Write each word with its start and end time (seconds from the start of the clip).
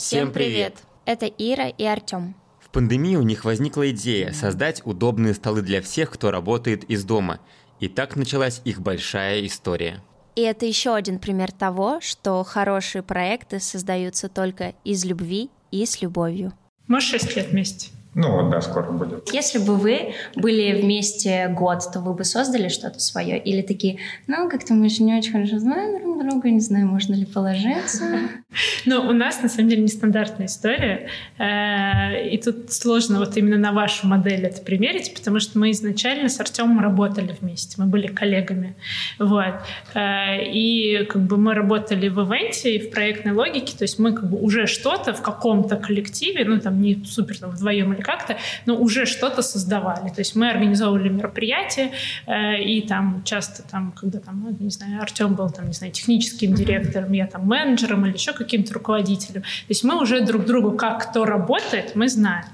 Всем 0.00 0.32
привет! 0.32 0.78
Это 1.04 1.26
Ира 1.26 1.68
и 1.68 1.84
Артем. 1.84 2.34
В 2.58 2.70
пандемию 2.70 3.20
у 3.20 3.22
них 3.22 3.44
возникла 3.44 3.90
идея 3.90 4.32
создать 4.32 4.80
удобные 4.86 5.34
столы 5.34 5.60
для 5.60 5.82
всех, 5.82 6.10
кто 6.10 6.30
работает 6.30 6.84
из 6.84 7.04
дома. 7.04 7.38
И 7.80 7.88
так 7.88 8.16
началась 8.16 8.62
их 8.64 8.80
большая 8.80 9.44
история. 9.44 10.02
И 10.36 10.40
это 10.40 10.64
еще 10.64 10.94
один 10.94 11.18
пример 11.18 11.52
того, 11.52 12.00
что 12.00 12.42
хорошие 12.44 13.02
проекты 13.02 13.60
создаются 13.60 14.30
только 14.30 14.72
из 14.84 15.04
любви 15.04 15.50
и 15.70 15.84
с 15.84 16.00
любовью. 16.00 16.54
Мы 16.86 17.02
шесть 17.02 17.36
лет 17.36 17.48
вместе. 17.48 17.90
Ну 18.14 18.32
вот, 18.32 18.50
да, 18.50 18.60
скоро 18.60 18.90
будет. 18.90 19.32
Если 19.32 19.58
бы 19.58 19.76
вы 19.76 20.14
были 20.34 20.80
вместе 20.80 21.48
год, 21.48 21.78
то 21.92 22.00
вы 22.00 22.14
бы 22.14 22.24
создали 22.24 22.68
что-то 22.68 22.98
свое? 22.98 23.38
Или 23.38 23.62
такие, 23.62 23.98
ну, 24.26 24.50
как-то 24.50 24.74
мы 24.74 24.86
еще 24.86 25.04
не 25.04 25.16
очень 25.16 25.30
хорошо 25.30 25.60
знаем 25.60 26.00
друг 26.00 26.28
друга, 26.28 26.50
не 26.50 26.60
знаю, 26.60 26.86
можно 26.86 27.14
ли 27.14 27.24
положиться? 27.24 28.04
Ну, 28.84 29.00
у 29.02 29.12
нас, 29.12 29.42
на 29.42 29.48
самом 29.48 29.68
деле, 29.68 29.82
нестандартная 29.82 30.46
история. 30.46 31.08
Э, 31.38 32.28
и 32.28 32.36
тут 32.36 32.72
сложно 32.72 33.18
вот 33.20 33.36
именно 33.36 33.58
на 33.58 33.72
вашу 33.72 34.08
модель 34.08 34.44
это 34.44 34.60
примерить, 34.62 35.14
потому 35.14 35.38
что 35.38 35.58
мы 35.58 35.70
изначально 35.70 36.28
с 36.28 36.40
Артемом 36.40 36.80
работали 36.80 37.36
вместе, 37.40 37.76
мы 37.80 37.86
были 37.86 38.08
коллегами. 38.08 38.74
Вот. 39.20 39.54
Э, 39.94 40.42
и 40.44 41.04
как 41.04 41.22
бы 41.22 41.36
мы 41.36 41.54
работали 41.54 42.08
в 42.08 42.18
ивенте 42.20 42.74
и 42.74 42.80
в 42.80 42.90
проектной 42.90 43.32
логике, 43.32 43.76
то 43.76 43.84
есть 43.84 44.00
мы 44.00 44.14
как 44.14 44.28
бы 44.28 44.38
уже 44.38 44.66
что-то 44.66 45.12
в 45.12 45.22
каком-то 45.22 45.76
коллективе, 45.76 46.44
ну, 46.44 46.58
там 46.58 46.80
не 46.80 47.04
супер 47.04 47.38
там, 47.38 47.50
вдвоем 47.50 47.92
или 48.00 48.04
как-то, 48.04 48.36
но 48.66 48.76
уже 48.76 49.06
что-то 49.06 49.42
создавали. 49.42 50.08
То 50.08 50.20
есть 50.20 50.36
мы 50.36 50.50
организовывали 50.50 51.08
мероприятия, 51.08 51.92
э, 52.26 52.62
и 52.62 52.82
там 52.86 53.22
часто 53.24 53.62
там, 53.62 53.92
когда 53.92 54.18
там, 54.18 54.42
ну, 54.44 54.56
не 54.58 54.70
знаю, 54.70 55.02
Артем 55.02 55.34
был 55.34 55.50
там, 55.50 55.66
не 55.66 55.72
знаю, 55.72 55.92
техническим 55.92 56.54
директором, 56.54 57.12
я 57.12 57.26
там 57.26 57.46
менеджером 57.46 58.06
или 58.06 58.14
еще 58.14 58.32
каким-то 58.32 58.74
руководителем. 58.74 59.42
То 59.42 59.68
есть 59.68 59.84
мы 59.84 60.00
уже 60.00 60.20
друг 60.20 60.44
другу, 60.44 60.72
как 60.72 61.10
кто 61.10 61.24
работает, 61.24 61.94
мы 61.94 62.08
знаем. 62.08 62.44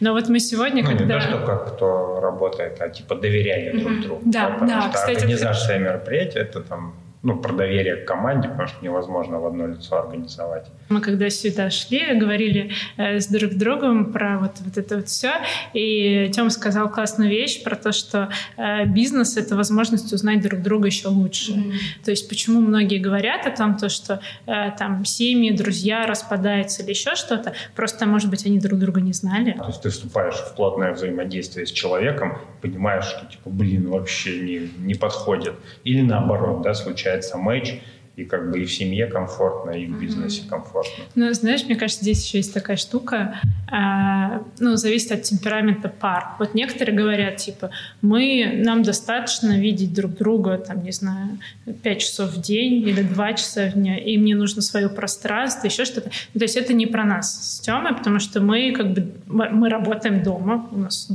Но 0.00 0.12
вот 0.12 0.28
мы 0.28 0.40
сегодня, 0.40 0.82
ну, 0.82 0.90
когда... 0.90 1.04
не 1.04 1.20
то, 1.20 1.20
что 1.20 1.46
как 1.46 1.74
кто 1.74 2.20
работает, 2.20 2.80
а 2.80 2.88
типа 2.88 3.14
доверяли 3.14 3.78
друг 3.78 4.00
другу. 4.00 4.22
Да, 4.24 4.58
да, 4.60 4.82
что 4.82 4.92
кстати, 4.92 5.18
организация 5.18 5.78
мероприятия 5.78 6.40
это 6.40 6.60
там 6.60 6.94
ну, 7.26 7.36
про 7.36 7.52
доверие 7.52 7.96
к 7.96 8.04
команде, 8.04 8.48
потому 8.48 8.68
что 8.68 8.84
невозможно 8.84 9.40
в 9.40 9.46
одно 9.46 9.66
лицо 9.66 9.98
организовать. 9.98 10.66
Мы 10.88 11.00
когда 11.00 11.28
сюда 11.28 11.70
шли, 11.70 12.14
говорили 12.14 12.70
э, 12.96 13.18
с 13.18 13.26
друг 13.26 13.54
другом 13.54 14.12
про 14.12 14.38
вот, 14.38 14.52
вот 14.60 14.78
это 14.78 14.96
вот 14.96 15.08
все, 15.08 15.32
и 15.74 16.30
Тём 16.32 16.50
сказал 16.50 16.88
классную 16.88 17.28
вещь 17.28 17.64
про 17.64 17.74
то, 17.74 17.90
что 17.90 18.28
э, 18.56 18.86
бизнес— 18.86 19.36
это 19.38 19.56
возможность 19.56 20.12
узнать 20.12 20.40
друг 20.40 20.62
друга 20.62 20.86
еще 20.86 21.08
лучше. 21.08 21.52
Mm-hmm. 21.52 22.04
То 22.04 22.12
есть 22.12 22.28
почему 22.28 22.60
многие 22.60 22.98
говорят 22.98 23.44
о 23.44 23.50
том, 23.50 23.76
то, 23.76 23.88
что 23.88 24.20
э, 24.46 24.70
там 24.78 25.04
семьи, 25.04 25.50
друзья 25.50 26.06
распадаются 26.06 26.84
или 26.84 26.90
еще 26.90 27.16
что-то, 27.16 27.54
просто, 27.74 28.06
может 28.06 28.30
быть, 28.30 28.46
они 28.46 28.60
друг 28.60 28.78
друга 28.78 29.00
не 29.00 29.12
знали. 29.12 29.50
То 29.58 29.66
есть 29.66 29.82
ты 29.82 29.88
вступаешь 29.88 30.36
в 30.36 30.54
плотное 30.54 30.92
взаимодействие 30.92 31.66
с 31.66 31.72
человеком, 31.72 32.38
понимаешь, 32.62 33.04
что, 33.04 33.26
типа, 33.26 33.50
блин, 33.50 33.90
вообще 33.90 34.38
не, 34.38 34.70
не 34.86 34.94
подходит. 34.94 35.54
Или 35.82 36.02
наоборот, 36.02 36.62
да, 36.62 36.74
случается 36.74 37.15
получается 37.16 37.38
матч, 37.38 37.80
и 38.16 38.24
как 38.24 38.50
бы 38.50 38.62
и 38.62 38.64
в 38.64 38.72
семье 38.72 39.06
комфортно, 39.06 39.72
и 39.72 39.86
в 39.86 40.00
бизнесе 40.00 40.42
комфортно. 40.48 41.04
Ну, 41.14 41.30
знаешь, 41.34 41.64
мне 41.64 41.76
кажется, 41.76 42.02
здесь 42.02 42.24
еще 42.26 42.38
есть 42.38 42.54
такая 42.54 42.78
штука, 42.78 43.38
э, 43.70 44.40
ну, 44.58 44.76
зависит 44.76 45.12
от 45.12 45.22
темперамента 45.22 45.90
пар. 45.90 46.28
Вот 46.38 46.54
некоторые 46.54 46.96
говорят, 46.96 47.36
типа, 47.36 47.70
мы, 48.00 48.62
нам 48.64 48.82
достаточно 48.82 49.58
видеть 49.58 49.92
друг 49.92 50.14
друга, 50.14 50.56
там, 50.56 50.82
не 50.82 50.92
знаю, 50.92 51.38
5 51.82 52.00
часов 52.00 52.30
в 52.30 52.40
день 52.40 52.88
или 52.88 53.02
2 53.02 53.32
часа 53.34 53.68
в 53.68 53.74
день, 53.74 54.00
и 54.02 54.16
мне 54.16 54.34
нужно 54.34 54.62
свое 54.62 54.88
пространство, 54.88 55.66
еще 55.66 55.84
что-то. 55.84 56.10
Ну, 56.32 56.38
то 56.38 56.44
есть 56.44 56.56
это 56.56 56.72
не 56.72 56.86
про 56.86 57.04
нас 57.04 57.56
с 57.56 57.60
Тёмой, 57.60 57.94
потому 57.94 58.18
что 58.18 58.40
мы 58.40 58.72
как 58.72 58.94
бы, 58.94 59.12
мы 59.26 59.68
работаем 59.68 60.22
дома, 60.22 60.66
у 60.72 60.78
нас 60.78 61.10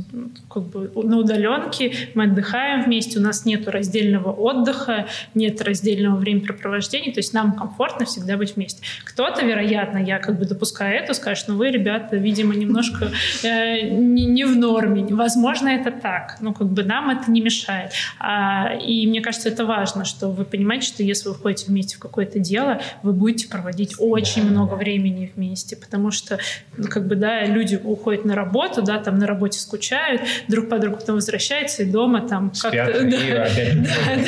как 0.48 0.62
бы 0.64 0.92
на 1.02 1.18
удаленке, 1.18 1.92
мы 2.14 2.24
отдыхаем 2.24 2.84
вместе, 2.84 3.18
у 3.18 3.22
нас 3.22 3.44
нет 3.44 3.66
раздельного 3.66 4.30
отдыха, 4.30 5.08
нет 5.34 5.60
раздельного 5.62 6.16
времяпрепровождения, 6.16 6.91
обсуждений, 6.92 7.12
то 7.12 7.20
есть 7.20 7.32
нам 7.32 7.52
комфортно 7.52 8.04
всегда 8.04 8.36
быть 8.36 8.56
вместе. 8.56 8.82
Кто-то, 9.04 9.44
вероятно, 9.44 9.98
я 9.98 10.18
как 10.18 10.38
бы 10.38 10.44
допускаю 10.44 10.96
это, 10.96 11.14
скажет, 11.14 11.46
ну 11.48 11.56
вы, 11.56 11.70
ребята, 11.70 12.16
видимо, 12.16 12.54
немножко 12.54 13.10
э, 13.42 13.88
не, 13.88 14.26
не 14.26 14.44
в 14.44 14.56
норме. 14.56 15.04
Возможно, 15.10 15.68
это 15.68 15.90
так, 15.90 16.36
но 16.40 16.52
как 16.52 16.68
бы 16.68 16.84
нам 16.84 17.10
это 17.10 17.30
не 17.30 17.40
мешает. 17.40 17.92
А, 18.18 18.74
и 18.74 19.06
мне 19.06 19.20
кажется, 19.20 19.48
это 19.48 19.64
важно, 19.64 20.04
что 20.04 20.28
вы 20.28 20.44
понимаете, 20.44 20.86
что 20.86 21.02
если 21.02 21.28
вы 21.28 21.34
входите 21.34 21.66
вместе 21.68 21.96
в 21.96 21.98
какое-то 21.98 22.38
дело, 22.38 22.80
вы 23.02 23.12
будете 23.12 23.48
проводить 23.48 23.94
очень 23.98 24.48
много 24.48 24.74
времени 24.74 25.32
вместе, 25.34 25.76
потому 25.76 26.10
что, 26.10 26.38
ну, 26.76 26.88
как 26.88 27.06
бы, 27.06 27.16
да, 27.16 27.44
люди 27.44 27.80
уходят 27.82 28.24
на 28.24 28.34
работу, 28.34 28.82
да, 28.82 28.98
там 28.98 29.18
на 29.18 29.26
работе 29.26 29.58
скучают, 29.58 30.22
друг 30.48 30.68
по 30.68 30.78
другу 30.78 30.96
потом 30.96 31.16
возвращаются 31.16 31.82
и 31.82 31.86
дома 31.86 32.28
там 32.28 32.50
как-то... 32.50 32.82
Да, 33.12 33.48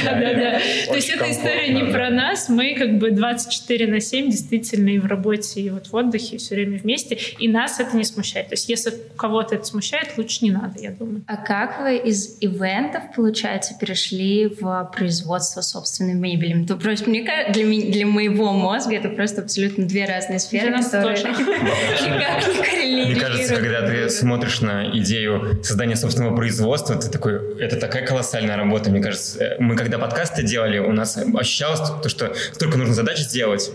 да, 0.05 0.21
да, 0.21 0.35
да. 0.35 0.59
То 0.89 0.95
есть 0.95 1.09
эта 1.09 1.31
история 1.31 1.73
не 1.73 1.93
про 1.93 2.11
нас, 2.11 2.49
мы 2.55 2.75
как 2.75 2.99
бы 2.99 3.11
24 3.11 3.87
на 3.87 4.01
7 4.01 4.31
действительно 4.31 4.91
и 4.91 4.99
в 4.99 5.07
работе, 5.07 5.61
и 5.61 5.71
вот 5.71 5.89
в 5.89 5.95
отдыхе 5.95 6.39
все 6.39 6.55
время 6.55 6.79
вместе, 6.79 7.19
и 7.39 7.49
нас 7.49 7.81
это 7.81 7.97
не 7.97 8.05
смущает. 8.05 8.49
То 8.49 8.55
есть 8.55 8.69
если 8.69 8.93
кого-то 9.17 9.57
это 9.57 9.65
смущает, 9.65 10.17
лучше 10.17 10.45
не 10.45 10.51
надо, 10.51 10.81
я 10.81 10.91
думаю. 10.91 11.23
А 11.27 11.37
как 11.37 11.81
вы 11.81 11.97
из 11.97 12.39
ивентов, 12.41 13.03
получается, 13.15 13.75
перешли 13.79 14.47
в 14.47 14.91
производство 14.97 15.61
собственной 15.61 16.15
мебели? 16.15 16.65
То 16.67 16.77
просто 16.77 17.11
мне 17.11 17.25
для, 17.53 17.65
для 17.65 18.07
моего 18.07 18.53
мозга 18.53 18.95
это 18.95 19.09
просто 19.09 19.43
абсолютно 19.43 19.87
две 19.87 20.05
разные 20.07 20.39
сферы, 20.39 20.71
для 20.71 20.83
которые 20.83 21.17
никак 21.19 22.49
не 22.49 22.63
коррелируют. 22.63 23.09
Мне 23.09 23.21
кажется, 23.21 23.57
когда 23.57 23.87
ты 23.87 24.09
смотришь 24.11 24.61
на 24.61 24.91
идею 24.99 25.63
создания 25.63 25.97
собственного 25.97 26.37
производства, 26.37 26.97
ты 26.97 27.11
такой, 27.11 27.59
это 27.59 27.77
такая 27.77 28.07
колоссальная 28.07 28.57
работа. 28.57 28.91
Мне 28.91 29.01
кажется, 29.01 29.57
мы 29.59 29.77
когда 29.77 29.99
подкасты 29.99 30.43
делали, 30.43 30.79
у 30.79 30.93
нас 30.93 31.17
ощущалось 31.17 31.81
то, 32.03 32.09
что 32.09 32.35
столько 32.53 32.79
нужно 32.79 32.95
задач 32.95 33.19
сделать 33.19 33.71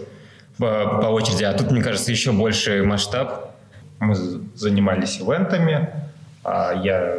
по, 0.58 1.00
по 1.02 1.08
очереди, 1.08 1.44
а 1.44 1.54
тут, 1.54 1.72
мне 1.72 1.82
кажется, 1.82 2.12
еще 2.12 2.32
больше 2.32 2.84
масштаб. 2.84 3.56
Мы 4.00 4.16
занимались 4.16 5.20
ивентами, 5.20 5.90
а 6.44 6.74
я 6.74 7.16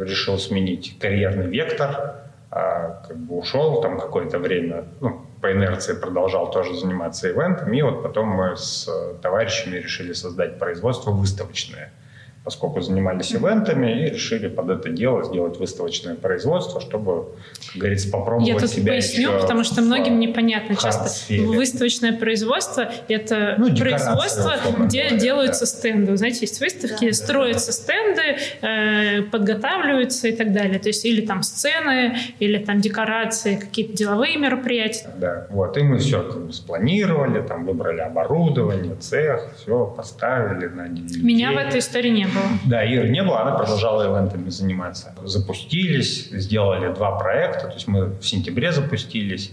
решил 0.00 0.38
сменить 0.38 0.98
карьерный 0.98 1.46
вектор, 1.46 2.16
а 2.50 3.02
как 3.06 3.16
бы 3.16 3.38
ушел 3.38 3.80
там 3.80 3.98
какое-то 3.98 4.38
время, 4.38 4.84
ну, 5.00 5.26
по 5.40 5.52
инерции 5.52 5.94
продолжал 5.94 6.50
тоже 6.50 6.74
заниматься 6.74 7.30
ивентами, 7.30 7.78
и 7.78 7.82
вот 7.82 8.02
потом 8.02 8.28
мы 8.28 8.56
с 8.56 8.88
товарищами 9.22 9.76
решили 9.76 10.12
создать 10.12 10.58
производство 10.58 11.10
выставочное– 11.10 11.92
поскольку 12.44 12.82
занимались 12.82 13.32
ивентами 13.32 14.02
и 14.02 14.10
решили 14.10 14.48
под 14.48 14.68
это 14.68 14.90
дело 14.90 15.24
сделать 15.24 15.58
выставочное 15.58 16.14
производство, 16.14 16.78
чтобы, 16.78 17.28
как 17.72 17.76
говорится, 17.80 18.10
попробовать 18.10 18.46
Я 18.46 18.58
тут 18.58 18.68
себя 18.68 18.92
поясню, 18.92 19.30
еще 19.30 19.40
потому 19.40 19.64
что 19.64 19.80
многим 19.80 20.20
непонятно 20.20 20.76
часто. 20.76 21.10
Выставочное 21.42 22.12
производство— 22.12 22.90
это 23.08 23.54
ну, 23.56 23.74
производство, 23.74 24.56
где 24.78 25.04
говоря, 25.04 25.18
делаются 25.18 25.60
да. 25.60 25.66
стенды. 25.66 26.10
Вы 26.10 26.16
знаете, 26.18 26.40
есть 26.42 26.60
выставки, 26.60 27.06
да. 27.06 27.12
строятся 27.14 27.72
стенды, 27.72 28.36
э, 28.60 29.22
подготавливаются 29.22 30.28
и 30.28 30.36
так 30.36 30.52
далее. 30.52 30.78
То 30.78 30.88
есть 30.88 31.06
или 31.06 31.24
там 31.24 31.42
сцены, 31.42 32.18
или 32.40 32.58
там 32.58 32.80
декорации, 32.82 33.56
какие-то 33.56 33.94
деловые 33.94 34.36
мероприятия. 34.36 35.10
Да, 35.16 35.46
вот. 35.48 35.78
И 35.78 35.82
мы 35.82 35.96
все 35.98 36.22
как 36.22 36.44
бы 36.46 36.52
спланировали, 36.52 37.40
там 37.40 37.64
выбрали 37.64 38.00
оборудование, 38.00 38.96
цех, 38.96 39.54
все 39.56 39.86
поставили, 39.86 40.66
наняли 40.66 41.22
Меня 41.22 41.52
в 41.52 41.56
этой 41.56 41.78
истории 41.78 42.10
не 42.10 42.26
было 42.26 42.33
было. 42.33 42.33
Да, 42.66 42.84
Иры 42.84 43.08
не 43.08 43.22
было, 43.22 43.42
она 43.42 43.52
продолжала 43.56 44.02
ивентами 44.04 44.48
заниматься. 44.48 45.14
Запустились, 45.24 46.30
сделали 46.30 46.92
два 46.92 47.18
проекта, 47.18 47.68
то 47.68 47.74
есть 47.74 47.88
мы 47.88 48.06
в 48.06 48.22
сентябре 48.22 48.72
запустились 48.72 49.52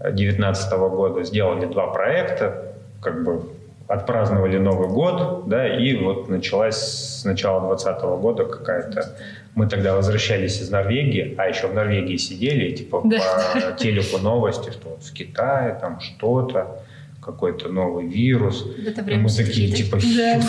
2019 0.00 0.72
года, 0.72 1.22
сделали 1.24 1.66
два 1.66 1.88
проекта, 1.88 2.74
как 3.00 3.24
бы 3.24 3.42
отпраздновали 3.88 4.58
Новый 4.58 4.88
год, 4.88 5.48
да, 5.48 5.66
и 5.68 5.96
вот 5.96 6.28
началась 6.28 6.76
с 6.76 7.24
начала 7.24 7.60
2020 7.60 8.02
года 8.20 8.44
какая-то... 8.44 9.16
Мы 9.54 9.68
тогда 9.68 9.94
возвращались 9.94 10.60
из 10.60 10.70
Норвегии, 10.70 11.34
а 11.38 11.48
еще 11.48 11.68
в 11.68 11.74
Норвегии 11.74 12.16
сидели, 12.16 12.74
типа 12.74 13.02
да. 13.04 13.18
по 13.54 13.72
телеку 13.72 14.18
новости, 14.18 14.70
что 14.70 14.90
вот 14.90 15.02
в 15.02 15.12
Китае 15.12 15.78
там 15.80 16.00
что-то 16.00 16.82
какой-то 17.26 17.68
новый 17.68 18.06
вирус. 18.06 18.62
В 18.62 18.86
это 18.86 19.02
время 19.02 19.24
мы 19.24 19.28
такие, 19.28 19.72
типа, 19.72 19.98
да, 20.16 20.40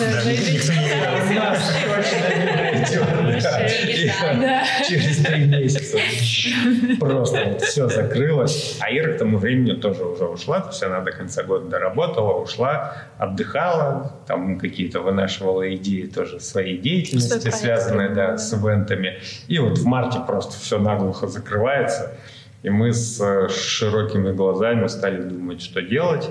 да, 4.39 4.63
Через 4.87 5.17
три 5.17 5.45
месяца 5.47 5.97
просто 6.99 7.57
все 7.65 7.89
закрылось. 7.89 8.77
А 8.79 8.95
Ира 8.95 9.13
к 9.13 9.17
тому 9.17 9.39
времени 9.39 9.73
тоже 9.73 10.05
уже 10.05 10.25
ушла, 10.25 10.59
то 10.59 10.69
есть 10.69 10.83
она 10.83 11.01
до 11.01 11.11
конца 11.11 11.41
года 11.43 11.67
доработала, 11.67 12.33
ушла, 12.39 12.95
отдыхала, 13.17 14.13
там 14.27 14.59
какие-то 14.59 15.01
вынашивала 15.01 15.73
идеи 15.75 16.03
тоже 16.03 16.39
своей 16.39 16.77
деятельности, 16.77 17.49
связанные 17.49 18.09
да, 18.09 18.37
с 18.37 18.53
ивентами. 18.53 19.17
И 19.47 19.57
вот 19.57 19.79
в 19.79 19.85
марте 19.85 20.19
просто 20.27 20.53
все 20.59 20.77
наглухо 20.77 21.27
закрывается. 21.27 22.15
И 22.61 22.69
мы 22.69 22.93
с 22.93 23.49
широкими 23.49 24.31
глазами 24.31 24.85
стали 24.87 25.23
думать, 25.23 25.61
что 25.61 25.81
делать. 25.81 26.29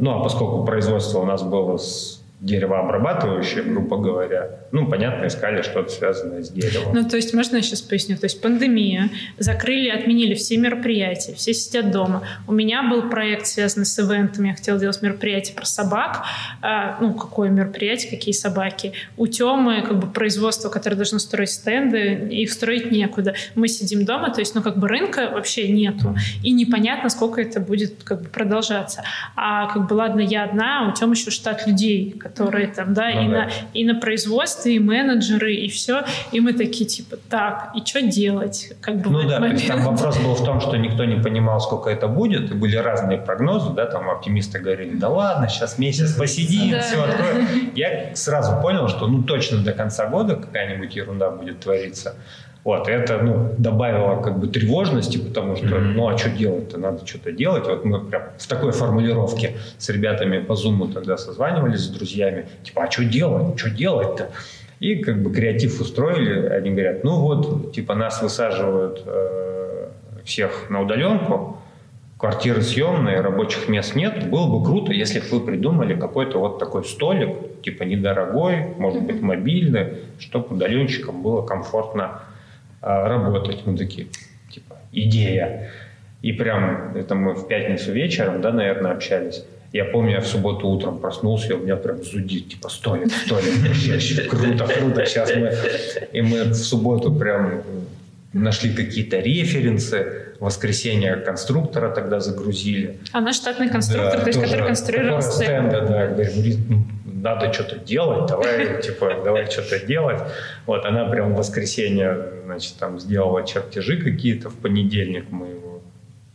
Ну, 0.00 0.12
а 0.12 0.22
поскольку 0.22 0.64
производство 0.64 1.18
у 1.18 1.26
нас 1.26 1.42
было 1.42 1.76
с 1.76 2.19
деревообрабатывающая, 2.40 3.62
грубо 3.62 3.98
говоря. 3.98 4.60
Ну, 4.72 4.86
понятно, 4.88 5.26
искали 5.26 5.60
что-то 5.62 5.90
связанное 5.90 6.42
с 6.42 6.50
деревом. 6.50 6.94
Ну, 6.94 7.08
то 7.08 7.16
есть, 7.16 7.34
можно 7.34 7.56
я 7.56 7.62
сейчас 7.62 7.82
поясню? 7.82 8.16
То 8.16 8.24
есть, 8.24 8.40
пандемия, 8.40 9.10
закрыли, 9.38 9.90
отменили 9.90 10.34
все 10.34 10.56
мероприятия, 10.56 11.34
все 11.34 11.52
сидят 11.52 11.90
дома. 11.90 12.22
У 12.48 12.52
меня 12.52 12.82
был 12.82 13.10
проект, 13.10 13.46
связанный 13.46 13.84
с 13.84 13.98
ивентом, 13.98 14.44
я 14.44 14.54
хотела 14.54 14.78
делать 14.78 15.02
мероприятие 15.02 15.54
про 15.54 15.66
собак. 15.66 16.24
А, 16.62 16.96
ну, 17.00 17.12
какое 17.12 17.50
мероприятие, 17.50 18.10
какие 18.10 18.32
собаки. 18.32 18.92
У 19.18 19.26
Темы, 19.26 19.82
как 19.82 19.98
бы, 19.98 20.06
производство, 20.06 20.70
которое 20.70 20.96
должно 20.96 21.18
строить 21.18 21.50
стенды, 21.50 22.28
их 22.30 22.52
строить 22.52 22.90
некуда. 22.90 23.34
Мы 23.54 23.68
сидим 23.68 24.06
дома, 24.06 24.32
то 24.32 24.40
есть, 24.40 24.54
ну, 24.54 24.62
как 24.62 24.78
бы, 24.78 24.88
рынка 24.88 25.30
вообще 25.30 25.68
нету. 25.68 26.16
И 26.42 26.52
непонятно, 26.52 27.10
сколько 27.10 27.42
это 27.42 27.60
будет, 27.60 28.02
как 28.02 28.22
бы, 28.22 28.28
продолжаться. 28.28 29.02
А, 29.36 29.66
как 29.66 29.88
бы, 29.88 29.92
ладно, 29.92 30.20
я 30.20 30.44
одна, 30.44 30.86
а 30.86 30.88
у 30.88 30.94
Темы 30.94 31.12
еще 31.14 31.30
штат 31.30 31.66
людей, 31.66 32.14
которые 32.30 32.68
там, 32.68 32.94
да, 32.94 33.10
ну, 33.12 33.22
и, 33.22 33.28
да. 33.28 33.30
На, 33.32 33.48
и 33.74 33.84
на 33.84 33.94
производстве, 33.94 34.76
и 34.76 34.78
менеджеры, 34.78 35.54
и 35.54 35.68
все. 35.68 36.04
И 36.32 36.40
мы 36.40 36.52
такие, 36.52 36.86
типа, 36.86 37.16
так, 37.28 37.72
и 37.74 37.84
что 37.84 38.02
делать? 38.02 38.72
Как 38.80 38.96
бы 38.96 39.10
ну 39.10 39.28
да, 39.28 39.38
то 39.38 39.46
есть 39.46 39.66
там 39.66 39.82
вопрос 39.82 40.18
был 40.18 40.34
в 40.34 40.44
том, 40.44 40.60
что 40.60 40.76
никто 40.76 41.04
не 41.04 41.20
понимал, 41.20 41.60
сколько 41.60 41.90
это 41.90 42.08
будет, 42.08 42.50
и 42.50 42.54
были 42.54 42.76
разные 42.76 43.18
прогнозы, 43.18 43.70
да, 43.70 43.86
там 43.86 44.08
оптимисты 44.08 44.58
говорили, 44.58 44.94
да 44.94 45.08
ладно, 45.08 45.48
сейчас 45.48 45.78
месяц 45.78 46.12
посидим, 46.12 46.72
да, 46.72 46.80
все 46.80 46.96
да. 46.96 47.04
откроем. 47.04 47.72
Я 47.74 48.14
сразу 48.14 48.60
понял, 48.62 48.88
что 48.88 49.06
ну 49.06 49.22
точно 49.22 49.58
до 49.58 49.72
конца 49.72 50.06
года 50.06 50.36
какая-нибудь 50.36 50.94
ерунда 50.94 51.30
будет 51.30 51.60
твориться. 51.60 52.14
Вот, 52.62 52.88
это, 52.88 53.22
ну, 53.22 53.54
добавило 53.56 54.20
как 54.20 54.38
бы 54.38 54.46
тревожности, 54.46 55.16
потому 55.16 55.56
что, 55.56 55.66
mm-hmm. 55.66 55.92
ну, 55.94 56.08
а 56.08 56.18
что 56.18 56.28
делать-то? 56.28 56.78
Надо 56.78 57.06
что-то 57.06 57.32
делать. 57.32 57.66
Вот 57.66 57.84
мы 57.86 58.00
прям 58.00 58.24
в 58.36 58.46
такой 58.46 58.72
формулировке 58.72 59.56
с 59.78 59.88
ребятами 59.88 60.40
по 60.40 60.52
Zoom 60.52 60.92
тогда 60.92 61.16
созванивались 61.16 61.80
с 61.80 61.88
друзьями. 61.88 62.46
Типа, 62.62 62.84
а 62.84 62.90
что 62.90 63.04
делать? 63.04 63.58
Что 63.58 63.70
делать-то? 63.70 64.30
И 64.78 64.96
как 64.96 65.22
бы 65.22 65.32
креатив 65.32 65.80
устроили. 65.80 66.48
Они 66.48 66.70
говорят, 66.70 67.02
ну 67.02 67.20
вот, 67.20 67.72
типа, 67.72 67.94
нас 67.94 68.20
высаживают 68.20 69.04
э, 69.06 69.88
всех 70.24 70.68
на 70.68 70.82
удаленку, 70.82 71.58
квартиры 72.18 72.60
съемные, 72.60 73.22
рабочих 73.22 73.70
мест 73.70 73.94
нет. 73.94 74.28
Было 74.28 74.46
бы 74.46 74.62
круто, 74.62 74.92
если 74.92 75.20
бы 75.20 75.26
вы 75.38 75.40
придумали 75.40 75.98
какой-то 75.98 76.38
вот 76.38 76.58
такой 76.58 76.84
столик, 76.84 77.62
типа 77.62 77.84
недорогой, 77.84 78.66
может 78.76 79.02
быть, 79.02 79.22
мобильный, 79.22 79.94
чтобы 80.18 80.54
удаленщикам 80.54 81.22
было 81.22 81.40
комфортно 81.40 82.20
работать. 82.80 83.66
Мы 83.66 83.76
такие, 83.76 84.08
типа, 84.50 84.76
идея. 84.92 85.70
И 86.22 86.32
прям, 86.32 86.96
это 86.96 87.14
мы 87.14 87.34
в 87.34 87.48
пятницу 87.48 87.92
вечером, 87.92 88.40
да, 88.40 88.52
наверное, 88.52 88.92
общались. 88.92 89.44
Я 89.72 89.84
помню, 89.84 90.12
я 90.12 90.20
в 90.20 90.26
субботу 90.26 90.66
утром 90.68 90.98
проснулся, 90.98 91.48
и 91.48 91.52
у 91.52 91.58
меня 91.60 91.76
прям 91.76 92.02
зудит, 92.02 92.48
типа, 92.48 92.68
столик, 92.68 93.12
столик, 93.12 94.28
круто, 94.28 94.66
круто, 94.66 95.06
сейчас 95.06 95.34
мы... 95.34 95.52
И 96.12 96.20
мы 96.22 96.44
в 96.44 96.54
субботу 96.54 97.12
прям 97.14 97.62
нашли 98.32 98.72
какие-то 98.74 99.18
референсы, 99.18 100.34
воскресенье 100.40 101.16
конструктора 101.16 101.90
тогда 101.90 102.20
загрузили. 102.20 102.98
А 103.12 103.20
наш 103.20 103.36
штатный 103.36 103.68
конструктор, 103.68 104.18
да, 104.18 104.20
то 104.20 104.28
есть, 104.28 104.40
который 104.40 104.66
конструировал 104.66 105.22
стенды. 105.22 105.80
Да, 105.80 106.10
ну, 106.68 106.84
надо 107.20 107.52
что-то 107.52 107.76
делать, 107.76 108.26
давай, 108.26 108.82
типа, 108.82 109.20
давай 109.24 109.50
что-то 109.50 109.84
делать. 109.84 110.20
Вот, 110.66 110.84
она 110.84 111.06
прям 111.06 111.34
в 111.34 111.36
воскресенье, 111.36 112.18
значит, 112.44 112.76
там 112.78 112.98
сделала 112.98 113.46
чертежи 113.46 114.02
какие-то, 114.02 114.50
в 114.50 114.56
понедельник 114.56 115.30
мы 115.30 115.48
его 115.48 115.82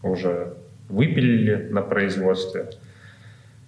уже 0.03 0.53
выпилили 0.89 1.67
на 1.71 1.81
производстве. 1.81 2.69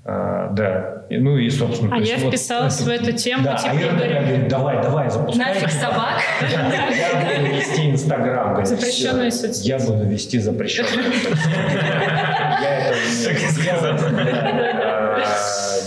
А, 0.09 0.49
да, 0.53 1.05
и, 1.09 1.17
ну 1.17 1.37
и, 1.37 1.49
собственно... 1.49 1.93
А 1.93 1.99
я 1.99 2.17
вот 2.17 2.29
вписалась 2.29 2.79
это, 2.79 2.85
в 2.85 2.93
эту 2.93 3.11
тему, 3.11 3.43
да, 3.43 3.57
типа, 3.57 3.71
а 3.71 3.73
я, 3.73 3.91
говорю, 3.91 4.13
говорю, 4.21 4.49
давай, 4.49 4.81
давай, 4.81 5.09
запускай. 5.09 5.53
Нафиг 5.53 5.69
собак. 5.69 6.21
Я 6.49 7.41
буду 7.41 7.57
вести 7.57 7.89
Инстаграм. 7.91 8.65
Запрещенные 8.65 9.31
соцсети. 9.31 9.67
Я 9.67 9.79
буду 9.79 10.05
вести 10.05 10.39
запрещенные 10.39 11.11
соцсети. 11.11 11.33
Я 12.61 12.79
это 12.79 12.97
не 12.97 13.23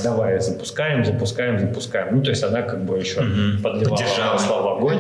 Давай, 0.03 0.41
запускаем, 0.41 1.05
запускаем, 1.05 1.59
запускаем. 1.59 2.17
Ну, 2.17 2.23
то 2.23 2.31
есть 2.31 2.43
она 2.43 2.63
как 2.63 2.85
бы 2.85 2.99
еще 2.99 3.21
подливала 3.63 4.33
масло 4.33 4.63
в 4.63 4.69
огонь. 4.77 4.99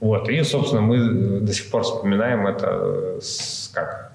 Вот, 0.00 0.28
и, 0.28 0.42
собственно, 0.44 0.82
мы 0.82 1.40
до 1.40 1.52
сих 1.52 1.70
пор 1.70 1.82
вспоминаем 1.82 2.46
это 2.46 3.18
с, 3.20 3.68
как 3.74 4.12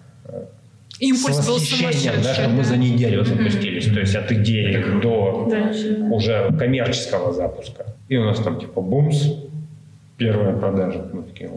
Импульс 1.00 1.38
с 1.38 1.48
был 1.48 1.60
сумасшедший. 1.60 2.24
Да, 2.24 2.34
что 2.34 2.48
мы 2.48 2.64
за 2.64 2.78
неделю 2.78 3.26
запустились. 3.26 3.86
То 3.92 4.00
есть 4.00 4.16
от 4.16 4.32
идеи 4.32 5.02
до 5.02 5.50
уже 6.12 6.54
коммерческого 6.58 7.34
запуска. 7.34 7.86
И 8.08 8.18
у 8.18 8.24
нас 8.24 8.40
там 8.40 8.60
типа 8.60 8.82
бумс, 8.82 9.24
первая 10.18 10.56
продажа. 10.56 11.06
Мы 11.12 11.24
такие, 11.24 11.50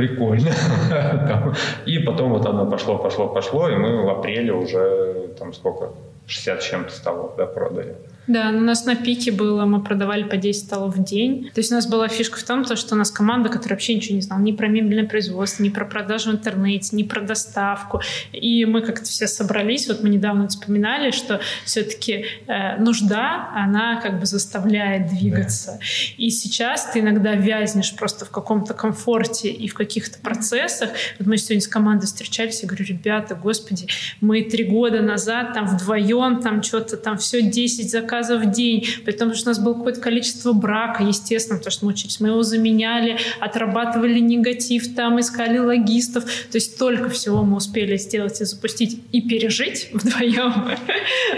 прикольно. 0.00 0.50
и 1.86 1.98
потом 1.98 2.30
вот 2.30 2.46
оно 2.46 2.66
пошло, 2.66 2.98
пошло, 2.98 3.28
пошло, 3.28 3.68
и 3.68 3.76
мы 3.76 4.04
в 4.04 4.08
апреле 4.08 4.52
уже 4.52 5.28
там 5.38 5.52
сколько, 5.52 5.90
60 6.26 6.60
чем-то 6.60 6.92
столов 6.92 7.34
да, 7.36 7.46
продали. 7.46 7.96
Да, 8.26 8.50
у 8.50 8.60
нас 8.60 8.84
на 8.84 8.94
пике 8.94 9.32
было, 9.32 9.64
мы 9.64 9.82
продавали 9.82 10.22
по 10.22 10.36
10 10.36 10.66
столов 10.66 10.96
в 10.96 11.02
день. 11.02 11.50
То 11.52 11.60
есть 11.60 11.72
у 11.72 11.74
нас 11.74 11.86
была 11.86 12.06
фишка 12.06 12.38
в 12.38 12.42
том, 12.44 12.64
что 12.64 12.94
у 12.94 12.98
нас 12.98 13.10
команда, 13.10 13.48
которая 13.48 13.76
вообще 13.76 13.94
ничего 13.94 14.14
не 14.14 14.22
знала 14.22 14.40
ни 14.40 14.52
про 14.52 14.68
мебельное 14.68 15.06
производство, 15.06 15.62
ни 15.62 15.68
про 15.68 15.84
продажу 15.84 16.30
в 16.30 16.34
интернете, 16.34 16.94
ни 16.94 17.02
про 17.02 17.20
доставку. 17.22 18.00
И 18.32 18.64
мы 18.66 18.82
как-то 18.82 19.06
все 19.06 19.26
собрались, 19.26 19.88
вот 19.88 20.02
мы 20.02 20.10
недавно 20.10 20.46
вспоминали, 20.48 21.10
что 21.10 21.40
все-таки 21.64 22.24
э, 22.46 22.76
нужда, 22.78 23.50
она 23.54 24.00
как 24.00 24.20
бы 24.20 24.26
заставляет 24.26 25.08
двигаться. 25.08 25.72
Да. 25.72 25.86
И 26.16 26.30
сейчас 26.30 26.90
ты 26.92 27.00
иногда 27.00 27.34
вязнешь 27.34 27.94
просто 27.96 28.24
в 28.24 28.30
каком-то 28.30 28.74
комфорте 28.74 29.50
и 29.50 29.66
в 29.66 29.74
каких-то 29.74 30.20
процессах. 30.20 30.90
Вот 31.18 31.26
мы 31.26 31.36
сегодня 31.36 31.62
с 31.62 31.68
командой 31.68 32.06
встречались, 32.06 32.62
я 32.62 32.68
говорю, 32.68 32.84
ребята, 32.84 33.34
господи, 33.34 33.88
мы 34.20 34.42
три 34.42 34.64
года 34.64 35.02
назад 35.02 35.54
там 35.54 35.66
вдвоем, 35.66 36.40
там 36.40 36.62
что-то, 36.62 36.96
там 36.96 37.18
все 37.18 37.42
10 37.42 37.90
заказов 37.90 38.19
заказов 38.22 38.42
в 38.42 38.50
день, 38.50 38.86
потому 39.04 39.34
что 39.34 39.48
у 39.48 39.50
нас 39.50 39.58
было 39.58 39.74
какое-то 39.74 40.00
количество 40.00 40.52
брака, 40.52 41.02
естественно, 41.02 41.58
потому 41.58 41.72
что 41.72 41.86
мы 41.86 41.92
учились, 41.92 42.20
мы 42.20 42.28
его 42.28 42.42
заменяли, 42.42 43.18
отрабатывали 43.40 44.18
негатив, 44.18 44.94
там 44.94 45.20
искали 45.20 45.58
логистов, 45.58 46.24
то 46.24 46.56
есть 46.56 46.78
только 46.78 47.08
всего 47.08 47.42
мы 47.42 47.56
успели 47.56 47.96
сделать 47.96 48.40
и 48.40 48.44
запустить 48.44 49.00
и 49.12 49.20
пережить 49.20 49.88
вдвоем, 49.92 50.70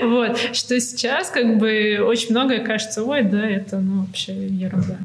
вот, 0.02 0.38
что 0.52 0.78
сейчас 0.80 1.30
как 1.30 1.58
бы 1.58 2.00
очень 2.02 2.30
многое 2.30 2.60
кажется, 2.60 3.02
ой, 3.04 3.22
да, 3.22 3.48
это 3.48 3.78
ну 3.78 4.02
вообще 4.02 4.32
ерунда. 4.32 4.98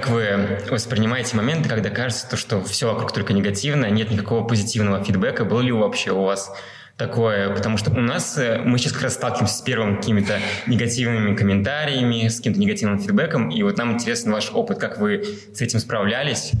Как 0.00 0.08
вы 0.08 0.58
воспринимаете 0.70 1.36
моменты, 1.36 1.68
когда 1.68 1.90
кажется, 1.90 2.26
то, 2.26 2.38
что 2.38 2.62
все 2.62 2.90
вокруг 2.90 3.12
только 3.12 3.34
негативно, 3.34 3.90
нет 3.90 4.10
никакого 4.10 4.46
позитивного 4.46 5.04
фидбэка? 5.04 5.44
Было 5.44 5.60
ли 5.60 5.72
вообще 5.72 6.10
у 6.12 6.22
вас 6.22 6.50
такое? 6.96 7.54
Потому 7.54 7.76
что 7.76 7.90
у 7.90 8.00
нас, 8.00 8.38
э, 8.38 8.62
мы 8.64 8.78
сейчас 8.78 8.92
как 8.92 9.02
раз 9.02 9.14
сталкиваемся 9.16 9.58
с 9.58 9.60
первыми 9.60 9.96
какими-то 9.96 10.38
негативными 10.66 11.36
комментариями, 11.36 12.28
с 12.28 12.38
каким-то 12.38 12.60
негативным 12.60 12.98
фидбэком, 12.98 13.50
и 13.50 13.62
вот 13.62 13.76
нам 13.76 13.92
интересен 13.92 14.32
ваш 14.32 14.50
опыт, 14.54 14.78
как 14.78 14.98
вы 14.98 15.22
с 15.52 15.60
этим 15.60 15.78
справлялись, 15.78 16.52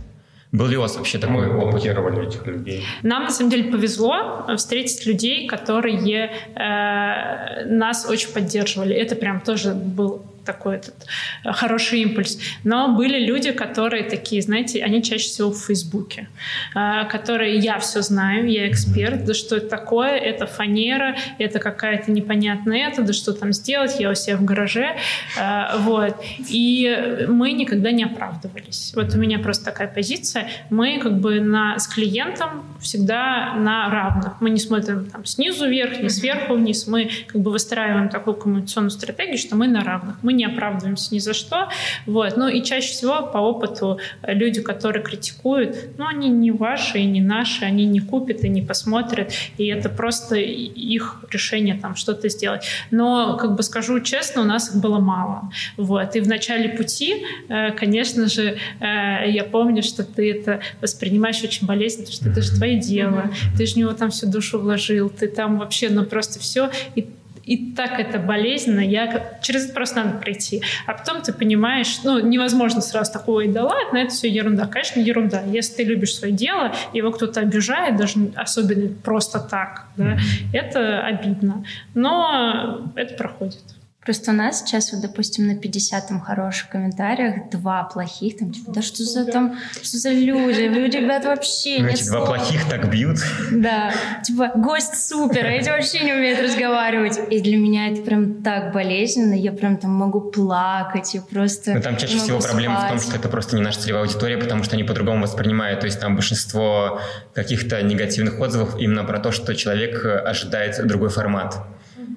был 0.52 0.66
ли 0.66 0.76
у 0.76 0.82
вас 0.82 0.96
вообще 0.96 1.16
такой 1.16 1.46
Мы 1.46 1.64
опыт? 1.64 1.82
этих 1.82 2.46
людей. 2.46 2.84
Нам, 3.02 3.22
на 3.22 3.30
самом 3.30 3.50
деле, 3.50 3.72
повезло 3.72 4.44
встретить 4.58 5.06
людей, 5.06 5.46
которые 5.46 6.30
э, 6.56 7.64
нас 7.64 8.04
очень 8.06 8.30
поддерживали. 8.34 8.94
Это 8.94 9.14
прям 9.16 9.40
тоже 9.40 9.72
был 9.72 10.26
такой 10.44 10.76
этот 10.76 11.06
э, 11.44 11.52
хороший 11.52 12.00
импульс. 12.00 12.38
Но 12.64 12.94
были 12.96 13.18
люди, 13.24 13.52
которые 13.52 14.04
такие, 14.04 14.42
знаете, 14.42 14.82
они 14.82 15.02
чаще 15.02 15.24
всего 15.24 15.50
в 15.50 15.58
Фейсбуке, 15.58 16.28
э, 16.74 17.04
которые 17.10 17.56
я 17.56 17.78
все 17.78 18.02
знаю, 18.02 18.50
я 18.50 18.68
эксперт, 18.68 19.24
да 19.24 19.34
что 19.34 19.56
это 19.56 19.68
такое, 19.68 20.16
это 20.16 20.46
фанера, 20.46 21.16
это 21.38 21.58
какая-то 21.58 22.10
непонятная 22.10 22.88
это, 22.88 23.02
да 23.02 23.12
что 23.12 23.32
там 23.32 23.52
сделать, 23.52 24.00
я 24.00 24.10
у 24.10 24.14
себя 24.14 24.36
в 24.36 24.44
гараже, 24.44 24.96
э, 25.38 25.78
вот. 25.78 26.16
И 26.48 27.26
мы 27.28 27.52
никогда 27.52 27.90
не 27.90 28.04
оправдывались. 28.04 28.92
Вот 28.94 29.14
у 29.14 29.18
меня 29.18 29.38
просто 29.38 29.64
такая 29.64 29.88
позиция. 29.88 30.48
Мы 30.70 30.98
как 30.98 31.20
бы 31.20 31.40
на, 31.40 31.78
с 31.78 31.86
клиентом 31.86 32.64
всегда 32.80 33.54
на 33.54 33.90
равных. 33.90 34.40
Мы 34.40 34.50
не 34.50 34.58
смотрим 34.58 35.06
там 35.06 35.24
снизу 35.24 35.68
вверх, 35.68 36.00
не 36.00 36.08
сверху 36.08 36.54
вниз. 36.54 36.86
Мы 36.86 37.10
как 37.26 37.40
бы 37.40 37.50
выстраиваем 37.50 38.08
такую 38.08 38.34
коммуникационную 38.34 38.90
стратегию, 38.90 39.38
что 39.38 39.56
мы 39.56 39.68
на 39.68 39.84
равных. 39.84 40.16
Мы 40.22 40.29
мы 40.30 40.34
не 40.34 40.44
оправдываемся 40.44 41.12
ни 41.12 41.18
за 41.18 41.34
что. 41.34 41.68
Вот. 42.06 42.36
Ну 42.36 42.46
и 42.46 42.62
чаще 42.62 42.92
всего 42.92 43.22
по 43.22 43.38
опыту 43.38 43.98
люди, 44.22 44.62
которые 44.62 45.02
критикуют, 45.02 45.98
ну 45.98 46.06
они 46.06 46.28
не 46.28 46.52
ваши 46.52 47.00
и 47.00 47.04
не 47.04 47.20
наши, 47.20 47.64
они 47.64 47.84
не 47.84 47.98
купят 47.98 48.44
и 48.44 48.48
не 48.48 48.62
посмотрят, 48.62 49.32
и 49.58 49.66
это 49.66 49.88
просто 49.88 50.36
их 50.36 51.24
решение 51.32 51.74
там 51.74 51.96
что-то 51.96 52.28
сделать. 52.28 52.64
Но, 52.92 53.36
как 53.36 53.56
бы 53.56 53.64
скажу 53.64 53.98
честно, 54.00 54.42
у 54.42 54.44
нас 54.44 54.70
их 54.70 54.80
было 54.80 55.00
мало. 55.00 55.50
Вот. 55.76 56.14
И 56.14 56.20
в 56.20 56.28
начале 56.28 56.68
пути, 56.68 57.26
э, 57.48 57.72
конечно 57.72 58.28
же, 58.28 58.56
э, 58.78 59.30
я 59.30 59.44
помню, 59.50 59.82
что 59.82 60.04
ты 60.04 60.30
это 60.30 60.60
воспринимаешь 60.80 61.42
очень 61.42 61.66
болезненно, 61.66 62.06
потому 62.06 62.16
что 62.20 62.30
это 62.30 62.42
же 62.42 62.56
твое 62.56 62.78
дело, 62.78 63.30
ты 63.56 63.66
же 63.66 63.74
в 63.74 63.76
него 63.78 63.92
там 63.94 64.10
всю 64.10 64.30
душу 64.30 64.60
вложил, 64.60 65.10
ты 65.10 65.26
там 65.26 65.58
вообще, 65.58 65.88
ну 65.88 66.04
просто 66.04 66.38
все, 66.38 66.70
и 66.94 67.08
и 67.50 67.72
так 67.74 67.98
это 67.98 68.20
болезненно, 68.20 68.78
я, 68.78 69.38
через 69.42 69.64
это 69.64 69.74
просто 69.74 70.04
надо 70.04 70.18
пройти. 70.18 70.62
А 70.86 70.94
потом 70.94 71.20
ты 71.20 71.32
понимаешь, 71.32 71.98
ну, 72.04 72.20
невозможно 72.20 72.80
сразу 72.80 73.12
такого, 73.12 73.40
и 73.40 73.48
да 73.48 73.64
ладно, 73.64 73.98
это 73.98 74.10
все 74.14 74.28
ерунда. 74.28 74.68
Конечно, 74.68 75.00
ерунда. 75.00 75.42
Если 75.42 75.74
ты 75.74 75.84
любишь 75.84 76.14
свое 76.14 76.32
дело, 76.32 76.72
его 76.92 77.10
кто-то 77.10 77.40
обижает, 77.40 77.96
даже 77.96 78.30
особенно 78.36 78.94
просто 79.02 79.40
так, 79.40 79.86
да, 79.96 80.16
это 80.52 81.00
обидно. 81.00 81.64
Но 81.94 82.92
это 82.94 83.14
проходит. 83.14 83.64
Просто 84.02 84.30
у 84.30 84.34
нас 84.34 84.60
сейчас, 84.60 84.92
вот, 84.92 85.02
допустим, 85.02 85.46
на 85.46 85.56
50 85.56 86.08
там 86.08 86.20
хороших 86.22 86.70
комментариях 86.70 87.50
два 87.50 87.84
плохих, 87.84 88.38
там, 88.38 88.50
типа, 88.50 88.72
да 88.72 88.80
что 88.80 89.04
за 89.04 89.26
там, 89.26 89.58
что 89.82 89.98
за 89.98 90.10
люди, 90.10 90.68
вы, 90.68 90.88
ребят, 90.88 91.26
вообще 91.26 91.76
ну, 91.80 91.88
нет 91.88 92.00
эти 92.00 92.08
два 92.08 92.24
плохих 92.24 92.66
так 92.66 92.90
бьют. 92.90 93.18
Да, 93.52 93.92
типа, 94.24 94.52
гость 94.56 95.06
супер, 95.06 95.44
а 95.44 95.50
эти 95.50 95.68
вообще 95.68 96.00
не 96.00 96.14
умеют 96.14 96.40
разговаривать. 96.40 97.20
И 97.30 97.40
для 97.40 97.58
меня 97.58 97.88
это 97.88 98.00
прям 98.00 98.42
так 98.42 98.72
болезненно, 98.72 99.34
я 99.34 99.52
прям 99.52 99.76
там 99.76 99.90
могу 99.90 100.22
плакать, 100.22 101.12
я 101.12 101.20
просто 101.20 101.74
Но 101.74 101.82
там 101.82 101.98
чаще 101.98 102.16
всего 102.16 102.40
проблема 102.40 102.76
спать. 102.78 102.86
в 102.86 102.90
том, 102.92 103.00
что 103.00 103.16
это 103.16 103.28
просто 103.28 103.56
не 103.56 103.62
наша 103.62 103.80
целевая 103.80 104.04
аудитория, 104.04 104.38
потому 104.38 104.64
что 104.64 104.76
они 104.76 104.84
по-другому 104.84 105.24
воспринимают. 105.24 105.80
То 105.80 105.86
есть 105.86 106.00
там 106.00 106.14
большинство 106.14 107.02
каких-то 107.34 107.82
негативных 107.82 108.40
отзывов 108.40 108.78
именно 108.78 109.04
про 109.04 109.18
то, 109.18 109.30
что 109.30 109.54
человек 109.54 110.06
ожидает 110.06 110.86
другой 110.86 111.10
формат. 111.10 111.58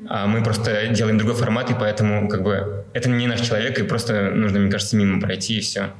А 0.09 0.27
мы 0.27 0.43
просто 0.43 0.87
делаем 0.87 1.17
другой 1.17 1.35
формат, 1.35 1.69
и 1.71 1.73
поэтому 1.73 2.27
как 2.27 2.43
бы 2.43 2.85
это 2.93 3.09
не 3.09 3.27
наш 3.27 3.41
человек, 3.41 3.79
и 3.79 3.83
просто 3.83 4.31
нужно, 4.31 4.59
мне 4.59 4.71
кажется, 4.71 4.95
мимо 4.95 5.19
пройти, 5.19 5.57
и 5.57 5.61
все. 5.61 5.91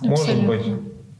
Может 0.00 0.46
быть. 0.46 0.66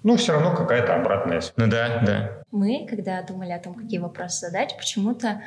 Ну, 0.05 0.17
все 0.17 0.33
равно 0.33 0.55
какая-то 0.55 0.95
обратная 0.95 1.41
связь. 1.41 1.53
Ну 1.57 1.67
да, 1.67 2.03
да. 2.07 2.31
Мы, 2.51 2.87
когда 2.89 3.21
думали 3.23 3.51
о 3.51 3.59
том, 3.59 3.75
какие 3.75 3.99
вопросы 3.99 4.47
задать, 4.47 4.77
почему-то 4.79 5.43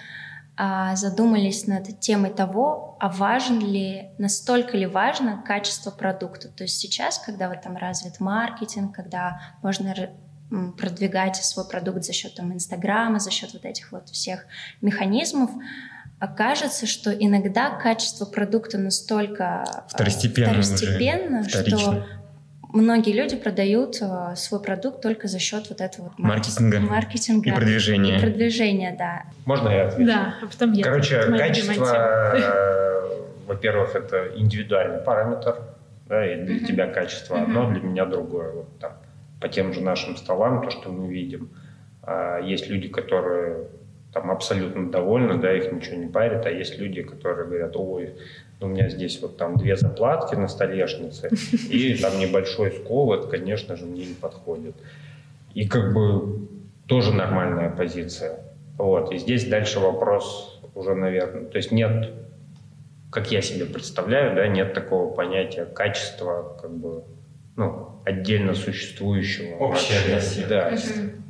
а, 0.58 0.96
задумались 0.96 1.66
над 1.66 2.00
темой 2.00 2.32
того, 2.32 2.98
а 3.00 3.10
важен 3.10 3.60
ли, 3.60 4.10
настолько 4.18 4.78
ли 4.78 4.86
важно 4.86 5.42
качество 5.46 5.90
продукта. 5.90 6.50
То 6.50 6.64
есть 6.64 6.78
сейчас, 6.78 7.18
когда 7.18 7.50
вот 7.50 7.62
там 7.62 7.78
развит 7.78 8.20
маркетинг, 8.20 8.94
когда 8.94 9.42
можно 9.64 9.96
продвигать 10.78 11.38
свой 11.38 11.66
продукт 11.66 12.04
за 12.04 12.12
счет 12.12 12.36
там 12.36 12.54
Инстаграма, 12.54 13.20
за 13.20 13.32
счет 13.32 13.54
вот 13.54 13.64
этих 13.64 13.92
вот 13.94 14.10
всех 14.10 14.46
механизмов, 14.82 15.50
окажется, 16.22 16.86
что 16.86 17.12
иногда 17.12 17.72
качество 17.72 18.26
продукта 18.26 18.78
настолько 18.78 19.66
э, 19.68 19.82
второстепенно, 19.90 20.62
второстепенно 20.62 21.50
что 21.50 22.06
многие 22.72 23.12
люди 23.12 23.36
продают 23.36 23.98
э, 24.02 24.36
свой 24.36 24.62
продукт 24.62 25.02
только 25.02 25.28
за 25.28 25.40
счет 25.40 25.68
вот 25.70 25.82
этого 25.82 26.10
вот 26.10 26.20
маркетинга, 26.20 26.80
маркетинга 26.80 27.50
и 27.50 27.54
продвижения. 27.54 28.18
И 28.18 28.22
продвижения, 28.22 28.96
да. 28.96 29.24
Можно 29.46 29.70
я 29.70 29.88
отвечу? 29.88 30.12
Да, 30.12 30.36
а 30.44 30.46
потом 30.46 30.74
я. 30.74 30.84
Короче, 30.84 31.24
качество, 31.24 32.36
э, 32.36 33.02
во-первых, 33.48 33.96
это 33.96 34.32
индивидуальный 34.36 35.00
параметр, 35.00 35.56
да, 36.08 36.32
и 36.32 36.40
для 36.46 36.60
тебя 36.60 36.88
качество 36.88 37.42
одно, 37.42 37.68
для 37.72 37.82
меня 37.82 38.06
другое. 38.06 38.52
Вот 38.52 38.80
там 38.80 38.92
по 39.42 39.50
тем 39.50 39.74
же 39.74 39.82
нашим 39.82 40.18
столам, 40.18 40.62
то, 40.62 40.70
что 40.70 40.92
мы 40.92 41.12
видим, 41.12 41.50
а, 42.04 42.40
есть 42.40 42.68
люди, 42.70 42.90
которые 42.90 43.70
там 44.14 44.30
абсолютно 44.30 44.92
довольны, 44.92 45.38
да, 45.38 45.56
их 45.56 45.72
ничего 45.72 45.96
не 45.98 46.08
парит, 46.08 46.46
а 46.46 46.52
есть 46.52 46.78
люди, 46.78 47.02
которые 47.02 47.48
говорят, 47.48 47.76
ой, 47.76 48.16
у 48.60 48.68
меня 48.68 48.90
здесь 48.90 49.22
вот 49.22 49.38
там 49.38 49.58
две 49.58 49.76
заплатки 49.76 50.36
на 50.36 50.48
столешнице, 50.48 51.30
и 51.70 51.96
там 51.96 52.20
небольшой 52.20 52.72
скол, 52.72 53.14
это, 53.14 53.28
конечно 53.28 53.76
же, 53.76 53.86
мне 53.86 54.06
не 54.06 54.14
подходит. 54.14 54.76
И 55.54 55.68
как 55.68 55.94
бы 55.94 56.48
тоже 56.88 57.14
нормальная 57.14 57.70
позиция. 57.70 58.40
Вот, 58.78 59.14
и 59.14 59.18
здесь 59.18 59.48
дальше 59.48 59.80
вопрос 59.80 60.60
уже, 60.76 60.94
наверное, 60.94 61.46
то 61.46 61.58
есть 61.58 61.72
нет, 61.72 62.10
как 63.12 63.32
я 63.32 63.42
себе 63.42 63.66
представляю, 63.66 64.36
да, 64.36 64.48
нет 64.48 64.74
такого 64.74 65.14
понятия 65.14 65.66
качества, 65.66 66.58
как 66.62 66.72
бы, 66.72 67.04
ну, 67.56 68.02
отдельно 68.06 68.54
существующего. 68.54 69.56
Общее. 69.58 70.20
Да. 70.50 70.72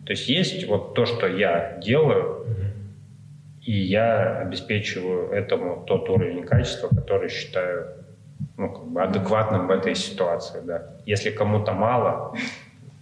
То 0.06 0.12
есть 0.14 0.30
есть 0.30 0.68
вот 0.68 0.94
то, 0.94 1.06
что 1.06 1.28
я 1.28 1.78
делаю, 1.84 2.46
и 3.62 3.72
я 3.72 4.40
обеспечиваю 4.40 5.32
этому 5.32 5.84
тот 5.86 6.10
уровень 6.10 6.44
качества, 6.44 6.88
который 6.88 7.30
считаю 7.30 7.88
ну, 8.58 8.70
как 8.72 8.86
бы 8.88 9.02
адекватным 9.04 9.68
в 9.68 9.72
этой 9.72 9.96
ситуации. 9.96 10.62
Да. 10.64 10.84
Если 11.06 11.30
кому-то 11.30 11.74
мало... 11.74 12.36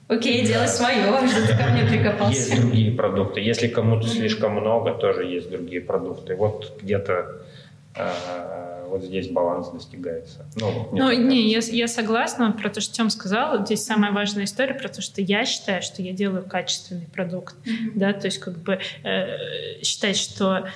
Окей, 0.08 0.44
делай 0.44 0.68
свое, 0.68 1.04
что 1.28 1.48
ты 1.48 1.56
ко 1.56 1.70
мне 1.70 1.84
прикопался. 1.90 2.34
Есть 2.34 2.62
другие 2.62 2.92
продукты. 2.92 3.42
Если 3.42 3.68
кому-то 3.68 4.08
слишком 4.08 4.54
много, 4.54 4.94
тоже 4.94 5.24
есть 5.24 5.50
другие 5.52 5.82
продукты. 5.82 6.36
Вот 6.36 6.80
где-то 6.82 7.44
э, 7.96 8.10
вот 8.90 9.04
здесь 9.04 9.30
баланс 9.30 9.70
достигается. 9.70 10.46
Ну, 10.56 10.90
ну 10.92 11.12
не, 11.12 11.50
я, 11.50 11.60
я 11.60 11.88
согласна 11.88 12.52
про 12.52 12.70
то, 12.70 12.82
что 12.82 12.94
Тем 12.94 13.10
сказал. 13.10 13.66
Здесь 13.66 13.84
самая 13.84 14.12
важная 14.12 14.46
история 14.46 14.74
про 14.74 14.90
то, 14.90 15.02
что 15.02 15.22
я 15.22 15.46
считаю, 15.46 15.82
что 15.82 16.02
я 16.02 16.12
делаю 16.12 16.44
качественный 16.44 17.08
продукт. 17.08 17.56
Mm-hmm. 17.66 17.92
Да, 17.96 18.14
то 18.14 18.28
есть 18.28 18.40
как 18.40 18.58
бы 18.58 18.80
э, 19.04 19.82
считать, 19.84 20.18
что 20.18 20.68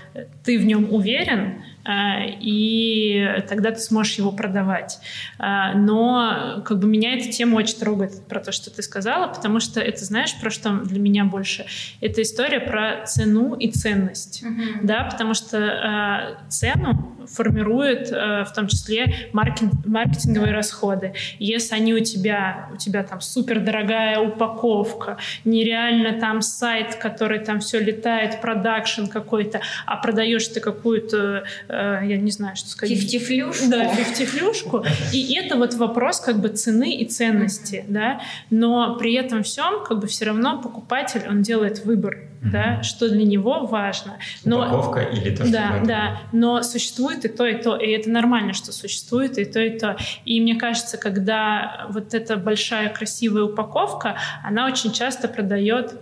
ты 0.43 0.59
в 0.59 0.65
нем 0.65 0.93
уверен, 0.93 1.63
и 1.87 3.43
тогда 3.49 3.71
ты 3.71 3.79
сможешь 3.79 4.15
его 4.15 4.31
продавать. 4.31 4.99
Э, 5.39 5.75
но 5.75 6.61
как 6.65 6.79
бы 6.79 6.87
меня 6.87 7.13
эта 7.13 7.31
тема 7.31 7.57
очень 7.57 7.77
трогает 7.77 8.25
про 8.27 8.39
то, 8.39 8.51
что 8.51 8.69
ты 8.69 8.81
сказала, 8.81 9.27
потому 9.27 9.59
что 9.59 9.79
это, 9.79 10.05
знаешь, 10.05 10.33
про 10.39 10.49
что 10.49 10.71
для 10.71 10.99
меня 10.99 11.25
больше? 11.25 11.65
Это 12.01 12.21
история 12.21 12.59
про 12.59 13.05
цену 13.05 13.55
и 13.55 13.69
ценность. 13.69 14.43
Mm-hmm. 14.43 14.79
Да, 14.83 15.03
потому 15.03 15.33
что 15.33 15.57
э, 15.57 16.49
цену 16.49 17.13
формирует 17.27 18.11
э, 18.11 18.43
в 18.43 18.53
том 18.53 18.67
числе 18.67 19.29
маркетинг, 19.33 19.73
маркетинговые 19.85 20.53
расходы. 20.53 21.13
Если 21.39 21.75
они 21.75 21.93
у 21.93 22.03
тебя, 22.03 22.69
у 22.73 22.77
тебя 22.77 23.03
там 23.03 23.21
супер 23.21 23.59
дорогая 23.59 24.19
упаковка, 24.19 25.17
нереально 25.45 26.19
там 26.19 26.41
сайт, 26.41 26.95
который 26.95 27.39
там 27.39 27.59
все 27.59 27.79
летает, 27.79 28.41
продакшн 28.41 29.05
какой-то, 29.05 29.61
а 29.85 29.97
продаешь 29.97 30.47
ты 30.47 30.59
какую-то, 30.59 31.43
э, 31.67 31.72
я 31.73 32.17
не 32.17 32.31
знаю, 32.31 32.55
что 32.55 32.69
сказать. 32.69 32.97
Фифтифлюшку. 32.97 33.69
Да, 33.69 33.87
фифтифлюшку. 33.87 34.85
И 35.11 35.33
это 35.35 35.57
вот 35.57 35.73
вопрос 35.73 36.19
как 36.19 36.39
бы 36.39 36.49
цены 36.49 36.95
и 36.95 37.05
ценности, 37.05 37.85
да, 37.87 38.21
но 38.49 38.95
при 38.95 39.13
этом 39.13 39.43
всем 39.43 39.83
как 39.83 39.99
бы 39.99 40.07
все 40.07 40.25
равно 40.25 40.61
покупатель, 40.61 41.23
он 41.27 41.41
делает 41.41 41.85
выбор 41.85 42.17
да, 42.43 42.83
что 42.83 43.09
для 43.09 43.23
него 43.23 43.65
важно. 43.65 44.17
Но, 44.43 44.57
Упаковка 44.57 45.01
или 45.01 45.35
то, 45.35 45.43
что 45.43 45.51
Да, 45.51 45.81
да, 45.85 46.19
но 46.31 46.61
существует 46.61 47.25
и 47.25 47.29
то, 47.29 47.45
и 47.45 47.61
то, 47.61 47.77
и 47.77 47.89
это 47.91 48.09
нормально, 48.09 48.53
что 48.53 48.71
существует 48.71 49.37
и 49.37 49.45
то, 49.45 49.59
и 49.59 49.77
то. 49.77 49.97
И 50.25 50.41
мне 50.41 50.55
кажется, 50.55 50.97
когда 50.97 51.87
вот 51.89 52.13
эта 52.13 52.37
большая 52.37 52.89
красивая 52.89 53.43
упаковка, 53.43 54.17
она 54.43 54.65
очень 54.65 54.91
часто 54.91 55.27
продает 55.27 55.95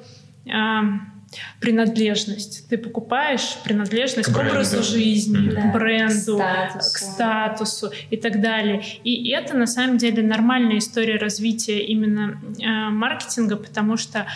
э, 0.45 0.51
принадлежность. 1.59 2.67
Ты 2.69 2.77
покупаешь 2.77 3.57
принадлежность 3.63 4.29
к, 4.29 4.33
к 4.33 4.38
образу 4.38 4.83
жизни, 4.83 5.50
mm-hmm. 5.50 5.69
к 5.69 5.73
бренду, 5.73 6.38
статусу. 6.38 6.93
к 6.93 6.97
статусу 6.97 7.91
и 8.09 8.17
так 8.17 8.41
далее. 8.41 8.83
И 9.03 9.29
это 9.31 9.55
на 9.55 9.67
самом 9.67 9.97
деле 9.97 10.23
нормальная 10.23 10.77
история 10.77 11.17
развития 11.17 11.79
именно 11.79 12.41
э, 12.59 12.89
маркетинга, 12.89 13.55
потому 13.55 13.97
что 13.97 14.27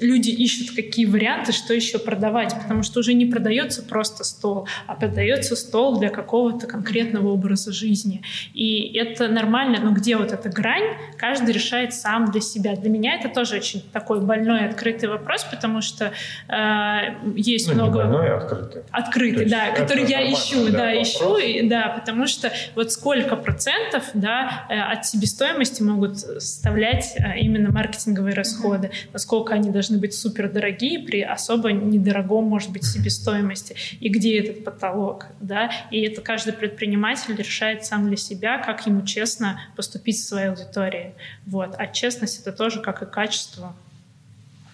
люди 0.00 0.30
ищут 0.30 0.74
какие 0.74 1.06
варианты, 1.06 1.52
что 1.52 1.74
еще 1.74 1.98
продавать, 1.98 2.54
потому 2.54 2.82
что 2.82 3.00
уже 3.00 3.14
не 3.14 3.26
продается 3.26 3.82
просто 3.82 4.24
стол, 4.24 4.68
а 4.86 4.94
продается 4.94 5.56
стол 5.56 5.98
для 5.98 6.10
какого-то 6.10 6.66
конкретного 6.66 7.28
образа 7.28 7.72
жизни. 7.72 8.22
И 8.52 8.96
это 8.96 9.28
нормально, 9.28 9.78
но 9.80 9.92
где 9.92 10.16
вот 10.16 10.32
эта 10.32 10.48
грань, 10.48 10.96
каждый 11.16 11.52
решает 11.52 11.94
сам 11.94 12.30
для 12.30 12.40
себя. 12.40 12.76
Для 12.76 12.90
меня 12.90 13.14
это 13.14 13.28
тоже 13.28 13.56
очень 13.56 13.82
такой 13.92 14.20
больной 14.20 14.66
открытый 14.66 15.08
вопрос, 15.08 15.44
потому 15.44 15.80
что 15.80 16.12
э, 16.48 17.32
есть 17.36 17.68
ну, 17.68 17.74
много... 17.74 17.98
Не 17.98 18.04
больной, 18.04 18.30
а 18.30 18.36
открытый. 18.38 18.82
Открытый, 18.90 19.46
да, 19.46 19.70
который 19.70 20.06
я 20.06 20.32
ищу, 20.32 20.66
да, 20.66 20.78
да 20.78 21.02
ищу, 21.02 21.36
и, 21.36 21.68
да, 21.68 21.88
потому 21.88 22.26
что 22.26 22.52
вот 22.74 22.92
сколько 22.92 23.36
процентов, 23.36 24.04
да, 24.14 24.66
э, 24.68 24.78
от 24.78 25.06
себестоимости 25.06 25.82
могут 25.82 26.18
составлять 26.18 27.14
э, 27.18 27.38
именно 27.40 27.70
маркетинговые 27.70 28.34
расходы, 28.34 28.90
насколько 29.12 29.54
они 29.54 29.63
они 29.64 29.72
должны 29.72 29.98
быть 29.98 30.14
супер 30.14 30.50
дорогие 30.50 31.00
при 31.00 31.22
особо 31.22 31.72
недорогом, 31.72 32.44
может 32.44 32.70
быть, 32.70 32.84
себестоимости. 32.84 33.74
И 34.00 34.08
где 34.08 34.38
этот 34.38 34.64
потолок, 34.64 35.26
да? 35.40 35.70
И 35.90 36.00
это 36.02 36.20
каждый 36.20 36.52
предприниматель 36.52 37.34
решает 37.34 37.84
сам 37.84 38.06
для 38.06 38.16
себя, 38.16 38.58
как 38.58 38.86
ему 38.86 39.02
честно 39.02 39.60
поступить 39.76 40.16
в 40.16 40.24
своей 40.24 40.48
аудитории. 40.48 41.14
Вот. 41.46 41.74
А 41.78 41.86
честность— 41.86 42.40
это 42.46 42.52
тоже 42.52 42.80
как 42.80 43.02
и 43.02 43.06
качество. 43.06 43.74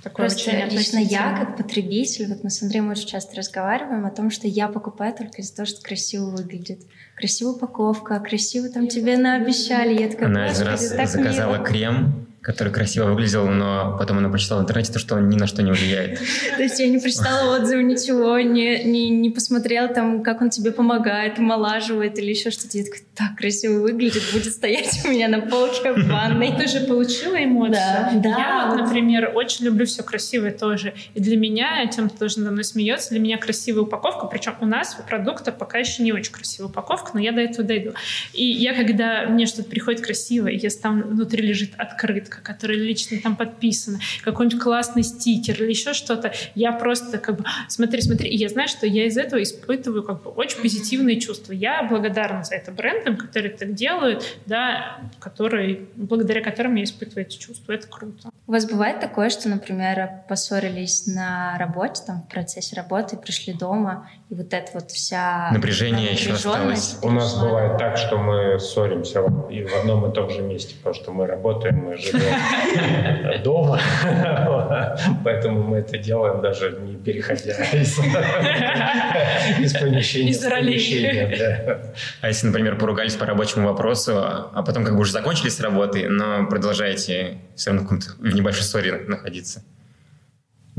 Такое 0.03 0.29
Просто 0.29 0.51
лично 0.71 0.99
я, 0.99 1.37
как 1.37 1.59
потребитель, 1.59 2.29
вот 2.29 2.43
мы 2.43 2.49
с 2.49 2.63
Андреем 2.63 2.91
очень 2.91 3.07
часто 3.07 3.37
разговариваем 3.37 4.07
о 4.07 4.11
том, 4.11 4.31
что 4.31 4.49
я 4.49 4.69
покупаю 4.69 5.15
только 5.15 5.43
из-за 5.43 5.57
того, 5.57 5.67
что 5.67 5.83
красиво 5.83 6.31
выглядит. 6.31 6.81
Красивая 7.17 7.53
упаковка, 7.53 8.19
красиво 8.21 8.71
там 8.71 8.89
тебе 8.89 9.19
наобещали. 9.19 10.01
Я 10.01 10.09
такая, 10.09 10.29
Она 10.29 10.45
один 10.47 10.63
раз 10.63 10.89
заказала 10.89 11.57
мило. 11.57 11.67
крем, 11.67 12.27
который 12.43 12.73
красиво 12.73 13.05
выглядел, 13.05 13.47
но 13.49 13.97
потом 13.99 14.19
она 14.19 14.31
прочитала 14.31 14.61
в 14.61 14.63
интернете 14.63 14.93
то, 14.93 14.99
что 14.99 15.17
он 15.17 15.29
ни 15.29 15.37
на 15.37 15.47
что 15.47 15.63
не 15.63 15.73
влияет. 15.73 16.19
То 16.57 16.63
есть 16.63 16.79
я 16.81 16.89
не 16.89 16.99
прочитала 16.99 17.57
отзывы, 17.57 17.83
ничего, 17.83 18.39
не, 18.39 18.83
не, 18.85 19.11
не 19.11 19.31
посмотрела 19.31 19.89
там, 19.89 20.23
как 20.23 20.41
он 20.41 20.49
тебе 20.49 20.73
помогает, 20.73 21.39
омолаживает 21.39 22.19
или 22.19 22.31
еще 22.31 22.51
что-то. 22.51 22.79
Я 22.79 22.85
такая, 22.85 23.03
так 23.15 23.37
красиво 23.37 23.81
выглядит, 23.81 24.23
будет 24.33 24.53
стоять 24.53 25.01
у 25.05 25.09
меня 25.09 25.29
на 25.29 25.41
полке 25.41 25.93
в 25.93 26.09
ванной. 26.09 26.55
Ты 26.57 26.67
же 26.67 26.81
получила 26.81 27.43
эмоции. 27.45 27.73
Да, 27.73 28.11
да. 28.15 28.29
Я 28.31 28.67
вот, 28.71 28.87
например, 28.87 29.33
очень 29.35 29.67
люблю 29.67 29.85
все 29.85 30.03
красивое 30.03 30.53
тоже. 30.53 30.95
И 31.15 31.21
для 31.21 31.37
меня, 31.37 31.87
тем, 31.89 32.09
кто 32.09 32.21
тоже 32.21 32.39
надо 32.39 32.53
мной 32.53 32.65
смеется, 32.65 33.11
для 33.11 33.21
меня 33.21 33.37
красивая 33.37 33.83
упаковка, 33.83 34.27
причем 34.27 34.55
у 34.61 34.67
нас 34.67 34.97
у 34.99 35.03
продукта 35.07 35.53
пока 35.53 35.79
еще 35.79 36.03
не 36.03 36.13
очень 36.13 36.33
красивая 36.33 36.71
упаковка, 36.71 37.11
но 37.15 37.21
я 37.21 37.33
до 37.33 37.43
этого 37.43 37.65
дойду. 37.65 37.93
И 38.33 38.47
я, 38.47 38.75
когда 38.75 39.27
мне 39.27 39.45
что-то 39.45 39.69
приходит 39.69 40.01
красивое, 40.01 40.53
если 40.53 40.81
там 40.81 41.03
внутри 41.03 41.47
лежит 41.47 41.73
открыт 41.77 42.30
открытка, 42.31 42.41
которая 42.43 42.79
лично 42.79 43.19
там 43.23 43.37
подписана, 43.37 43.99
какой-нибудь 44.25 44.61
классный 44.61 45.03
стикер 45.03 45.63
или 45.63 45.71
еще 45.71 45.93
что-то, 45.93 46.33
я 46.55 46.73
просто 46.73 47.19
как 47.19 47.37
бы 47.39 47.45
смотри, 47.69 48.01
смотри, 48.01 48.29
и 48.29 48.37
я 48.37 48.49
знаю, 48.49 48.69
что 48.69 48.87
я 48.87 49.07
из 49.07 49.17
этого 49.17 49.43
испытываю 49.43 50.03
как 50.03 50.23
бы 50.23 50.31
очень 50.31 50.61
позитивные 50.61 51.21
чувства. 51.21 51.53
Я 51.53 51.83
благодарна 51.83 52.45
за 52.45 52.55
это 52.55 52.73
брендам, 52.73 53.17
которые 53.17 53.53
так 53.53 53.75
делают, 53.75 54.25
да, 54.47 55.01
которые, 55.19 55.87
благодаря 55.97 56.41
которым 56.43 56.77
я 56.77 56.85
испытываю 56.85 57.27
эти 57.27 57.37
чувства. 57.39 57.73
Это 57.73 57.87
круто. 57.89 58.31
У 58.47 58.53
вас 58.53 58.67
бывает 58.67 59.01
такое, 59.01 59.31
что, 59.31 59.49
например, 59.49 60.11
поссорились 60.29 61.07
на 61.07 61.57
работе, 61.59 62.03
там, 62.07 62.23
в 62.23 62.29
процессе 62.29 62.77
работы, 62.77 63.17
пришли 63.17 63.53
дома, 63.53 64.09
и 64.29 64.35
вот 64.35 64.53
эта 64.53 64.71
вот 64.75 64.91
вся 64.91 65.51
напряжение 65.53 66.13
еще 66.13 66.33
осталось. 66.33 66.99
У 67.03 67.11
нас 67.11 67.39
бывает 67.39 67.79
так, 67.79 67.97
что 67.97 68.19
мы 68.19 68.59
ссоримся 68.59 69.21
и 69.51 69.65
в 69.65 69.75
одном 69.81 70.11
и 70.11 70.15
том 70.15 70.31
же 70.31 70.43
месте, 70.43 70.75
потому 70.77 70.95
что 70.95 71.13
мы 71.13 71.27
работаем, 71.27 71.77
мы 71.77 71.97
живем 71.97 72.20
дома, 73.45 73.81
поэтому 75.25 75.62
мы 75.62 75.79
это 75.79 75.99
делаем 75.99 76.41
даже 76.41 76.79
не 76.81 76.97
переходя 76.97 77.53
из, 77.73 77.97
помещения 79.81 80.33
в 80.33 80.50
помещение. 80.50 81.95
А 82.21 82.29
если, 82.29 82.47
например, 82.47 82.77
поругались 82.77 83.15
по 83.15 83.27
рабочему 83.27 83.67
вопросу, 83.67 84.12
а 84.17 84.62
потом 84.67 84.85
как 84.85 84.95
бы 84.95 85.00
уже 85.00 85.12
закончили 85.12 85.49
с 85.49 85.61
работы, 85.61 86.09
но 86.09 86.47
продолжаете 86.47 87.39
все 87.55 87.71
равно 87.71 87.89
в 87.89 88.35
небольшой 88.35 88.62
ссоре 88.62 89.05
находиться? 89.07 89.62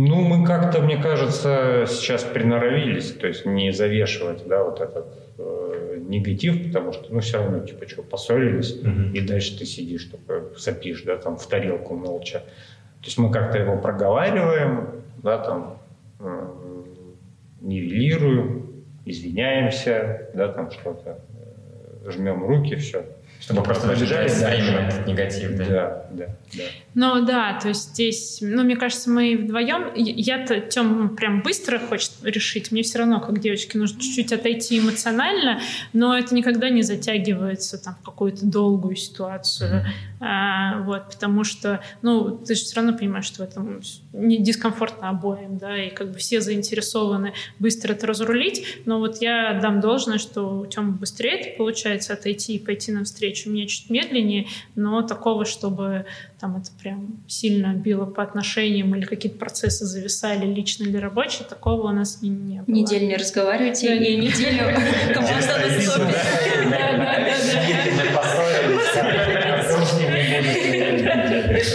Ну, 0.07 0.21
мы 0.21 0.43
как-то, 0.45 0.81
мне 0.81 0.97
кажется, 0.97 1.85
сейчас 1.87 2.23
приноровились, 2.23 3.11
то 3.11 3.27
есть 3.27 3.45
не 3.45 3.71
завешивать, 3.71 4.47
да, 4.47 4.63
вот 4.63 4.81
этот 4.81 5.05
э, 5.37 5.99
негатив, 6.07 6.67
потому 6.67 6.91
что, 6.91 7.13
ну, 7.13 7.19
все 7.19 7.37
равно, 7.37 7.59
типа, 7.59 7.87
что, 7.87 8.01
поссорились, 8.01 8.79
mm-hmm. 8.81 9.11
и 9.11 9.21
дальше 9.21 9.59
ты 9.59 9.65
сидишь, 9.65 10.05
такой, 10.05 10.57
сопишь, 10.57 11.03
да, 11.03 11.17
там, 11.17 11.37
в 11.37 11.45
тарелку 11.47 11.95
молча. 11.95 12.39
То 12.39 13.05
есть 13.05 13.19
мы 13.19 13.31
как-то 13.31 13.59
его 13.59 13.77
проговариваем, 13.77 15.03
да, 15.21 15.37
там, 15.37 15.77
э, 16.19 16.47
нивелируем, 17.61 18.83
извиняемся, 19.05 20.29
да, 20.33 20.47
там, 20.47 20.71
что-то, 20.71 21.19
э, 22.05 22.09
жмем 22.09 22.43
руки, 22.43 22.75
все. 22.75 23.05
Чтобы 23.39 23.63
просто 23.63 23.87
добежать 23.87 24.31
временно 24.35 24.87
этот 24.87 25.07
негатив, 25.07 25.57
да? 25.57 25.65
Да, 25.65 26.05
да, 26.11 26.25
да. 26.53 26.63
Ну 26.93 27.25
да, 27.25 27.57
то 27.59 27.69
есть 27.69 27.91
здесь, 27.91 28.39
ну 28.41 28.63
мне 28.63 28.75
кажется, 28.75 29.09
мы 29.09 29.37
вдвоем, 29.37 29.93
я-то 29.95 30.59
Тем 30.59 31.15
прям 31.15 31.41
быстро 31.41 31.79
хочет 31.79 32.11
решить, 32.23 32.71
мне 32.71 32.83
все 32.83 32.99
равно, 32.99 33.19
как 33.19 33.39
девочке, 33.39 33.77
нужно 33.77 34.01
чуть-чуть 34.01 34.33
отойти 34.33 34.79
эмоционально, 34.79 35.61
но 35.93 36.17
это 36.17 36.35
никогда 36.35 36.69
не 36.69 36.81
затягивается 36.81 37.81
там 37.81 37.95
в 38.01 38.05
какую-то 38.05 38.45
долгую 38.45 38.95
ситуацию, 38.97 39.69
mm-hmm. 39.69 40.25
а, 40.25 40.81
вот, 40.81 41.11
потому 41.11 41.43
что, 41.43 41.81
ну, 42.01 42.37
ты 42.37 42.55
же 42.55 42.61
все 42.61 42.75
равно 42.75 42.97
понимаешь, 42.97 43.25
что 43.25 43.45
в 43.45 43.47
этом 43.47 43.81
не 44.11 44.37
дискомфортно 44.37 45.09
обоим, 45.09 45.57
да, 45.57 45.81
и 45.81 45.89
как 45.89 46.11
бы 46.11 46.17
все 46.17 46.41
заинтересованы 46.41 47.33
быстро 47.59 47.93
это 47.93 48.05
разрулить, 48.05 48.81
но 48.85 48.99
вот 48.99 49.21
я 49.21 49.57
дам 49.61 49.79
должное, 49.79 50.17
что 50.17 50.59
у 50.59 50.65
Тёмы 50.65 50.91
быстрее 50.91 51.39
это 51.39 51.57
получается 51.57 52.13
отойти 52.13 52.55
и 52.55 52.59
пойти 52.59 52.91
навстречу, 52.91 53.21
встречу. 53.31 53.49
Мне 53.49 53.67
чуть 53.67 53.89
медленнее, 53.89 54.47
но 54.75 55.01
такого, 55.01 55.45
чтобы 55.45 56.05
там 56.39 56.57
это 56.57 56.71
прям 56.81 57.23
сильно 57.27 57.73
било 57.73 58.05
по 58.05 58.23
отношениям 58.23 58.95
или 58.95 59.05
какие-то 59.05 59.37
процессы 59.37 59.85
зависали, 59.85 60.45
лично 60.45 60.83
или 60.83 60.97
рабочие, 60.97 61.47
такого 61.47 61.89
у 61.89 61.93
нас 61.93 62.21
не, 62.21 62.29
не 62.29 62.61
было. 62.61 62.75
Неделю 62.75 63.07
не 63.07 63.17
разговариваете, 63.17 63.87
да, 63.87 63.95
и 63.95 64.15
неделю 64.17 64.63
команда 65.13 65.57
на 65.57 65.81
стопе. 65.81 66.15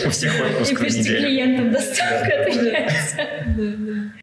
У 0.07 0.11
всех 0.11 0.33
отпуск 0.41 0.73
И 0.73 0.77
почти 0.77 1.05
клиентам 1.05 1.73
доставка 1.73 2.43
отменяется. 2.43 4.17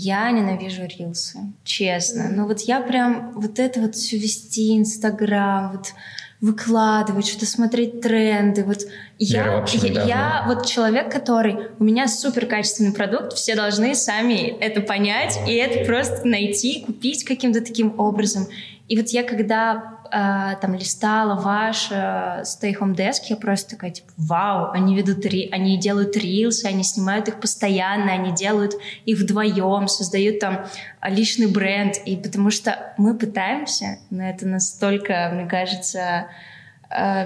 Я 0.00 0.30
ненавижу 0.30 0.86
рилсы, 0.86 1.40
честно. 1.64 2.28
Но 2.30 2.46
вот 2.46 2.60
я 2.60 2.80
прям 2.80 3.32
вот 3.32 3.58
это 3.58 3.80
вот 3.80 3.96
все 3.96 4.16
вести, 4.16 4.78
Инстаграм, 4.78 5.72
вот 5.72 5.92
выкладывать, 6.40 7.26
что-то 7.26 7.46
смотреть 7.46 8.00
тренды. 8.00 8.62
Вот 8.62 8.82
я, 9.18 9.64
я, 9.66 10.04
я 10.04 10.44
вот 10.46 10.66
человек, 10.66 11.12
который... 11.12 11.56
У 11.80 11.84
меня 11.84 12.06
супер 12.06 12.46
качественный 12.46 12.92
продукт, 12.92 13.32
все 13.32 13.56
должны 13.56 13.96
сами 13.96 14.56
это 14.60 14.80
понять 14.80 15.36
и 15.48 15.54
это 15.54 15.84
просто 15.84 16.28
найти, 16.28 16.84
купить 16.86 17.24
каким-то 17.24 17.60
таким 17.60 17.98
образом. 17.98 18.46
И 18.86 18.96
вот 18.96 19.08
я 19.08 19.24
когда 19.24 19.97
там 20.10 20.74
листала 20.74 21.40
ваш 21.40 21.88
э, 21.90 22.42
Stay 22.42 22.74
Home 22.78 22.94
я 23.28 23.36
просто 23.36 23.70
такая, 23.70 23.90
типа, 23.90 24.08
вау, 24.16 24.70
они 24.72 24.96
ведут, 24.96 25.24
они 25.24 25.78
делают 25.78 26.16
рилсы, 26.16 26.66
они 26.66 26.82
снимают 26.82 27.28
их 27.28 27.40
постоянно, 27.40 28.12
они 28.12 28.32
делают 28.32 28.74
их 29.04 29.18
вдвоем, 29.18 29.88
создают 29.88 30.40
там 30.40 30.66
личный 31.02 31.46
бренд, 31.46 31.96
и 32.04 32.16
потому 32.16 32.50
что 32.50 32.94
мы 32.96 33.16
пытаемся, 33.16 33.98
но 34.10 34.24
это 34.24 34.46
настолько, 34.46 35.30
мне 35.32 35.46
кажется, 35.46 36.28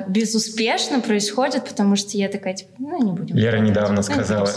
безуспешно 0.09 1.01
происходит, 1.01 1.64
потому 1.64 1.94
что 1.94 2.16
я 2.16 2.29
такая, 2.29 2.55
типа, 2.55 2.70
ну, 2.79 3.05
не 3.05 3.12
будем. 3.12 3.37
Лера 3.37 3.59
недавно 3.59 3.96
ну, 3.96 4.03
сказала, 4.03 4.48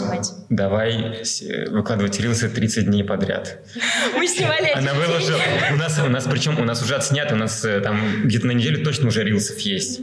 давай 0.50 1.22
выкладывать 1.70 2.18
рилсы 2.18 2.48
30 2.48 2.86
дней 2.86 3.04
подряд. 3.04 3.60
Мы 4.16 4.26
снимали 4.26 4.72
Она 4.74 4.94
выложила, 4.94 5.38
у 5.72 5.76
нас, 5.76 6.00
у 6.04 6.08
нас, 6.08 6.24
причем 6.24 6.58
у 6.58 6.64
нас 6.64 6.82
уже 6.82 6.96
отснято, 6.96 7.34
у 7.34 7.38
нас 7.38 7.64
э, 7.64 7.80
там 7.80 8.00
где-то 8.24 8.48
на 8.48 8.52
неделю 8.52 8.84
точно 8.84 9.08
уже 9.08 9.22
рилсов 9.22 9.58
есть. 9.60 10.00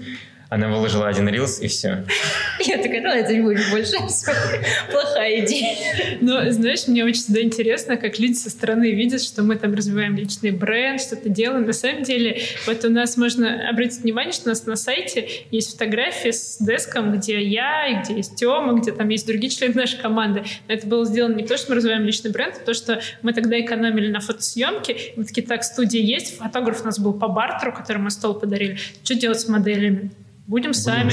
Она 0.54 0.70
выложила 0.70 1.08
один 1.08 1.28
рилс, 1.30 1.60
и 1.62 1.68
все. 1.68 2.06
Я 2.60 2.78
такая, 2.78 3.02
ну, 3.02 3.10
это 3.10 3.34
не 3.34 3.42
будет 3.42 3.72
больше. 3.72 3.94
Плохая 4.92 5.44
идея. 5.44 5.76
Но, 6.22 6.52
знаешь, 6.52 6.88
мне 6.88 7.04
очень 7.04 7.22
всегда 7.24 7.42
интересно, 7.42 7.98
как 7.98 8.20
люди 8.20 8.34
со 8.34 8.52
стороны 8.52 8.92
видят, 8.92 9.24
что 9.24 9.42
мы 9.42 9.56
там 9.56 9.74
развиваем 9.74 10.16
личный 10.16 10.52
бренд, 10.52 11.02
что-то 11.02 11.28
делаем. 11.28 11.66
На 11.66 11.74
самом 11.74 12.04
деле, 12.04 12.40
вот 12.68 12.86
у 12.86 12.92
нас 12.92 13.18
можно 13.18 13.68
обратить 13.68 14.02
внимание, 14.02 14.32
что 14.32 14.44
у 14.46 14.50
нас 14.50 14.68
на 14.68 14.76
сайте 14.76 15.28
есть 15.50 15.72
фотографии 15.72 16.30
с 16.30 16.58
деском, 16.60 17.18
где 17.18 17.42
я, 17.42 17.88
и 17.88 18.04
где 18.04 18.18
есть 18.18 18.36
Тёма, 18.36 18.80
где 18.80 18.92
там 18.92 19.10
есть 19.10 19.26
другие 19.26 19.50
члены 19.50 19.74
нашей 19.74 20.00
команды. 20.00 20.44
Но 20.68 20.76
это 20.76 20.86
было 20.86 21.04
сделано 21.04 21.34
не 21.34 21.48
то, 21.48 21.58
что 21.58 21.72
мы 21.72 21.78
развиваем 21.78 22.04
личный 22.04 22.30
бренд, 22.30 22.60
а 22.62 22.64
то, 22.64 22.76
что 22.76 23.02
мы 23.24 23.34
тогда 23.34 23.60
экономили 23.60 24.12
на 24.12 24.20
фотосъемке. 24.20 25.14
Мы 25.16 25.24
такие, 25.24 25.48
так, 25.48 25.64
студия 25.64 26.04
есть, 26.04 26.38
фотограф 26.38 26.84
у 26.84 26.86
нас 26.86 27.00
был 27.00 27.14
по 27.14 27.28
бартеру, 27.28 27.74
который 27.74 27.98
мы 27.98 28.12
стол 28.12 28.36
подарили. 28.36 28.78
Что 29.04 29.16
делать 29.16 29.40
с 29.40 29.48
моделями? 29.48 30.12
Будем 30.46 30.74
сами. 30.74 31.12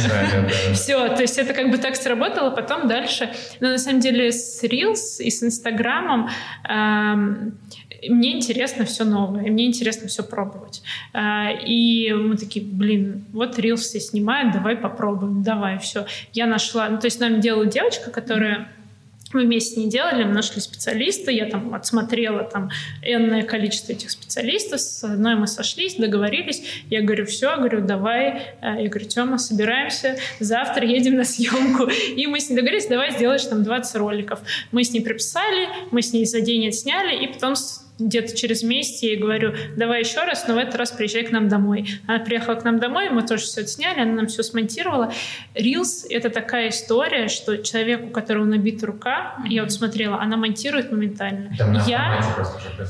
Все, 0.75 1.09
то 1.15 1.23
есть 1.23 1.39
это 1.39 1.55
как 1.55 1.71
бы 1.71 1.79
так 1.79 1.95
сработало, 1.95 2.51
потом 2.51 2.89
дальше. 2.89 3.31
Но 3.61 3.69
на 3.69 3.79
самом 3.79 4.01
деле 4.01 4.33
с 4.33 4.65
Reels 4.65 5.21
и 5.21 5.31
с 5.31 5.43
Инстаграмом 5.43 6.29
эм, 6.69 7.59
мне 8.09 8.37
интересно 8.37 8.85
все 8.85 9.05
новое, 9.05 9.43
мне 9.43 9.67
интересно 9.67 10.09
все 10.09 10.23
пробовать. 10.23 10.83
Э, 11.13 11.53
и 11.65 12.13
мы 12.13 12.37
такие, 12.37 12.65
блин, 12.65 13.25
вот 13.33 13.59
Reels 13.59 13.77
все 13.77 14.01
снимают, 14.01 14.53
давай 14.53 14.77
попробуем, 14.77 15.43
давай, 15.43 15.79
все. 15.79 16.07
Я 16.33 16.47
нашла, 16.47 16.89
ну 16.89 16.99
то 16.99 17.07
есть 17.07 17.21
нам 17.21 17.41
делала 17.41 17.67
девочка, 17.67 18.11
которая 18.11 18.69
мы 19.33 19.45
вместе 19.45 19.81
не 19.81 19.89
делали, 19.89 20.25
мы 20.25 20.33
нашли 20.33 20.61
специалиста, 20.61 21.31
я 21.31 21.47
там 21.47 21.75
отсмотрела 21.75 22.45
там 22.45 22.71
энное 23.03 23.43
количество 23.43 23.93
этих 23.93 24.11
специалистов, 24.11 24.81
с 24.81 25.05
одной 25.05 25.37
мы 25.37 25.47
сошлись, 25.47 25.95
договорились, 25.95 26.63
я 26.91 27.03
говорю, 27.03 27.27
все, 27.27 27.57
говорю, 27.57 27.83
давай, 27.83 28.55
э, 28.61 28.83
я 28.83 28.89
говорю, 28.89 29.07
Тёма, 29.07 29.39
собираемся, 29.39 30.19
завтра 30.41 30.87
едем 30.87 31.17
на 31.17 31.25
съемку, 31.25 31.85
и 32.17 32.27
мы 32.27 32.41
с 32.41 32.51
ней 32.51 32.57
договорились, 32.57 32.87
давай 32.87 33.13
сделаешь 33.13 33.45
там 33.45 33.63
20 33.63 33.97
роликов. 33.97 34.41
Мы 34.73 34.85
с 34.85 34.93
ней 34.93 35.01
прописали, 35.01 35.69
мы 35.91 36.03
с 36.03 36.13
ней 36.13 36.25
за 36.27 36.41
день 36.41 36.69
отсняли, 36.69 37.25
и 37.25 37.27
потом 37.33 37.55
где-то 38.01 38.37
через 38.37 38.63
месяц 38.63 39.03
я 39.03 39.11
ей 39.11 39.19
говорю, 39.19 39.55
давай 39.77 40.01
еще 40.01 40.21
раз, 40.25 40.47
но 40.49 40.55
в 40.55 40.59
этот 40.59 40.75
раз 40.77 40.91
приезжай 40.91 41.25
к 41.25 41.31
нам 41.31 41.49
домой. 41.49 41.87
Она 42.07 42.19
приехала 42.19 42.55
к 42.55 42.65
нам 42.65 42.79
домой, 42.79 43.11
мы 43.11 43.23
тоже 43.23 43.45
все 43.45 43.61
отсняли, 43.63 44.01
она 44.01 44.13
нам 44.13 44.27
все 44.27 44.43
смонтировала. 44.43 45.13
Reels— 45.55 46.07
это 46.11 46.31
такая 46.31 46.71
история, 46.71 47.29
что 47.29 47.59
человек, 47.59 48.05
у 48.05 48.11
которого 48.11 48.45
набита 48.45 48.87
рука, 48.87 49.37
я 49.47 49.63
вот 49.63 49.73
смотрела, 49.73 50.21
она 50.21 50.37
монтирует 50.37 50.91
моментально. 50.91 51.53
я... 51.87 52.21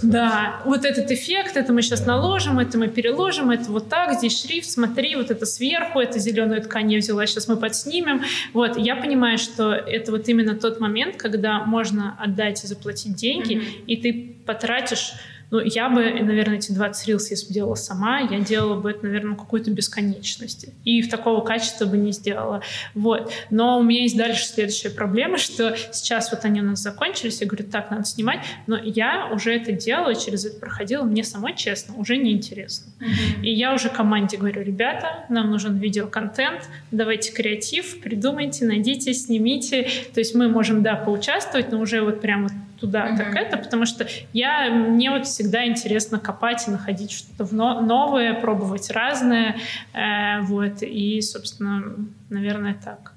Да, 0.03 0.61
вот 0.65 0.85
этот 0.85 1.11
эффект, 1.11 1.57
это 1.57 1.73
мы 1.73 1.83
сейчас 1.83 2.07
наложим, 2.07 2.59
это 2.59 2.79
мы 2.79 2.89
переложим, 2.89 3.51
это 3.51 3.71
вот 3.71 3.89
так, 3.89 4.15
здесь 4.15 4.41
шрифт, 4.41 4.71
смотри, 4.71 5.17
вот 5.17 5.31
это 5.31 5.47
сверху, 5.47 6.01
это 6.01 6.19
зеленую 6.19 6.63
ткань 6.63 6.93
я 6.93 6.99
взяла, 6.99 7.27
сейчас 7.27 7.49
мы 7.49 7.57
подснимем. 7.57 8.23
Вот, 8.53 8.77
я 8.77 8.97
понимаю, 8.97 9.39
что 9.39 9.73
это 9.73 10.13
вот 10.13 10.29
именно 10.29 10.55
тот 10.55 10.81
момент, 10.81 11.17
когда 11.17 11.65
можно 11.65 12.17
отдать 12.19 12.65
и 12.65 12.67
заплатить 12.67 13.15
деньги, 13.15 13.55
mm-hmm. 13.55 13.85
и 13.87 13.97
ты 13.97 14.37
потратишь 14.51 15.15
ну, 15.51 15.61
я 15.61 15.89
бы, 15.89 16.03
наверное, 16.03 16.59
эти 16.59 16.73
20 16.73 17.09
рилс, 17.09 17.31
если 17.31 17.49
бы 17.49 17.55
делала 17.55 17.75
сама, 17.75 18.21
я 18.21 18.39
делала 18.39 18.81
бы 18.81 18.91
это, 18.91 19.05
наверное, 19.05 19.37
какую-то 19.37 19.71
бесконечность. 19.71 20.67
И 20.85 21.03
в 21.03 21.11
такого 21.11 21.45
качества 21.45 21.87
бы 21.87 21.97
не 21.97 22.13
сделала. 22.13 22.63
Вот. 22.95 23.33
Но 23.51 23.79
у 23.79 23.83
меня 23.83 24.03
есть 24.03 24.17
дальше 24.17 24.45
следующая 24.45 24.91
проблема, 24.91 25.39
что 25.39 25.77
сейчас 25.93 26.31
вот 26.31 26.45
они 26.45 26.61
у 26.61 26.65
нас 26.65 26.81
закончились, 26.81 27.41
я 27.41 27.49
говорю, 27.49 27.65
так, 27.65 27.91
надо 27.91 28.05
снимать, 28.05 28.45
но 28.67 28.79
я 28.79 29.29
уже 29.33 29.53
это 29.55 29.73
делала, 29.73 30.15
через 30.15 30.45
это 30.45 30.61
проходила, 30.61 31.03
мне 31.03 31.25
самой, 31.25 31.57
честно, 31.57 31.97
уже 31.97 32.17
неинтересно. 32.17 32.93
Mm-hmm. 33.01 33.43
И 33.43 33.53
я 33.53 33.75
уже 33.75 33.89
команде 33.89 34.37
говорю, 34.37 34.63
ребята, 34.63 35.25
нам 35.29 35.51
нужен 35.51 35.79
видеоконтент, 35.79 36.69
давайте 36.93 37.33
креатив, 37.33 38.01
придумайте, 38.01 38.65
найдите, 38.65 39.13
снимите. 39.15 39.89
То 40.15 40.21
есть 40.21 40.35
мы 40.35 40.49
можем, 40.49 40.83
да, 40.85 40.95
поучаствовать, 40.95 41.73
но 41.73 41.81
уже 41.81 42.03
вот 42.03 42.21
прям 42.21 42.45
вот 42.45 42.53
туда, 42.81 43.09
mm-hmm. 43.09 43.17
так 43.17 43.37
это, 43.37 43.57
потому 43.59 43.87
что 43.87 44.07
я, 44.33 44.71
мне 44.71 45.11
вот 45.11 45.27
всегда 45.27 45.67
интересно 45.67 46.19
копать 46.19 46.67
и 46.67 46.71
находить 46.71 47.13
что-то 47.13 47.55
новое, 47.55 48.35
пробовать 48.35 48.91
разное, 48.91 49.57
э, 49.93 50.41
вот, 50.43 50.83
и, 50.83 51.21
собственно, 51.21 51.83
наверное, 52.29 52.77
так. 52.83 53.13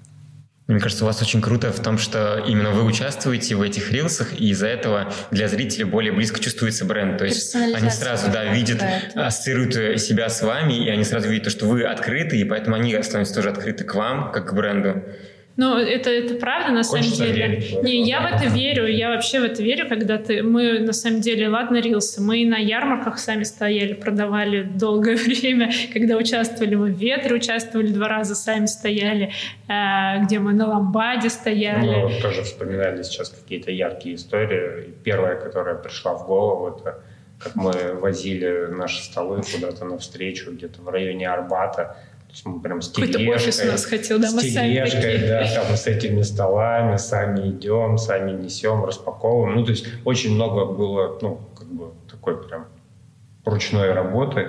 Мне 0.67 0.80
кажется, 0.80 1.04
у 1.04 1.08
вас 1.08 1.21
очень 1.21 1.41
круто 1.41 1.73
в 1.73 1.80
том, 1.82 1.97
что 1.97 2.41
именно 2.47 2.71
вы 2.71 2.86
участвуете 2.86 3.56
в 3.56 3.62
этих 3.62 3.91
рилсах, 3.91 4.39
и 4.39 4.49
из-за 4.52 4.67
этого 4.67 5.12
для 5.30 5.49
зрителей 5.49 5.84
более 5.84 6.13
близко 6.13 6.39
чувствуется 6.39 6.86
бренд. 6.86 7.17
То 7.17 7.26
есть 7.26 7.54
они 7.54 7.89
сразу 7.89 8.32
да, 8.32 8.45
видят, 8.45 8.82
ассоциируют 9.13 9.99
себя 9.99 10.30
с 10.30 10.41
вами, 10.41 10.86
и 10.86 10.89
они 10.89 11.04
сразу 11.04 11.28
видят, 11.28 11.52
что 11.52 11.65
вы 11.65 11.84
открыты, 11.84 12.38
и 12.38 12.45
поэтому 12.45 12.78
они 12.78 12.97
становятся 13.04 13.36
тоже 13.36 13.49
открыты 13.49 13.84
к 13.84 13.93
вам, 13.93 14.32
как 14.32 14.49
к 14.49 14.54
бренду. 14.54 15.04
Ну, 15.56 15.78
это, 15.78 16.10
это 16.10 16.36
правда, 16.36 16.72
на 16.72 16.84
Хочется 16.84 17.16
самом 17.16 17.34
деле. 17.34 17.48
Верить, 17.48 17.84
не, 17.84 18.02
я 18.08 18.22
в 18.22 18.26
это 18.26 18.46
верю, 18.46 18.88
я 18.88 19.10
вообще 19.10 19.39
в 19.39 19.44
это 19.44 19.62
верю, 19.62 19.88
когда 19.88 20.18
ты... 20.18 20.42
Мы, 20.42 20.80
на 20.80 20.94
самом 20.94 21.22
деле, 21.22 21.48
ладно, 21.48 21.78
рилсы, 21.78 22.22
мы 22.22 22.44
на 22.46 22.58
ярмарках 22.58 23.20
сами 23.20 23.44
стояли, 23.44 23.94
продавали 23.94 24.63
долгое 24.63 25.16
время, 25.18 25.72
когда 25.94 26.18
участвовали 26.18 26.74
мы 26.74 26.88
в 26.88 26.98
ветре, 26.98 27.36
участвовали 27.36 27.88
два 27.88 28.08
раза, 28.08 28.34
сами 28.34 28.66
стояли, 28.66 29.32
э, 29.68 30.24
где 30.24 30.39
мы 30.39 30.54
на 30.54 30.68
ламбаде 30.68 31.30
стояли. 31.30 31.86
Ну, 31.86 32.10
мы 32.10 32.20
тоже 32.20 32.42
вспоминали 32.42 33.04
сейчас 33.04 33.30
какие-то 33.30 33.72
яркие 33.72 34.16
истории. 34.16 34.92
Первая, 35.04 35.36
которая 35.39 35.76
пришла 35.76 36.16
в 36.16 36.26
голову, 36.26 36.80
это 36.80 37.00
как 37.44 37.56
мы 37.56 37.94
возили 37.94 38.68
наши 38.72 39.04
столы 39.04 39.42
куда-то 39.42 39.86
навстречу, 39.86 40.52
где-то 40.52 40.82
в 40.82 40.89
районе 40.89 41.30
Арбата, 41.30 41.98
прям 42.63 42.82
с. 42.82 42.89
Какой-то 42.89 43.19
офис 43.19 43.62
у 43.63 43.67
нас 43.67 43.86
хотел, 43.86 44.19
да, 44.19 44.32
мы 44.32 44.41
с 44.41 44.54
тележкой, 44.54 45.28
да, 45.28 45.46
там 45.56 45.76
с 45.76 45.88
этими 45.88 46.22
столами, 46.22 46.98
сами 46.98 47.50
идем, 47.50 47.98
сами 47.98 48.32
несем, 48.32 48.86
распаковываем. 48.86 49.56
Ну, 49.56 49.65
то 49.65 49.72
есть 49.72 49.88
очень 50.06 50.36
много 50.36 50.65
было, 50.65 51.17
ну, 51.22 51.39
как 51.58 51.67
бы 51.67 51.91
такой 52.10 52.41
прям 52.48 52.67
ручной 53.46 53.91
работы. 53.93 54.48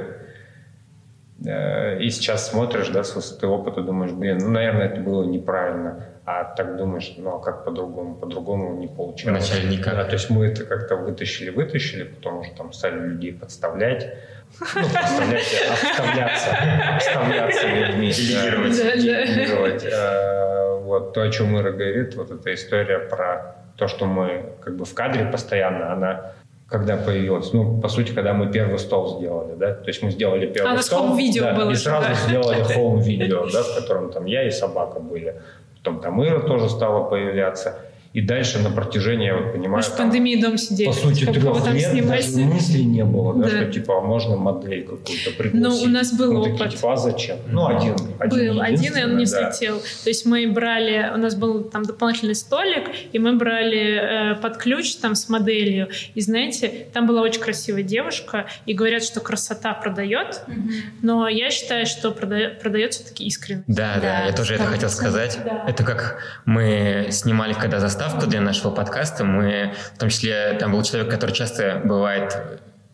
Э, 1.44 2.01
и 2.01 2.11
сейчас 2.11 2.51
смотришь, 2.51 2.88
да, 2.88 3.05
с 3.05 3.14
высоты 3.14 3.47
опыта, 3.47 3.83
думаешь, 3.83 4.12
блин, 4.12 4.38
ну, 4.38 4.51
наверное, 4.51 4.88
это 4.88 5.01
было 5.01 5.25
неправильно. 5.25 6.13
А 6.27 6.45
так 6.45 6.77
думаешь, 6.77 7.15
ну, 7.19 7.37
а 7.37 7.41
как 7.41 7.65
по-другому? 7.65 8.15
По-другому 8.15 8.77
не 8.79 8.89
получалось. 8.89 9.51
Вначале 9.51 9.77
никак. 9.77 9.95
Да, 9.95 10.05
то 10.05 10.15
есть 10.15 10.31
мы 10.31 10.47
это 10.47 10.65
как-то 10.65 10.97
вытащили, 10.97 11.51
вытащили, 11.51 12.05
потом 12.05 12.39
уже 12.39 12.51
там 12.53 12.73
стали 12.73 12.99
людей 12.99 13.33
подставлять 13.33 14.17
ну, 14.61 14.67
представляете, 14.67 15.57
обставляться, 15.73 16.51
обставляться 16.95 17.67
людьми. 17.67 18.13
Делегировать. 18.13 19.85
Э, 19.85 20.79
вот 20.81 21.13
то, 21.13 21.23
о 21.23 21.31
чем 21.31 21.59
Ира 21.59 21.73
говорит, 21.73 22.15
вот 22.15 22.31
эта 22.31 22.55
история 22.55 22.99
про 23.01 23.57
то, 23.77 23.89
что 23.89 24.07
мы 24.07 24.53
как 24.63 24.77
бы 24.77 24.85
в 24.85 24.95
кадре 24.95 25.25
постоянно, 25.25 25.93
она 25.93 26.33
когда 26.69 26.97
появилась. 26.97 27.53
Ну, 27.53 27.81
по 27.81 27.89
сути, 27.89 28.13
когда 28.13 28.33
мы 28.33 28.51
первый 28.51 28.79
стол 28.79 29.19
сделали, 29.19 29.55
да, 29.55 29.75
то 29.75 29.89
есть 29.89 30.03
мы 30.03 30.11
сделали 30.11 30.47
первый 30.47 30.79
а, 30.79 30.83
стол. 30.83 31.15
А 31.15 31.41
да, 31.41 31.55
было. 31.55 31.71
И 31.71 31.75
сразу 31.75 32.09
да. 32.09 32.15
сделали 32.15 32.63
хоум-видео, 32.75 33.49
да, 33.53 33.63
в 33.63 33.75
котором 33.75 34.11
там 34.11 34.25
я 34.25 34.47
и 34.47 34.51
собака 34.51 34.99
были. 34.99 35.41
Потом 35.85 36.01
там 36.01 36.25
Ира 36.25 36.40
тоже 36.40 36.70
стала 36.70 37.05
появляться. 37.05 37.79
И 38.14 38.20
дальше 38.20 38.61
на 38.61 38.70
протяжении, 38.70 39.27
я 39.27 39.37
вот 39.37 39.53
понимаю... 39.53 39.70
Может, 39.70 39.96
там, 39.96 40.07
пандемии 40.07 40.40
дом 40.40 40.57
сидели. 40.57 40.87
По 40.87 40.92
сути, 40.92 41.24
трех 41.24 41.66
лет 41.72 41.90
снимать. 41.90 42.33
даже 42.33 42.46
мысли 42.46 42.79
не 42.79 43.05
было, 43.05 43.35
да, 43.35 43.50
да. 43.50 43.62
что 43.62 43.72
типа 43.72 43.98
а 43.98 44.00
можно 44.03 44.37
модель 44.37 44.85
какую-то 44.85 45.33
пригласить. 45.37 45.83
Ну, 45.83 45.85
у 45.85 45.88
нас 45.88 46.12
был 46.12 46.33
ну, 46.33 46.40
опыт. 46.42 46.59
Такие, 46.59 46.77
типа, 46.77 46.92
а 46.92 46.96
зачем? 46.96 47.38
Ну, 47.48 47.66
один. 47.66 47.96
один 48.20 48.53
был 48.53 48.61
один, 48.61 48.96
и 48.96 49.03
он 49.03 49.16
не 49.16 49.24
да. 49.24 49.50
взлетел. 49.50 49.81
То 49.81 50.11
есть 50.11 50.27
мы 50.27 50.46
брали, 50.46 51.11
у 51.12 51.16
нас 51.16 51.35
был 51.35 51.64
там 51.64 51.83
дополнительный 51.83 52.37
столик, 52.37 52.85
и 53.12 53.18
мы 53.18 53.37
брали 53.37 54.35
э, 54.35 54.35
под 54.37 54.59
ключ 54.59 54.94
там 54.94 55.16
с 55.16 55.29
моделью. 55.29 55.88
И 56.14 56.20
знаете, 56.20 56.87
там 56.92 57.09
была 57.09 57.20
очень 57.20 57.40
красивая 57.40 57.83
девушка, 57.83 58.46
и 58.64 58.74
говорят, 58.74 59.03
что 59.03 59.18
красота 59.18 59.74
продает, 59.74 60.40
mm-hmm. 60.46 60.72
но 61.03 61.27
я 61.27 61.50
считаю, 61.50 61.85
что 61.85 62.12
продает, 62.12 62.61
продает 62.61 62.94
все-таки 62.94 63.24
искренность. 63.24 63.66
Да, 63.66 63.94
да, 63.96 64.00
да, 64.00 64.24
я 64.27 64.33
тоже 64.33 64.55
это 64.55 64.66
хотел 64.66 64.88
сказать. 64.88 65.37
Да. 65.44 65.64
Это 65.66 65.83
как 65.83 66.20
мы 66.44 67.09
снимали, 67.11 67.55
когда 67.55 67.81
заставили 67.81 68.04
заставку 68.05 68.27
для 68.27 68.40
нашего 68.40 68.71
подкаста. 68.71 69.25
Мы, 69.25 69.75
в 69.95 69.99
том 69.99 70.11
числе, 70.11 70.57
там 70.59 70.73
был 70.73 70.83
человек, 70.83 71.11
который 71.11 71.33
часто 71.33 71.81
бывает 71.85 72.37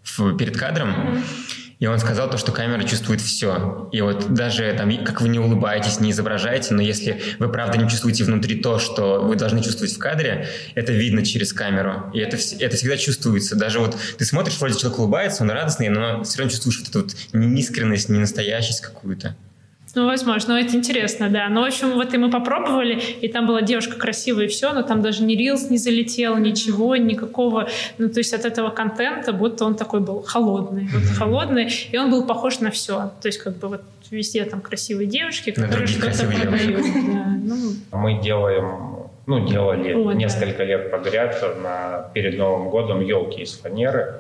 в, 0.05 0.37
перед 0.37 0.57
кадром, 0.57 1.23
и 1.79 1.87
он 1.87 1.99
сказал 1.99 2.29
то, 2.31 2.37
что 2.37 2.53
камера 2.53 2.83
чувствует 2.85 3.21
все. 3.21 3.89
И 3.91 4.03
вот 4.03 4.35
даже 4.35 4.73
там, 4.77 5.05
как 5.05 5.23
вы 5.23 5.29
не 5.29 5.39
улыбаетесь, 5.39 5.99
не 5.99 6.11
изображаете, 6.11 6.75
но 6.75 6.83
если 6.83 7.23
вы 7.39 7.51
правда 7.51 7.79
не 7.79 7.89
чувствуете 7.89 8.25
внутри 8.25 8.57
то, 8.57 8.79
что 8.79 9.23
вы 9.23 9.35
должны 9.35 9.63
чувствовать 9.63 9.95
в 9.95 9.99
кадре, 9.99 10.47
это 10.75 10.93
видно 10.93 11.25
через 11.25 11.55
камеру. 11.55 12.11
И 12.13 12.19
это, 12.19 12.37
это 12.37 12.77
всегда 12.77 12.99
чувствуется. 12.99 13.57
Даже 13.57 13.81
вот 13.81 13.97
ты 14.19 14.25
смотришь, 14.27 14.59
вроде 14.61 14.79
человек 14.79 14.99
улыбается, 14.99 15.43
он 15.43 15.51
радостный, 15.51 15.89
но 15.89 16.23
все 16.23 16.39
равно 16.39 16.51
чувствуешь 16.51 16.81
вот 16.81 16.89
эту 16.91 17.01
вот 17.01 17.17
неискренность, 17.33 18.11
ненастоящесть 18.11 18.83
какую-то. 18.83 19.35
Ну, 19.95 20.07
возможно, 20.07 20.55
но 20.55 20.61
это 20.61 20.77
интересно, 20.77 21.29
да. 21.29 21.49
Но, 21.49 21.63
в 21.63 21.65
общем, 21.65 21.95
вот 21.95 22.15
и 22.15 22.19
мы 22.19 22.31
попробовали, 22.31 22.95
и 22.95 23.29
там 23.29 23.47
была 23.47 23.63
девушка 23.63 23.97
красивая 23.97 24.45
и 24.45 24.49
все, 24.49 24.73
но 24.73 24.83
там 24.83 25.03
даже 25.03 25.25
ни 25.25 25.35
рилс 25.35 25.71
не 25.71 25.79
залетел, 25.79 26.37
ничего, 26.37 26.97
никакого, 26.97 27.69
ну, 27.99 28.09
то 28.09 28.19
есть 28.19 28.33
от 28.33 28.45
этого 28.45 28.71
контента, 28.71 29.33
будто 29.33 29.65
он 29.65 29.75
такой 29.75 30.01
был 30.01 30.23
холодный, 30.23 30.89
вот 30.93 31.03
холодный, 31.19 31.73
и 31.91 31.99
он 31.99 32.11
был 32.11 32.27
похож 32.27 32.61
на 32.61 32.71
все. 32.71 33.13
То 33.21 33.29
есть 33.29 33.39
как 33.39 33.57
бы 33.57 33.69
вот 33.69 33.83
везде 34.11 34.45
там 34.45 34.61
красивые 34.61 35.07
девушки, 35.07 35.51
которые 35.51 35.87
что-то 35.87 36.25
продают. 36.25 36.83
Да, 37.13 37.27
ну. 37.43 37.57
Мы 37.93 38.21
делаем, 38.21 39.09
ну, 39.27 39.47
делали 39.47 39.93
О, 39.93 40.13
несколько 40.13 40.59
да. 40.59 40.65
лет 40.65 40.91
подряд 40.91 41.43
на, 41.63 42.11
перед 42.15 42.37
Новым 42.39 42.71
годом 42.71 43.01
елки 43.01 43.43
из 43.43 43.53
фанеры. 43.55 44.17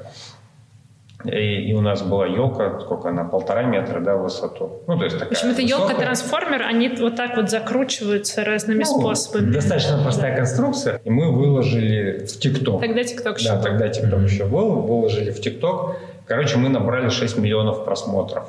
И, 1.25 1.71
и 1.71 1.75
у 1.75 1.81
нас 1.81 2.03
была 2.03 2.27
елка, 2.27 2.81
сколько 2.81 3.11
она, 3.11 3.25
полтора 3.25 3.63
метра, 3.63 4.01
да, 4.01 4.17
в 4.17 4.23
высоту. 4.23 4.83
Ну, 4.87 4.99
то 4.99 5.05
есть 5.05 5.19
такая 5.19 5.29
В 5.29 5.33
общем, 5.33 5.51
это 5.51 5.63
елка-трансформер, 5.63 6.63
они 6.63 6.89
вот 6.89 7.17
так 7.17 7.37
вот 7.37 7.51
закручиваются 7.51 8.45
разными 8.45 8.85
ну, 8.85 9.01
способами. 9.01 9.53
Достаточно 9.53 10.03
простая 10.03 10.37
конструкция. 10.37 11.01
И 11.05 11.11
мы 11.11 11.31
выложили 11.31 12.25
в 12.25 12.39
ТикТок. 12.39 12.81
Тогда 12.81 13.05
ТикТок 13.05 13.39
еще 13.39 13.51
Да, 13.51 13.61
тогда 13.61 13.89
ТикТок 13.89 14.21
еще 14.23 14.47
был. 14.47 14.81
Выложили 14.81 15.31
в 15.31 15.41
ТикТок. 15.41 15.97
Короче, 16.27 16.57
мы 16.57 16.69
набрали 16.69 17.09
6 17.09 17.39
миллионов 17.39 17.85
просмотров. 17.85 18.49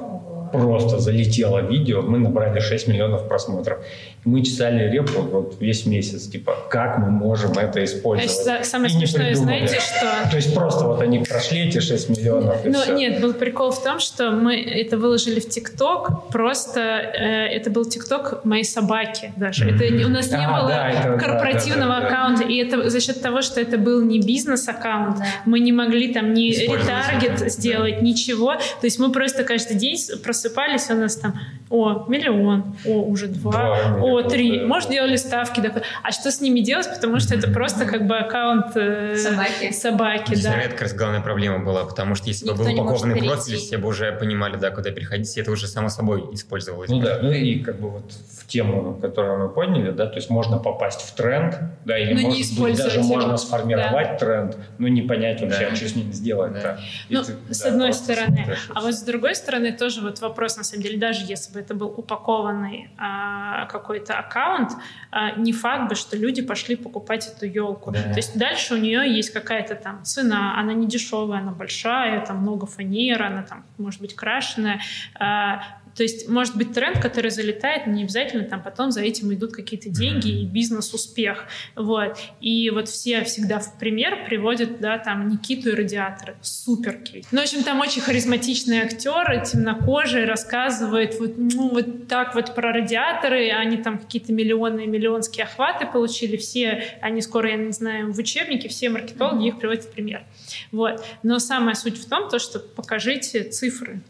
Просто 0.52 1.00
залетело 1.00 1.60
видео, 1.60 2.02
мы 2.02 2.20
набрали 2.20 2.60
6 2.60 2.88
миллионов 2.88 3.28
просмотров. 3.28 3.80
Мы 4.24 4.44
чесали 4.44 4.90
репу 4.92 5.22
вот 5.22 5.58
весь 5.60 5.88
месяц, 5.88 6.28
типа, 6.28 6.56
как 6.70 7.00
мы 7.00 7.10
можем 7.10 7.54
это 7.54 7.84
использовать. 7.84 8.32
Значит, 8.32 8.68
самое 8.68 8.90
смешное, 8.92 9.34
знаете, 9.34 9.80
что... 9.80 10.30
То 10.30 10.36
есть 10.36 10.54
просто 10.54 10.86
вот 10.86 11.02
они 11.02 11.20
прошли 11.20 11.68
эти 11.68 11.80
6 11.80 12.10
миллионов, 12.10 12.64
Ну, 12.64 12.82
все. 12.82 12.94
нет, 12.94 13.20
был 13.20 13.34
прикол 13.34 13.72
в 13.72 13.84
том, 13.84 14.00
что 14.00 14.30
мы 14.30 14.62
это 14.62 14.98
выложили 14.98 15.40
в 15.40 15.50
ТикТок, 15.50 16.30
просто 16.30 16.80
э, 16.80 17.48
это 17.48 17.72
был 17.72 17.84
ТикТок 17.86 18.46
моей 18.46 18.64
собаки 18.64 19.34
даже. 19.38 19.68
Это, 19.70 19.86
у 20.06 20.10
нас 20.10 20.30
не 20.30 20.38
а, 20.38 20.60
было 20.60 20.70
да, 20.70 20.90
это, 20.92 21.18
корпоративного 21.18 21.96
да, 21.96 22.00
да, 22.02 22.08
аккаунта, 22.08 22.44
и 22.44 22.58
это 22.58 22.90
за 22.90 23.00
счет 23.00 23.22
того, 23.22 23.42
что 23.42 23.60
это 23.60 23.80
был 23.80 24.04
не 24.04 24.20
бизнес-аккаунт, 24.20 25.18
мы 25.46 25.60
не 25.60 25.72
могли 25.72 26.14
там 26.14 26.34
ни 26.34 26.52
ретаргет 26.52 27.52
сделать, 27.52 28.02
ничего. 28.04 28.54
То 28.54 28.86
есть 28.86 29.00
мы 29.00 29.12
просто 29.12 29.44
каждый 29.44 29.78
день 29.78 29.98
просыпались, 30.24 30.90
у 30.90 30.96
нас 30.96 31.16
там, 31.16 31.34
о, 31.72 32.06
миллион, 32.08 32.76
о, 32.86 33.02
уже 33.04 33.28
два, 33.28 33.52
два 33.52 33.98
о, 34.02 34.22
три. 34.24 34.60
Да, 34.60 34.68
Может, 34.68 34.90
делали 34.90 35.16
ставки. 35.16 35.62
Да. 35.62 35.82
А 36.04 36.12
что 36.12 36.32
с 36.32 36.42
ними 36.42 36.60
делать? 36.60 36.90
Потому 36.94 37.20
что 37.20 37.36
это 37.36 37.50
просто 37.50 37.86
как 37.86 38.08
бы 38.08 38.18
аккаунт 38.18 38.76
э, 38.76 39.16
собаки. 39.16 39.72
собаки 39.72 40.36
да. 40.42 40.56
Это 40.56 40.72
как 40.72 40.82
раз 40.82 40.94
главная 40.94 41.22
проблема 41.22 41.60
была, 41.60 41.86
потому 41.86 42.16
что 42.16 42.28
если 42.28 42.48
бы 42.48 42.56
был 42.56 42.66
упакованный 42.74 43.20
профиль, 43.20 43.58
все 43.58 43.78
бы 43.78 43.88
уже 43.88 44.12
понимали, 44.12 44.58
да, 44.58 44.72
куда 44.72 44.92
переходить, 44.92 45.36
и 45.38 45.42
это 45.42 45.52
уже 45.52 45.68
само 45.68 45.90
собой 45.90 46.30
использовалось. 46.34 46.90
Ну 46.90 47.00
да, 47.00 47.20
ну 47.22 47.32
и 47.32 47.60
как 47.60 47.80
бы 47.80 47.90
вот 47.90 48.12
в 48.12 48.48
тему, 48.48 49.00
которую 49.02 49.40
мы 49.40 49.50
подняли, 49.50 49.92
да, 49.92 50.08
то 50.08 50.16
есть 50.16 50.30
можно 50.30 50.58
попасть 50.58 51.02
в 51.02 51.16
тренд, 51.16 51.56
да, 51.86 51.98
или 51.98 52.14
но 52.14 52.30
может 52.30 52.60
быть 52.60 52.78
даже 52.78 53.00
его. 53.00 53.08
можно 53.08 53.38
сформировать 53.38 54.12
да. 54.12 54.18
тренд, 54.18 54.58
но 54.78 54.88
не 54.88 55.02
понять 55.02 55.42
вообще, 55.42 55.70
да. 55.70 55.76
что 55.76 55.88
с 55.88 55.96
ним 55.96 56.12
сделать. 56.12 56.54
Да. 56.54 56.62
Да. 56.62 56.80
Ну, 57.10 57.24
ты, 57.24 57.54
с 57.54 57.62
да, 57.62 57.70
одной 57.70 57.94
стороны. 57.94 58.58
А 58.74 58.82
вот 58.82 58.94
с 58.94 59.04
другой 59.04 59.36
стороны 59.36 59.72
тоже 59.72 60.02
вот 60.02 60.20
вопрос, 60.22 60.58
на 60.58 60.64
самом 60.64 60.84
деле, 60.84 60.98
даже 60.98 61.26
если 61.26 61.54
бы 61.54 61.61
это 61.62 61.74
был 61.74 61.88
упакованный 61.88 62.90
а, 62.98 63.66
какой-то 63.66 64.18
аккаунт, 64.18 64.72
а, 65.12 65.32
не 65.32 65.54
факт 65.54 65.90
бы, 65.90 65.96
что 65.96 66.18
люди 66.18 66.42
пошли 66.42 66.76
покупать 66.76 67.28
эту 67.28 67.46
елку. 67.46 67.92
Да. 67.92 68.04
То 68.04 68.18
есть 68.18 68.38
дальше 68.38 68.74
у 68.74 68.78
нее 68.78 69.16
есть 69.16 69.32
какая-то 69.32 69.76
там 69.76 70.04
цена, 70.04 70.60
она 70.60 70.74
не 70.74 70.88
дешевая, 70.88 71.40
она 71.40 71.52
большая, 71.52 72.26
там 72.26 72.38
много 72.38 72.66
фанер, 72.66 73.24
она 73.24 73.44
там 73.44 73.64
может 73.78 74.02
быть 74.02 74.16
крашеная. 74.16 74.82
А, 75.20 75.64
то 75.96 76.04
есть, 76.04 76.28
может 76.28 76.56
быть, 76.56 76.74
тренд, 76.74 77.00
который 77.00 77.32
залетает, 77.32 77.88
не 77.88 78.04
обязательно 78.04 78.44
там 78.44 78.62
потом 78.62 78.92
за 78.92 79.02
этим 79.02 79.34
идут 79.34 79.54
какие-то 79.54 79.90
деньги 79.90 80.42
и 80.42 80.46
бизнес-успех. 80.46 81.46
Вот. 81.76 82.18
И 82.40 82.70
вот 82.70 82.88
все 82.88 83.24
всегда 83.24 83.60
в 83.60 83.78
пример 83.78 84.26
приводят, 84.26 84.80
да, 84.80 84.98
там, 84.98 85.28
Никиту 85.28 85.70
и 85.70 85.74
Радиатора. 85.74 86.36
Супер 86.42 86.98
кейс. 86.98 87.26
Ну, 87.32 87.40
в 87.40 87.44
общем, 87.44 87.64
там 87.64 87.80
очень 87.80 88.02
харизматичные 88.02 88.84
актеры, 88.84 89.44
темнокожие, 89.46 90.26
рассказывают 90.26 91.20
вот, 91.20 91.34
ну, 91.38 91.70
вот 91.70 92.08
так 92.08 92.36
вот 92.36 92.56
про 92.56 92.72
радиаторы, 92.72 93.52
они 93.52 93.78
там 93.78 93.98
какие-то 93.98 94.34
миллионные, 94.34 94.88
миллионские 94.88 95.46
охваты 95.46 95.86
получили, 95.86 96.38
все, 96.38 96.84
они 97.02 97.22
скоро, 97.22 97.50
я 97.50 97.58
не 97.58 97.72
знаю, 97.72 98.12
в 98.12 98.18
учебнике, 98.18 98.70
все 98.70 98.90
маркетологи 98.90 99.48
их 99.48 99.60
приводят 99.60 99.86
в 99.86 99.92
пример. 99.92 100.24
Вот. 100.72 101.04
Но 101.24 101.40
самая 101.40 101.76
суть 101.76 101.98
в 101.98 102.08
том, 102.08 102.30
то, 102.30 102.40
что 102.40 102.60
покажите 102.60 103.44
цифры. 103.44 104.02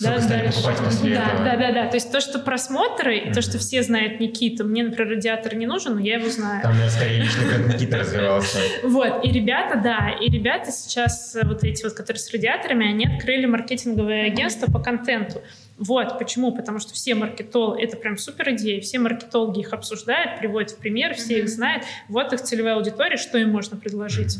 Да, 0.00 0.18
да, 0.18 0.28
да, 0.28 1.44
да, 1.44 1.56
да, 1.56 1.72
да. 1.72 1.86
То 1.88 1.94
есть 1.96 2.12
то, 2.12 2.20
что 2.20 2.38
просмотры, 2.38 3.18
и 3.18 3.32
то, 3.32 3.40
что 3.40 3.58
все 3.58 3.82
знают 3.82 4.20
Никиту. 4.20 4.64
Мне, 4.64 4.84
например, 4.84 5.12
радиатор 5.12 5.54
не 5.54 5.66
нужен, 5.66 5.94
но 5.94 6.00
я 6.00 6.16
его 6.16 6.28
знаю. 6.28 6.62
Там, 6.62 6.72
наверное, 6.72 6.90
скорее 6.90 7.22
лично 7.22 7.42
как 7.48 7.74
Никита 7.74 7.98
развивался. 7.98 8.58
Вот, 8.82 9.24
и 9.24 9.32
ребята, 9.32 9.80
да, 9.82 10.10
и 10.20 10.28
ребята 10.30 10.70
сейчас, 10.70 11.34
э, 11.34 11.46
вот 11.46 11.64
эти 11.64 11.82
вот, 11.82 11.94
которые 11.94 12.20
с 12.20 12.30
радиаторами, 12.30 12.88
они 12.88 13.06
открыли 13.06 13.46
маркетинговое 13.46 14.26
агентство 14.26 14.70
по 14.70 14.80
контенту. 14.80 15.42
Вот, 15.78 16.18
почему? 16.18 16.54
Потому 16.54 16.78
что 16.78 16.94
все 16.94 17.14
маркетологи, 17.14 17.82
это 17.82 17.96
прям 17.96 18.18
супер 18.18 18.50
идея, 18.50 18.80
все 18.80 18.98
маркетологи 18.98 19.60
их 19.60 19.72
обсуждают, 19.72 20.38
приводят 20.38 20.72
в 20.72 20.78
пример, 20.78 21.14
все 21.14 21.40
их 21.40 21.48
знают. 21.48 21.84
Вот 22.08 22.32
их 22.32 22.40
целевая 22.42 22.76
аудитория, 22.76 23.16
что 23.16 23.38
им 23.38 23.50
можно 23.50 23.76
предложить 23.76 24.38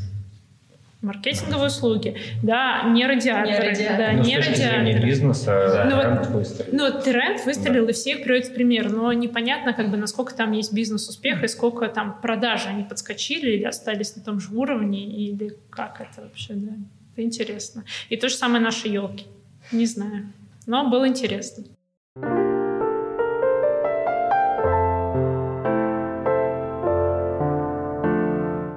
маркетинговые 1.02 1.68
услуги, 1.68 2.16
да, 2.42 2.85
не 2.85 3.06
радиаторы, 3.06 3.76
не 3.76 3.88
да, 3.88 4.12
но 4.12 4.22
не 4.22 4.40
с 4.40 4.46
точки 4.46 4.62
радиаторы. 4.62 5.06
бизнеса 5.06 5.70
да. 5.72 5.85
ну, 5.85 6.00
тренд 6.00 6.26
вот, 6.26 6.28
выстрелил. 6.35 6.72
Ну, 6.72 7.00
тренд 7.02 7.44
выстрелил, 7.44 7.85
да. 7.85 7.90
и 7.90 7.94
все 7.94 8.12
их 8.12 8.24
приводят 8.24 8.48
в 8.48 8.54
пример, 8.54 8.90
но 8.90 9.12
непонятно, 9.12 9.72
как 9.72 9.90
бы, 9.90 9.96
насколько 9.96 10.35
там 10.35 10.52
есть 10.52 10.72
бизнес-успех 10.72 11.44
и 11.44 11.48
сколько 11.48 11.88
там 11.88 12.20
продажи 12.20 12.68
они 12.68 12.82
подскочили 12.82 13.50
или 13.52 13.64
остались 13.64 14.16
на 14.16 14.22
том 14.22 14.40
же 14.40 14.54
уровне, 14.54 15.06
или 15.06 15.56
как 15.70 16.00
это 16.00 16.22
вообще, 16.22 16.54
да. 16.54 16.72
Это 17.12 17.22
интересно. 17.22 17.85
И 18.09 18.16
то 18.16 18.28
же 18.28 18.35
самое 18.35 18.62
наши 18.62 18.88
елки. 18.88 19.26
Не 19.72 19.87
знаю. 19.87 20.32
Но 20.66 20.90
было 20.90 21.09
интересно. 21.09 21.64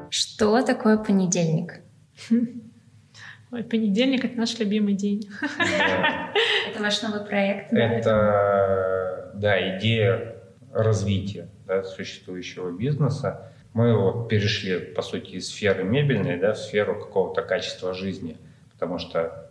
Что 0.09 0.61
такое 0.61 0.97
понедельник? 0.97 1.81
Ой, 3.51 3.63
понедельник— 3.63 4.25
это 4.25 4.37
наш 4.37 4.59
любимый 4.59 4.93
день. 4.93 5.27
Это 5.41 6.83
ваш 6.83 7.01
новый 7.01 7.25
проект? 7.25 7.73
Это, 7.73 9.31
да, 9.33 9.77
идея 9.77 10.35
развития 10.71 11.49
да, 11.65 11.83
существующего 11.83 12.71
бизнеса. 12.71 13.51
Мы 13.73 13.95
вот 13.95 14.29
перешли, 14.29 14.79
по 14.79 15.01
сути, 15.01 15.31
из 15.31 15.49
сферы 15.49 15.83
мебельной 15.83 16.37
да, 16.37 16.53
в 16.53 16.57
сферу 16.57 16.99
какого-то 16.99 17.41
качества 17.41 17.93
жизни, 17.93 18.37
потому 18.73 18.99
что 18.99 19.48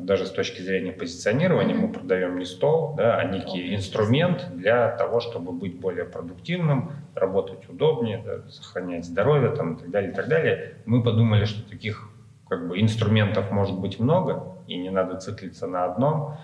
даже 0.00 0.26
с 0.26 0.30
точки 0.30 0.60
зрения 0.60 0.92
позиционирования 0.92 1.74
мы 1.74 1.92
продаем 1.92 2.38
не 2.38 2.44
стол, 2.44 2.94
да, 2.96 3.16
а 3.16 3.24
некий 3.24 3.74
инструмент 3.74 4.48
для 4.54 4.90
того, 4.96 5.20
чтобы 5.20 5.52
быть 5.52 5.78
более 5.78 6.04
продуктивным, 6.04 6.92
работать 7.14 7.68
удобнее, 7.68 8.22
да, 8.24 8.50
сохранять 8.50 9.04
здоровье 9.04 9.50
там, 9.50 9.74
и 9.74 9.78
так 9.78 9.90
далее, 9.90 10.10
и 10.10 10.14
так 10.14 10.28
далее. 10.28 10.74
Мы 10.84 11.02
подумали, 11.02 11.44
что 11.44 11.68
таких 11.68 12.08
как 12.48 12.68
бы 12.68 12.80
инструментов 12.80 13.50
может 13.50 13.78
быть 13.78 14.00
много, 14.00 14.58
и 14.66 14.76
не 14.76 14.90
надо 14.90 15.18
циклиться 15.18 15.66
на 15.66 15.84
одном. 15.84 16.36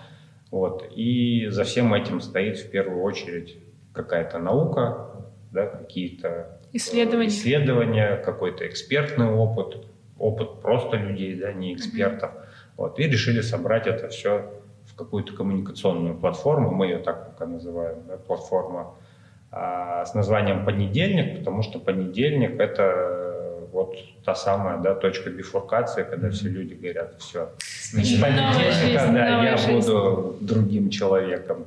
Вот. 0.49 0.85
И 0.95 1.47
за 1.49 1.63
всем 1.63 1.93
этим 1.93 2.21
стоит 2.21 2.57
в 2.57 2.71
первую 2.71 3.03
очередь 3.03 3.57
какая-то 3.93 4.39
наука, 4.39 5.11
да, 5.51 5.65
какие-то 5.67 6.27
э, 6.27 6.67
исследования, 6.73 7.27
исследования 7.27 8.15
какой-то 8.17 8.65
экспертный 8.67 9.27
опыт, 9.27 9.85
опыт 10.17 10.61
просто 10.61 10.97
людей, 10.97 11.35
да, 11.35 11.51
не 11.51 11.73
экспертов. 11.73 12.31
Mm-hmm. 12.31 12.48
Вот. 12.79 12.97
И 12.97 13.03
решили 13.03 13.41
собрать 13.41 13.87
это 13.87 14.07
все 14.07 14.53
в 14.85 14.95
какую-то 14.95 15.33
коммуникационную 15.33 16.15
платформу, 16.15 16.71
мы 16.71 16.85
ее 16.85 16.99
так 16.99 17.31
пока 17.31 17.45
называем, 17.45 17.97
да, 18.07 18.15
платформа 18.15 18.95
а, 19.51 20.05
с 20.05 20.13
названием 20.13 20.63
«Понедельник», 20.63 21.39
потому 21.39 21.61
что 21.61 21.79
понедельник— 21.79 22.57
это 22.59 23.67
вот 23.73 23.97
та 24.23 24.33
самая 24.33 24.77
да, 24.77 24.95
точка 24.95 25.29
бифуркации, 25.29 26.05
когда 26.09 26.29
все 26.29 26.47
люди 26.47 26.73
говорят, 26.73 27.15
все, 27.19 27.49
с 27.59 27.91
понедельника 27.91 29.11
да, 29.11 29.43
я 29.43 29.57
жизнь. 29.57 29.91
буду 29.91 30.37
другим 30.39 30.89
человеком. 30.89 31.65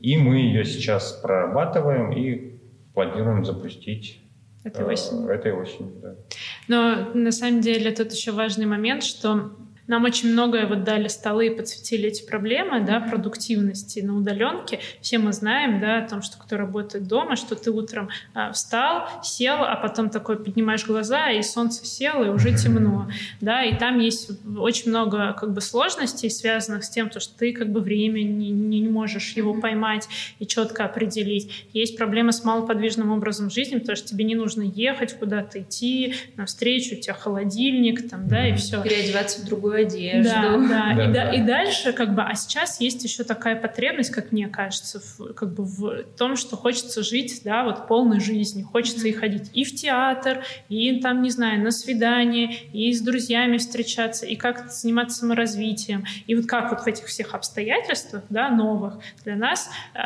И 0.00 0.18
мы 0.18 0.36
ее 0.36 0.66
сейчас 0.66 1.12
прорабатываем 1.12 2.12
и 2.12 2.58
планируем 2.92 3.46
запустить 3.46 4.20
этой 4.64 4.84
осенью. 4.84 5.30
Э, 5.30 5.34
этой 5.34 5.52
осенью 5.52 5.94
да. 6.02 6.14
Но 6.68 7.10
на 7.14 7.32
самом 7.32 7.62
деле 7.62 7.90
тут 7.90 8.12
еще 8.12 8.32
важный 8.32 8.66
момент, 8.66 9.02
что 9.02 9.52
нам 9.90 10.04
очень 10.04 10.30
многое 10.30 10.68
вот 10.68 10.84
дали 10.84 11.08
столы 11.08 11.48
и 11.48 11.50
подсветили 11.50 12.10
эти 12.10 12.24
проблемы, 12.24 12.80
да, 12.80 13.00
продуктивности 13.00 13.98
на 13.98 14.16
удаленке. 14.16 14.78
Все 15.00 15.18
мы 15.18 15.32
знаем, 15.32 15.80
да, 15.80 15.98
о 15.98 16.08
том, 16.08 16.22
что 16.22 16.38
кто 16.38 16.56
работает 16.56 17.08
дома, 17.08 17.34
что 17.34 17.56
ты 17.56 17.72
утром 17.72 18.08
а, 18.32 18.52
встал, 18.52 19.08
сел, 19.24 19.56
а 19.58 19.74
потом 19.74 20.08
такой 20.08 20.36
поднимаешь 20.36 20.86
глаза, 20.86 21.32
и 21.32 21.42
солнце 21.42 21.84
село, 21.84 22.24
и 22.24 22.28
уже 22.28 22.56
темно, 22.56 23.10
да, 23.40 23.64
и 23.64 23.76
там 23.76 23.98
есть 23.98 24.30
очень 24.58 24.90
много 24.90 25.32
как 25.32 25.52
бы 25.52 25.60
сложностей, 25.60 26.30
связанных 26.30 26.84
с 26.84 26.90
тем, 26.90 27.10
то, 27.10 27.18
что 27.18 27.36
ты 27.36 27.52
как 27.52 27.72
бы 27.72 27.80
время 27.80 28.22
не, 28.22 28.50
не 28.50 28.88
можешь 28.88 29.32
его 29.32 29.54
поймать 29.54 30.08
и 30.38 30.46
четко 30.46 30.84
определить. 30.84 31.66
Есть 31.72 31.96
проблемы 31.96 32.30
с 32.30 32.44
малоподвижным 32.44 33.10
образом 33.10 33.50
жизни, 33.50 33.78
потому 33.78 33.96
что 33.96 34.06
тебе 34.06 34.22
не 34.22 34.36
нужно 34.36 34.62
ехать 34.62 35.18
куда-то 35.18 35.62
идти, 35.62 36.14
навстречу, 36.36 36.94
у 36.94 37.00
тебя 37.00 37.14
холодильник, 37.14 38.08
там, 38.08 38.28
да, 38.28 38.46
и 38.46 38.54
все. 38.54 38.80
Переодеваться 38.84 39.42
в 39.42 39.46
другую 39.46 39.79
одежду. 39.80 40.30
Да, 40.30 40.56
да. 40.56 40.94
да, 40.94 41.04
и, 41.04 41.12
да. 41.12 41.34
и 41.34 41.40
дальше 41.42 41.92
как 41.92 42.14
бы, 42.14 42.22
а 42.22 42.34
сейчас 42.34 42.80
есть 42.80 43.02
еще 43.04 43.24
такая 43.24 43.56
потребность, 43.56 44.10
как 44.10 44.32
мне 44.32 44.48
кажется, 44.48 45.00
в, 45.00 45.32
как 45.34 45.54
бы 45.54 45.64
в 45.64 46.04
том, 46.16 46.36
что 46.36 46.56
хочется 46.56 47.02
жить, 47.02 47.42
да, 47.44 47.64
вот 47.64 47.88
полной 47.88 48.20
жизнью, 48.20 48.66
хочется 48.66 49.08
и 49.08 49.12
ходить 49.12 49.50
и 49.52 49.64
в 49.64 49.74
театр, 49.74 50.44
и 50.68 51.00
там, 51.00 51.22
не 51.22 51.30
знаю, 51.30 51.62
на 51.62 51.70
свидание, 51.70 52.54
и 52.72 52.92
с 52.92 53.00
друзьями 53.00 53.58
встречаться, 53.58 54.26
и 54.26 54.36
как 54.36 54.70
заниматься 54.70 55.18
саморазвитием, 55.18 56.04
и 56.26 56.34
вот 56.34 56.46
как 56.46 56.70
вот 56.70 56.80
в 56.80 56.86
этих 56.86 57.06
всех 57.06 57.34
обстоятельствах, 57.34 58.24
да, 58.30 58.48
новых 58.48 58.98
для 59.24 59.36
нас 59.36 59.70
э, 59.94 60.00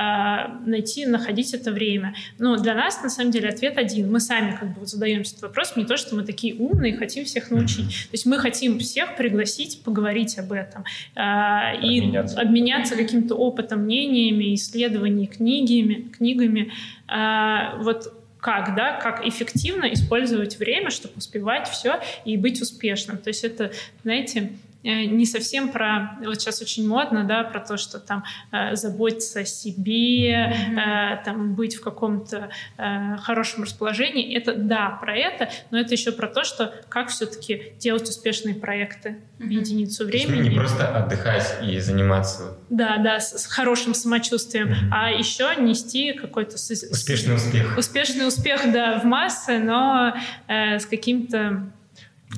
найти, 0.67 1.07
находить 1.07 1.55
это 1.55 1.71
время. 1.71 2.15
Ну, 2.39 2.57
для 2.57 2.75
нас, 2.75 3.03
на 3.03 3.11
самом 3.11 3.31
деле, 3.31 3.49
ответ 3.49 3.79
один. 3.79 4.11
Мы 4.11 4.21
сами 4.21 4.57
как 4.57 4.75
бы 4.75 4.81
вот 4.81 4.89
задаем 4.89 5.21
этот 5.21 5.41
вопрос, 5.43 5.77
не 5.77 5.85
то, 5.85 5.97
что 5.97 6.15
мы 6.15 6.25
такие 6.25 6.55
умные, 6.55 6.97
хотим 6.97 7.25
всех 7.25 7.51
научить. 7.51 7.89
То 7.89 8.13
есть 8.13 8.27
мы 8.27 8.39
хотим 8.39 8.79
всех 8.79 9.17
пригласить 9.17 9.64
пригласить, 9.65 9.83
поговорить 9.83 10.39
об 10.39 10.53
этом 10.53 10.85
э, 11.15 11.81
и 11.83 12.01
обменяться, 12.01 12.41
обменяться 12.41 12.97
каким-то 12.97 13.35
опытом, 13.35 13.81
мнениями, 13.81 14.55
исследованиями, 14.55 15.27
книгами, 15.27 16.09
книгами. 16.17 16.73
Э, 17.09 17.83
вот 17.83 18.13
как, 18.39 18.75
да, 18.77 18.93
как 18.93 19.27
эффективно 19.27 19.87
использовать 19.93 20.59
время, 20.59 20.91
чтобы 20.91 21.15
успевать 21.17 21.69
все 21.69 22.01
и 22.27 22.37
быть 22.37 22.61
успешным. 22.61 23.17
То 23.17 23.29
есть 23.29 23.43
это, 23.43 23.73
знаете, 24.03 24.53
не 24.85 25.25
совсем 25.25 25.71
про, 25.71 26.19
вот 26.25 26.41
сейчас 26.41 26.61
очень 26.61 26.87
модно, 26.87 27.25
да, 27.25 27.43
про 27.43 27.61
то, 27.61 27.77
что 27.77 27.99
там 27.99 28.25
э, 28.53 28.77
заботиться 28.77 29.41
о 29.41 29.45
себе, 29.45 30.31
mm-hmm. 30.31 30.79
э, 30.79 31.25
там 31.25 31.55
быть 31.55 31.77
в 31.77 31.81
каком-то 31.81 32.51
э, 32.77 33.17
хорошем 33.17 33.63
расположении. 33.63 34.37
Это 34.37 34.55
да, 34.55 34.91
про 35.01 35.17
это, 35.17 35.49
но 35.71 35.79
это 35.79 35.95
еще 35.95 36.13
про 36.13 36.29
то, 36.29 36.45
что 36.45 36.75
как 36.89 37.09
все-таки 37.09 37.73
делать 37.79 38.09
успешные 38.09 38.55
проекты 38.55 39.21
mm-hmm. 39.39 39.47
в 39.47 39.51
единицу 39.51 40.05
времени. 40.05 40.51
Не 40.51 40.57
просто 40.57 40.97
отдыхать 40.97 41.59
и 41.63 41.79
заниматься. 41.79 42.59
Да, 42.69 42.99
да, 42.99 43.21
с, 43.21 43.43
с 43.43 43.47
хорошим 43.47 43.95
самочувствием, 43.95 44.69
mm-hmm. 44.69 44.89
а 44.93 45.11
еще 45.11 45.55
нести 45.59 46.13
какой-то... 46.13 46.57
Успешный 46.57 47.37
успех. 47.37 47.79
Успешный 47.79 48.29
успех, 48.29 48.61
да, 48.73 48.99
в 48.99 49.05
массы, 49.05 49.59
но 49.59 50.15
э, 50.47 50.79
с 50.79 50.87
каким-то 50.87 51.73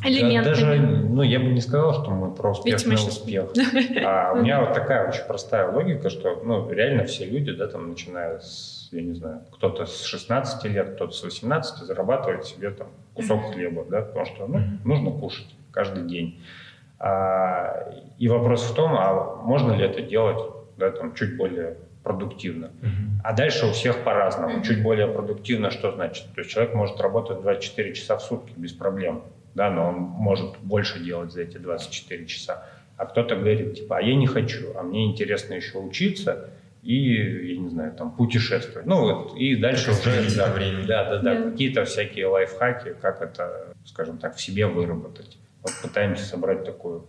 элементами. 0.05 0.55
Даже, 0.55 0.77
ну, 0.77 1.23
я 1.23 1.39
бы 1.39 1.47
не 1.47 1.61
сказал, 1.61 2.03
что 2.03 2.11
мы 2.11 2.35
про 2.35 2.51
успешный 2.51 2.97
успех. 2.97 3.51
А 4.05 4.33
у 4.33 4.43
меня 4.43 4.61
вот 4.61 4.75
такая 4.75 5.09
очень 5.09 5.25
простая 5.25 5.71
логика, 5.71 6.11
что, 6.11 6.43
ну, 6.45 6.71
реально 6.71 7.05
все 7.05 7.25
люди, 7.25 7.53
да, 7.53 7.67
там, 7.67 7.89
начиная 7.89 8.39
с, 8.39 8.89
я 8.93 9.03
не 9.03 9.15
знаю, 9.15 9.43
кто-то 9.53 9.87
с 9.87 10.05
16 10.05 10.65
лет, 10.65 10.95
кто-то 10.95 11.13
с 11.13 11.23
18 11.23 11.87
зарабатывает 11.87 12.45
себе 12.45 12.71
там 12.71 12.89
кусок 13.15 13.53
хлеба, 13.53 13.85
да, 13.89 14.03
потому 14.03 14.27
что, 14.27 14.47
ну, 14.47 14.61
нужно 14.85 15.11
кушать 15.11 15.49
каждый 15.73 16.05
день. 16.05 16.41
А, 16.99 17.93
и 18.19 18.29
вопрос 18.29 18.71
в 18.71 18.75
том, 18.75 18.95
а 18.95 19.37
можно 19.43 19.73
ли 19.73 19.85
это 19.85 20.03
делать, 20.03 20.39
да, 20.77 20.91
там, 20.91 21.15
чуть 21.15 21.37
более 21.37 21.77
продуктивно. 22.03 22.67
Uh-huh. 22.67 23.21
А 23.25 23.33
дальше 23.33 23.67
у 23.67 23.73
всех 23.73 24.05
по-разному. 24.05 24.59
Uh-huh. 24.59 24.63
Чуть 24.63 24.81
более 24.81 25.09
продуктивно 25.09 25.73
что 25.73 25.91
значит? 25.91 26.27
То 26.37 26.41
есть 26.41 26.53
человек 26.53 26.73
может 26.73 27.01
работать 27.01 27.43
24 27.43 27.95
часа 27.95 28.17
в 28.17 28.23
сутки 28.23 28.53
без 28.57 28.73
проблем 28.73 29.25
да, 29.57 29.71
но 29.71 29.89
он 29.89 29.95
может 29.95 30.59
больше 30.59 31.01
делать 31.01 31.33
за 31.33 31.41
эти 31.41 31.57
24 31.57 32.27
часа. 32.27 32.67
А 32.99 33.07
кто-то 33.07 33.37
говорит, 33.37 33.75
типа, 33.75 33.97
а 33.99 34.03
я 34.03 34.15
не 34.15 34.27
хочу, 34.27 34.77
а 34.77 34.83
мне 34.83 35.07
интересно 35.07 35.55
еще 35.55 35.79
учиться 35.79 36.51
и, 36.83 37.53
я 37.55 37.59
не 37.59 37.71
знаю, 37.71 37.93
там, 37.95 38.13
путешествовать. 38.13 38.87
Ну, 38.87 39.01
вот, 39.01 39.37
и 39.37 39.57
дальше 39.57 39.87
как 39.91 40.01
уже... 40.01 40.37
Да, 40.37 40.53
время. 40.53 40.87
да, 40.87 41.11
да, 41.11 41.19
да, 41.19 41.35
yeah. 41.35 41.51
какие-то 41.51 41.85
всякие 41.87 42.27
лайфхаки, 42.27 42.95
как 43.01 43.23
это, 43.23 43.75
скажем 43.87 44.19
так, 44.19 44.37
в 44.37 44.41
себе 44.41 44.67
выработать. 44.67 45.39
Вот 45.63 45.73
пытаемся 45.83 46.25
собрать 46.25 46.65
такую 46.65 47.07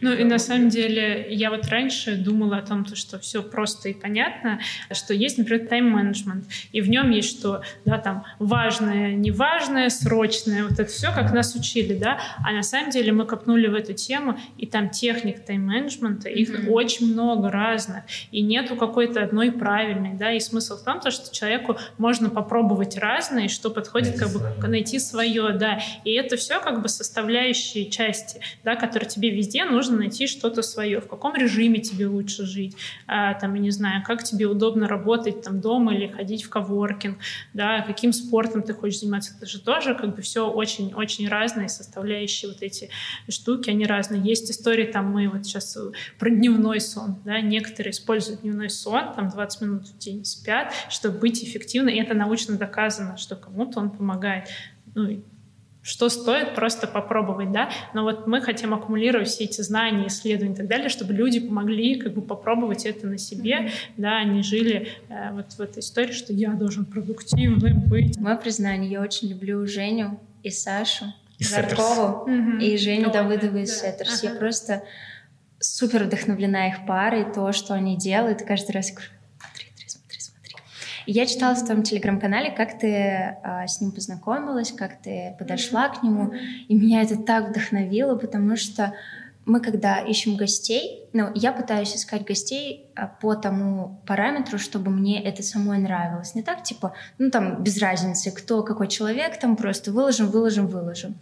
ну 0.00 0.12
и 0.12 0.24
на 0.24 0.38
самом 0.38 0.68
деле 0.68 1.26
я 1.30 1.50
вот 1.50 1.66
раньше 1.68 2.16
думала 2.16 2.58
о 2.58 2.62
том, 2.62 2.84
что 2.94 3.18
все 3.18 3.42
просто 3.42 3.90
и 3.90 3.94
понятно, 3.94 4.60
что 4.92 5.14
есть, 5.14 5.38
например, 5.38 5.68
тайм-менеджмент, 5.68 6.46
и 6.72 6.80
в 6.80 6.88
нем 6.88 7.10
есть 7.10 7.38
что, 7.38 7.62
да, 7.84 7.98
там 7.98 8.24
важное, 8.38 9.14
неважное, 9.14 9.88
срочное, 9.88 10.64
вот 10.64 10.72
это 10.72 10.86
все, 10.86 11.12
как 11.12 11.32
нас 11.32 11.54
учили, 11.54 11.94
да, 11.94 12.18
а 12.44 12.52
на 12.52 12.62
самом 12.62 12.90
деле 12.90 13.12
мы 13.12 13.26
копнули 13.26 13.66
в 13.66 13.74
эту 13.74 13.92
тему, 13.92 14.38
и 14.56 14.66
там 14.66 14.90
техник 14.90 15.44
тайм-менеджмента, 15.44 16.28
их 16.28 16.50
mm-hmm. 16.50 16.70
очень 16.70 17.12
много 17.12 17.50
разных, 17.50 18.04
и 18.32 18.42
нету 18.42 18.76
какой-то 18.76 19.22
одной 19.22 19.52
правильной, 19.52 20.14
да, 20.14 20.32
и 20.32 20.40
смысл 20.40 20.76
в 20.76 20.84
том, 20.84 21.00
то, 21.00 21.10
что 21.10 21.34
человеку 21.34 21.76
можно 21.98 22.30
попробовать 22.30 22.96
разные, 22.96 23.48
что 23.48 23.70
подходит, 23.70 24.16
найти 24.16 24.18
как 24.18 24.32
бы 24.32 24.68
найти 24.68 24.98
свое, 24.98 25.52
да, 25.52 25.80
и 26.04 26.12
это 26.12 26.36
все 26.36 26.60
как 26.60 26.82
бы 26.82 26.88
составляющие 26.88 27.90
части, 27.90 28.40
да, 28.64 28.76
которые 28.76 29.08
тебе 29.08 29.30
везде 29.30 29.55
везде 29.56 29.70
нужно 29.70 29.96
найти 29.96 30.26
что-то 30.26 30.62
свое. 30.62 31.00
В 31.00 31.08
каком 31.08 31.34
режиме 31.34 31.80
тебе 31.80 32.06
лучше 32.06 32.44
жить, 32.44 32.76
а, 33.06 33.34
там, 33.34 33.54
я 33.54 33.60
не 33.60 33.70
знаю, 33.70 34.02
как 34.04 34.22
тебе 34.22 34.46
удобно 34.46 34.88
работать 34.88 35.42
там 35.42 35.60
дома 35.60 35.94
или 35.94 36.08
ходить 36.08 36.44
в 36.44 36.50
коворкинг, 36.50 37.18
да, 37.54 37.82
каким 37.82 38.12
спортом 38.12 38.62
ты 38.62 38.74
хочешь 38.74 39.00
заниматься. 39.00 39.34
Это 39.36 39.46
же 39.46 39.60
тоже 39.60 39.94
как 39.94 40.14
бы 40.14 40.22
все 40.22 40.50
очень-очень 40.50 41.28
разные 41.28 41.68
составляющие 41.68 42.50
вот 42.50 42.62
эти 42.62 42.90
штуки, 43.28 43.70
они 43.70 43.86
разные. 43.86 44.20
Есть 44.22 44.50
истории, 44.50 44.84
там 44.84 45.10
мы 45.10 45.28
вот 45.28 45.44
сейчас 45.44 45.76
про 46.18 46.30
дневной 46.30 46.80
сон, 46.80 47.16
да, 47.24 47.40
некоторые 47.40 47.92
используют 47.92 48.42
дневной 48.42 48.70
сон, 48.70 49.14
там 49.14 49.28
20 49.28 49.60
минут 49.62 49.86
в 49.86 49.98
день 49.98 50.24
спят, 50.24 50.72
чтобы 50.90 51.18
быть 51.18 51.42
эффективно, 51.42 51.88
и 51.88 52.00
это 52.00 52.14
научно 52.14 52.56
доказано, 52.56 53.16
что 53.16 53.36
кому-то 53.36 53.80
он 53.80 53.90
помогает. 53.90 54.48
Ну, 54.94 55.22
что 55.86 56.08
стоит 56.08 56.56
просто 56.56 56.88
попробовать, 56.88 57.52
да, 57.52 57.70
но 57.94 58.02
вот 58.02 58.26
мы 58.26 58.42
хотим 58.42 58.74
аккумулировать 58.74 59.28
все 59.28 59.44
эти 59.44 59.60
знания, 59.60 60.08
исследования 60.08 60.54
и 60.54 60.56
так 60.56 60.66
далее, 60.66 60.88
чтобы 60.88 61.14
люди 61.14 61.38
помогли 61.38 61.94
как 61.94 62.12
бы 62.12 62.22
попробовать 62.22 62.84
это 62.86 63.06
на 63.06 63.18
себе, 63.18 63.52
mm-hmm. 63.52 63.70
да, 63.96 64.16
они 64.16 64.42
жили 64.42 64.88
э, 65.08 65.32
вот 65.32 65.52
в 65.52 65.60
этой 65.60 65.78
истории, 65.78 66.10
что 66.10 66.32
я 66.32 66.50
должен 66.54 66.86
продуктивным 66.86 67.88
быть. 67.88 68.18
Мое 68.18 68.34
признание, 68.34 68.90
я 68.90 69.00
очень 69.00 69.28
люблю 69.28 69.64
Женю 69.64 70.18
и 70.42 70.50
Сашу 70.50 71.04
и 71.38 71.44
Жаркову 71.44 72.28
mm-hmm. 72.28 72.64
и 72.64 72.76
Женю 72.76 73.12
Давыдову 73.12 73.58
из 73.58 73.70
да. 73.70 73.92
Сеттерс. 73.92 74.24
Ага. 74.24 74.32
Я 74.32 74.38
просто 74.40 74.82
супер 75.60 76.02
вдохновлена 76.02 76.66
их 76.66 76.84
парой, 76.84 77.32
то, 77.32 77.52
что 77.52 77.74
они 77.74 77.96
делают, 77.96 78.42
каждый 78.42 78.72
раз 78.72 78.90
говорю, 78.90 79.10
я 81.06 81.26
читала 81.26 81.54
в 81.54 81.64
твоем 81.64 81.82
телеграм-канале, 81.82 82.50
как 82.50 82.78
ты 82.78 83.36
а, 83.42 83.66
с 83.66 83.80
ним 83.80 83.92
познакомилась, 83.92 84.72
как 84.72 85.00
ты 85.00 85.34
подошла 85.38 85.88
к 85.88 86.02
нему, 86.02 86.32
и 86.68 86.74
меня 86.74 87.02
это 87.02 87.16
так 87.16 87.50
вдохновило, 87.50 88.16
потому 88.16 88.56
что 88.56 88.94
мы 89.46 89.60
когда 89.60 90.00
ищем 90.00 90.36
гостей, 90.36 91.04
ну, 91.12 91.30
я 91.34 91.52
пытаюсь 91.52 91.94
искать 91.94 92.24
гостей 92.24 92.90
а, 92.96 93.06
по 93.06 93.36
тому 93.36 94.02
параметру, 94.04 94.58
чтобы 94.58 94.90
мне 94.90 95.22
это 95.22 95.44
самой 95.44 95.78
нравилось. 95.78 96.34
Не 96.34 96.42
так, 96.42 96.64
типа, 96.64 96.94
ну, 97.18 97.30
там, 97.30 97.62
без 97.62 97.80
разницы, 97.80 98.32
кто, 98.32 98.64
какой 98.64 98.88
человек, 98.88 99.38
там, 99.38 99.54
просто 99.56 99.92
выложим, 99.92 100.26
выложим, 100.26 100.66
выложим. 100.66 101.14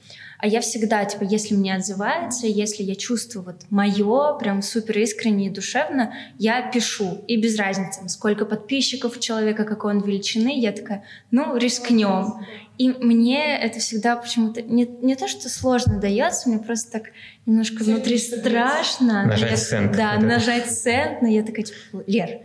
А 0.44 0.46
я 0.46 0.60
всегда, 0.60 1.02
типа, 1.06 1.24
если 1.24 1.54
мне 1.54 1.74
отзывается, 1.74 2.46
если 2.46 2.82
я 2.82 2.96
чувствую 2.96 3.46
вот 3.46 3.62
мое, 3.70 4.34
прям 4.34 4.60
супер 4.60 4.98
искренне 4.98 5.46
и 5.46 5.48
душевно, 5.48 6.12
я 6.38 6.60
пишу. 6.70 7.24
И 7.26 7.38
без 7.38 7.58
разницы, 7.58 8.06
сколько 8.10 8.44
подписчиков 8.44 9.16
у 9.16 9.20
человека, 9.20 9.64
какой 9.64 9.94
он 9.94 10.02
величины, 10.02 10.60
я 10.60 10.72
такая, 10.72 11.02
ну, 11.30 11.56
рискнем. 11.56 12.44
И 12.76 12.90
мне 12.90 13.58
это 13.58 13.78
всегда 13.78 14.16
почему-то 14.16 14.60
не, 14.60 14.84
не 14.84 15.16
то, 15.16 15.28
что 15.28 15.48
сложно 15.48 15.98
дается, 15.98 16.50
мне 16.50 16.58
просто 16.58 16.92
так 16.92 17.04
немножко 17.46 17.82
внутри 17.82 18.18
страшно. 18.18 19.24
Нажать 19.24 19.50
я, 19.50 19.56
сент. 19.56 19.96
Да, 19.96 20.18
нажать 20.18 20.70
сент, 20.70 21.22
но 21.22 21.28
я 21.28 21.42
такая, 21.42 21.64
типа, 21.64 22.04
Лер, 22.06 22.40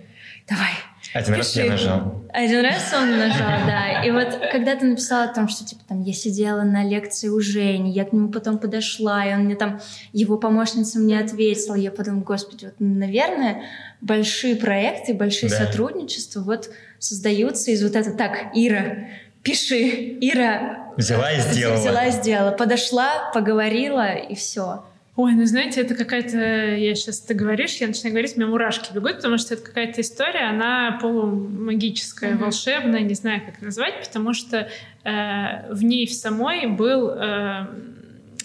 давай, 0.47 0.71
один 1.13 1.33
раз 1.35 1.55
я 1.55 1.65
нажал. 1.65 2.23
Один 2.31 2.61
раз 2.61 2.93
он 2.93 3.17
нажал, 3.17 3.65
да. 3.65 4.03
И 4.03 4.11
вот 4.11 4.39
когда 4.51 4.75
ты 4.75 4.85
написала 4.85 5.23
о 5.23 5.33
том, 5.33 5.47
что 5.47 5.65
типа 5.65 5.81
там 5.87 6.01
я 6.01 6.13
сидела 6.13 6.61
на 6.61 6.83
лекции 6.83 7.29
у 7.29 7.39
Жени, 7.39 7.91
я 7.91 8.05
к 8.05 8.13
нему 8.13 8.29
потом 8.29 8.59
подошла, 8.59 9.25
и 9.25 9.33
он 9.33 9.45
мне 9.45 9.55
там, 9.55 9.81
его 10.13 10.37
помощница 10.37 10.99
мне 10.99 11.19
ответила, 11.19 11.75
я 11.75 11.91
подумала, 11.91 12.23
господи, 12.23 12.65
вот, 12.65 12.75
наверное, 12.79 13.63
большие 14.01 14.55
проекты, 14.55 15.13
большие 15.13 15.49
да. 15.49 15.65
сотрудничества 15.65 16.41
вот 16.41 16.69
создаются 16.99 17.71
из 17.71 17.81
вот 17.81 17.95
этого, 17.95 18.15
так, 18.15 18.51
Ира, 18.53 19.07
пиши, 19.41 20.17
Ира. 20.21 20.93
Взяла 20.97 21.31
и 21.31 21.39
сделала. 21.39 21.77
Взяла 21.77 22.05
и 22.05 22.11
сделала. 22.11 22.51
Подошла, 22.51 23.31
поговорила, 23.33 24.13
и 24.13 24.35
все. 24.35 24.83
Ой, 25.21 25.33
ну 25.33 25.45
знаете, 25.45 25.81
это 25.81 25.95
какая-то... 25.95 26.37
Я 26.37 26.95
сейчас 26.95 27.19
ты 27.19 27.33
говоришь, 27.33 27.75
я 27.75 27.87
начинаю 27.87 28.13
говорить, 28.13 28.37
у 28.37 28.39
меня 28.39 28.49
мурашки 28.49 28.93
бегут, 28.93 29.17
потому 29.17 29.37
что 29.37 29.53
это 29.53 29.63
какая-то 29.63 29.99
история, 29.99 30.47
она 30.47 30.97
полумагическая, 31.01 32.31
mm-hmm. 32.31 32.37
волшебная, 32.37 33.01
не 33.01 33.15
знаю, 33.15 33.41
как 33.45 33.61
назвать, 33.61 33.99
потому 33.99 34.33
что 34.33 34.69
э, 35.03 35.73
в 35.73 35.83
ней 35.83 36.07
в 36.07 36.13
самой 36.13 36.67
был... 36.67 37.09
Э, 37.09 37.67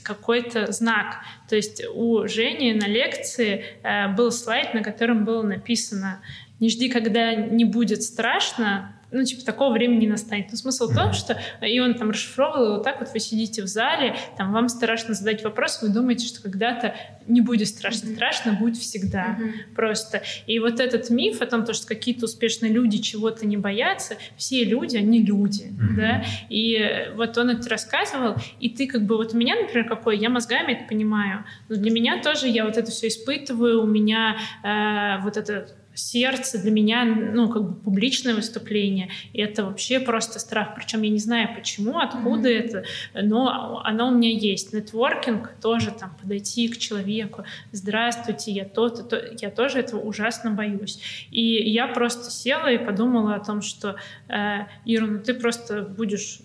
какой-то 0.02 0.70
знак. 0.70 1.22
То 1.48 1.56
есть 1.56 1.82
у 1.94 2.28
Жени 2.28 2.74
на 2.74 2.86
лекции 2.86 3.64
э, 3.82 4.08
был 4.08 4.30
слайд, 4.32 4.74
на 4.74 4.82
котором 4.82 5.24
было 5.24 5.42
написано 5.42 6.20
«Не 6.60 6.68
жди, 6.68 6.90
когда 6.90 7.34
не 7.34 7.64
будет 7.64 8.02
страшно, 8.02 8.93
ну, 9.14 9.24
типа, 9.24 9.44
такого 9.44 9.72
времени 9.72 10.00
не 10.00 10.08
настанет. 10.08 10.50
Но 10.50 10.56
смысл 10.56 10.88
в 10.88 10.94
том, 10.94 11.12
что 11.12 11.40
и 11.62 11.78
он 11.78 11.94
там 11.94 12.10
расшифровывал, 12.10 12.74
вот 12.74 12.84
так 12.84 13.00
вот 13.00 13.10
вы 13.12 13.20
сидите 13.20 13.62
в 13.62 13.66
зале, 13.66 14.16
там 14.36 14.52
вам 14.52 14.68
страшно 14.68 15.14
задать 15.14 15.44
вопрос, 15.44 15.80
вы 15.82 15.88
думаете, 15.88 16.26
что 16.26 16.42
когда-то 16.42 16.94
не 17.26 17.40
будет 17.40 17.68
страшно. 17.68 18.08
Mm-hmm. 18.08 18.14
Страшно 18.14 18.52
будет 18.54 18.76
всегда 18.76 19.38
mm-hmm. 19.38 19.74
просто. 19.74 20.22
И 20.46 20.58
вот 20.58 20.80
этот 20.80 21.10
миф 21.10 21.40
о 21.40 21.46
том, 21.46 21.64
что 21.72 21.86
какие-то 21.86 22.24
успешные 22.24 22.72
люди 22.72 22.98
чего-то 22.98 23.46
не 23.46 23.56
боятся, 23.56 24.16
все 24.36 24.64
люди, 24.64 24.96
они 24.96 25.22
люди, 25.22 25.64
mm-hmm. 25.64 25.96
да, 25.96 26.24
и 26.48 27.12
вот 27.14 27.38
он 27.38 27.50
это 27.50 27.68
рассказывал, 27.68 28.34
и 28.60 28.68
ты 28.68 28.86
как 28.86 29.06
бы, 29.06 29.16
вот 29.16 29.32
у 29.32 29.36
меня, 29.36 29.54
например, 29.54 29.88
какой, 29.88 30.18
я 30.18 30.28
мозгами 30.28 30.72
это 30.72 30.84
понимаю, 30.88 31.44
но 31.68 31.76
для 31.76 31.90
меня 31.90 32.20
тоже 32.20 32.48
я 32.48 32.64
вот 32.64 32.76
это 32.76 32.90
все 32.90 33.08
испытываю, 33.08 33.82
у 33.82 33.86
меня 33.86 34.36
э, 34.62 35.22
вот 35.22 35.36
это 35.36 35.68
сердце, 35.94 36.60
для 36.60 36.70
меня, 36.70 37.04
ну, 37.04 37.48
как 37.48 37.62
бы 37.62 37.74
публичное 37.74 38.34
выступление, 38.34 39.10
и 39.32 39.40
это 39.40 39.64
вообще 39.64 40.00
просто 40.00 40.38
страх. 40.38 40.74
Причем 40.74 41.02
я 41.02 41.10
не 41.10 41.18
знаю, 41.18 41.48
почему, 41.54 41.98
откуда 41.98 42.50
mm-hmm. 42.50 42.64
это, 42.64 42.84
но 43.14 43.80
оно 43.84 44.08
у 44.08 44.10
меня 44.12 44.30
есть. 44.30 44.72
Нетворкинг 44.72 45.54
тоже 45.60 45.90
там 45.90 46.16
подойти 46.20 46.68
к 46.68 46.78
человеку, 46.78 47.44
здравствуйте, 47.72 48.52
я 48.52 48.64
то-то, 48.64 49.02
то, 49.02 49.22
я 49.40 49.50
тоже 49.50 49.80
этого 49.80 50.00
ужасно 50.00 50.50
боюсь. 50.50 51.00
И 51.30 51.42
я 51.70 51.86
просто 51.86 52.30
села 52.30 52.70
и 52.72 52.78
подумала 52.78 53.34
о 53.34 53.44
том, 53.44 53.62
что, 53.62 53.96
э, 54.28 54.66
Ира, 54.84 55.06
ну 55.06 55.18
ты 55.20 55.34
просто 55.34 55.82
будешь 55.82 56.40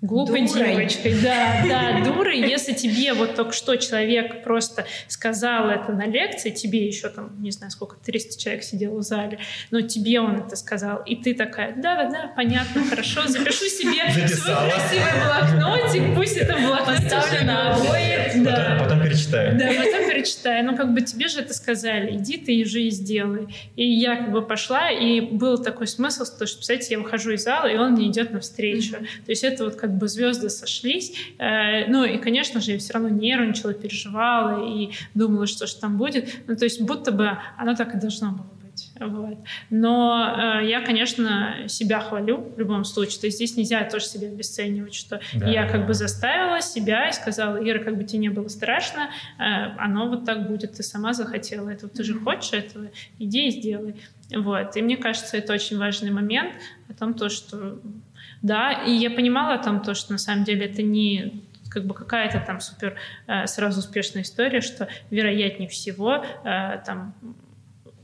Глупой 0.00 0.46
дурой. 0.46 0.76
девочкой, 0.76 1.20
да, 1.20 1.64
да, 1.68 2.04
дурой. 2.04 2.38
Если 2.38 2.72
тебе 2.72 3.14
вот 3.14 3.34
только 3.34 3.52
что 3.52 3.76
человек 3.76 4.44
просто 4.44 4.86
сказал 5.08 5.70
это 5.70 5.92
на 5.92 6.06
лекции, 6.06 6.50
тебе 6.50 6.86
еще 6.86 7.08
там, 7.08 7.42
не 7.42 7.50
знаю, 7.50 7.72
сколько, 7.72 7.96
300 7.96 8.40
человек 8.40 8.62
сидело 8.62 8.98
в 8.98 9.02
зале, 9.02 9.40
но 9.70 9.80
тебе 9.80 10.20
он 10.20 10.36
это 10.36 10.54
сказал, 10.54 11.02
и 11.04 11.16
ты 11.16 11.34
такая, 11.34 11.74
да-да-да, 11.74 12.32
понятно, 12.36 12.84
хорошо, 12.84 13.26
запишу 13.26 13.64
себе 13.64 14.28
свой 14.28 14.54
красивый 14.54 15.12
блокнотик, 15.24 16.14
пусть 16.14 16.36
это 16.36 16.56
блокнотик 16.56 17.08
Поставлю 17.08 17.46
на 17.46 17.74
обои. 17.74 18.42
Да. 18.44 18.50
Потом, 18.52 18.78
потом 18.78 19.02
перечитаю. 19.02 19.58
Да, 19.58 19.66
потом 19.66 20.10
перечитаю. 20.10 20.64
Ну, 20.64 20.76
как 20.76 20.92
бы 20.92 21.00
тебе 21.00 21.28
же 21.28 21.40
это 21.40 21.54
сказали, 21.54 22.16
иди 22.16 22.36
ты 22.36 22.64
же 22.64 22.82
и 22.82 22.90
сделай. 22.90 23.48
И 23.76 23.84
я 23.84 24.16
как 24.16 24.32
бы 24.32 24.42
пошла, 24.42 24.90
и 24.90 25.20
был 25.20 25.58
такой 25.58 25.86
смысл, 25.86 26.24
что, 26.24 26.38
представляете, 26.38 26.94
я 26.94 26.98
выхожу 27.00 27.32
из 27.32 27.44
зала, 27.44 27.66
и 27.66 27.76
он 27.76 27.92
мне 27.92 28.08
идет 28.08 28.32
навстречу. 28.32 28.96
Mm-hmm. 28.96 29.24
То 29.26 29.30
есть 29.32 29.44
это 29.44 29.64
вот 29.64 29.76
как 29.76 29.87
как 29.88 29.96
бы 29.96 30.06
звезды 30.06 30.50
сошлись. 30.50 31.14
Э, 31.38 31.86
ну 31.86 32.04
и, 32.04 32.18
конечно 32.18 32.60
же, 32.60 32.72
я 32.72 32.78
все 32.78 32.92
равно 32.92 33.08
нервничала, 33.08 33.72
переживала 33.72 34.68
и 34.68 34.90
думала, 35.14 35.46
что 35.46 35.66
же 35.66 35.74
там 35.76 35.96
будет. 35.96 36.28
Ну 36.46 36.56
то 36.56 36.64
есть 36.64 36.82
будто 36.82 37.10
бы 37.10 37.38
оно 37.56 37.74
так 37.74 37.94
и 37.94 37.98
должно 37.98 38.32
было 38.32 38.50
быть. 38.62 38.90
Вот. 39.00 39.38
Но 39.70 40.60
э, 40.60 40.68
я, 40.68 40.82
конечно, 40.82 41.68
себя 41.68 42.00
хвалю 42.00 42.52
в 42.54 42.58
любом 42.58 42.84
случае. 42.84 43.20
То 43.20 43.26
есть 43.28 43.38
здесь 43.38 43.56
нельзя 43.56 43.82
тоже 43.84 44.04
себя 44.04 44.28
обесценивать, 44.28 44.94
что 44.94 45.20
да, 45.34 45.48
я 45.48 45.66
как 45.66 45.80
да. 45.80 45.86
бы 45.86 45.94
заставила 45.94 46.60
себя 46.60 47.08
и 47.08 47.12
сказала, 47.12 47.56
Ира, 47.56 47.82
как 47.82 47.96
бы 47.96 48.04
тебе 48.04 48.18
не 48.18 48.28
было 48.28 48.48
страшно, 48.48 49.08
э, 49.38 49.42
оно 49.78 50.06
вот 50.08 50.26
так 50.26 50.48
будет, 50.48 50.74
ты 50.74 50.82
сама 50.82 51.14
захотела 51.14 51.70
этого, 51.70 51.90
ты 51.90 52.04
же 52.04 52.12
хочешь 52.20 52.52
этого, 52.52 52.90
иди 53.18 53.48
и 53.48 53.50
сделай. 53.50 53.94
Вот. 54.36 54.76
И 54.76 54.82
мне 54.82 54.98
кажется, 54.98 55.38
это 55.38 55.54
очень 55.54 55.78
важный 55.78 56.10
момент 56.10 56.52
о 56.90 56.92
том, 56.92 57.14
то, 57.14 57.30
что 57.30 57.80
да, 58.42 58.72
и 58.84 58.92
я 58.92 59.10
понимала 59.10 59.58
там 59.58 59.82
то, 59.82 59.94
что 59.94 60.12
на 60.12 60.18
самом 60.18 60.44
деле 60.44 60.66
это 60.66 60.82
не 60.82 61.42
как 61.70 61.86
бы 61.86 61.94
какая-то 61.94 62.42
там 62.46 62.60
супер 62.60 62.96
э, 63.26 63.46
сразу 63.46 63.80
успешная 63.80 64.22
история, 64.22 64.60
что 64.60 64.88
вероятнее 65.10 65.68
всего 65.68 66.24
э, 66.44 66.80
там 66.84 67.14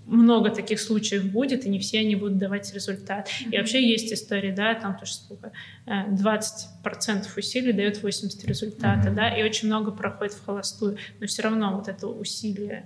много 0.07 0.51
таких 0.51 0.81
случаев 0.81 1.25
будет, 1.31 1.65
и 1.65 1.69
не 1.71 1.79
все 1.79 2.01
они 2.01 2.15
будут 2.15 2.37
давать 2.37 2.73
результат. 2.75 3.29
Mm-hmm. 3.29 3.51
И 3.51 3.59
вообще 3.59 3.89
есть 3.89 4.13
история, 4.13 4.53
да, 4.53 4.75
там 4.75 4.99
то, 4.99 5.07
что 5.07 5.25
сколько, 5.25 5.53
20% 5.87 7.27
усилий 7.37 7.73
дает 7.73 8.03
80 8.03 8.45
результата, 8.45 9.09
mm-hmm. 9.09 9.15
да, 9.15 9.35
и 9.35 9.43
очень 9.43 9.69
много 9.69 9.93
проходит 9.93 10.35
в 10.35 10.45
холостую, 10.45 10.99
но 11.21 11.27
все 11.27 11.43
равно 11.43 11.75
вот 11.75 11.89
это 11.89 12.07
усилие 12.07 12.85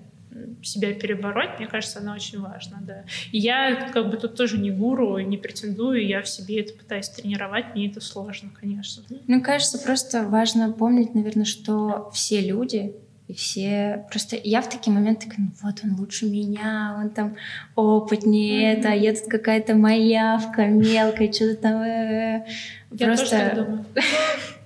себя 0.62 0.92
перебороть, 0.92 1.58
мне 1.58 1.66
кажется, 1.66 2.00
она 2.00 2.14
очень 2.14 2.40
важна, 2.40 2.78
да. 2.80 3.04
И 3.32 3.38
я 3.38 3.90
как 3.92 4.10
бы 4.10 4.16
тут 4.16 4.36
тоже 4.36 4.58
не 4.58 4.70
гуру, 4.70 5.18
не 5.18 5.36
претендую, 5.36 6.06
я 6.06 6.22
в 6.22 6.28
себе 6.28 6.60
это 6.60 6.74
пытаюсь 6.74 7.08
тренировать, 7.08 7.74
мне 7.74 7.88
это 7.88 8.00
сложно, 8.00 8.50
конечно. 8.58 9.02
Мне 9.26 9.40
кажется, 9.40 9.78
просто 9.78 10.24
важно 10.24 10.72
помнить, 10.72 11.14
наверное, 11.14 11.44
что 11.44 12.10
все 12.12 12.40
люди, 12.40 12.94
и 13.28 13.34
все... 13.34 14.06
Просто 14.08 14.36
я 14.42 14.62
в 14.62 14.70
такие 14.70 14.90
моменты 14.90 15.28
такая, 15.28 15.40
ну 15.40 15.52
вот 15.62 15.80
он 15.84 16.00
лучше 16.00 16.24
меня, 16.24 16.96
он 16.98 17.10
там 17.10 17.36
опытнее 17.76 18.72
mm-hmm. 18.72 18.78
это, 18.78 18.88
а 18.88 18.94
я 18.94 19.14
тут 19.14 19.28
какая-то 19.28 19.74
малявка 19.74 20.66
мелкая, 20.66 21.30
что-то 21.30 21.56
там... 21.56 21.82
Э, 21.82 22.46
я 22.90 23.06
просто... 23.06 23.24
тоже 23.24 23.30
так 23.30 23.54
думаю. 23.54 23.84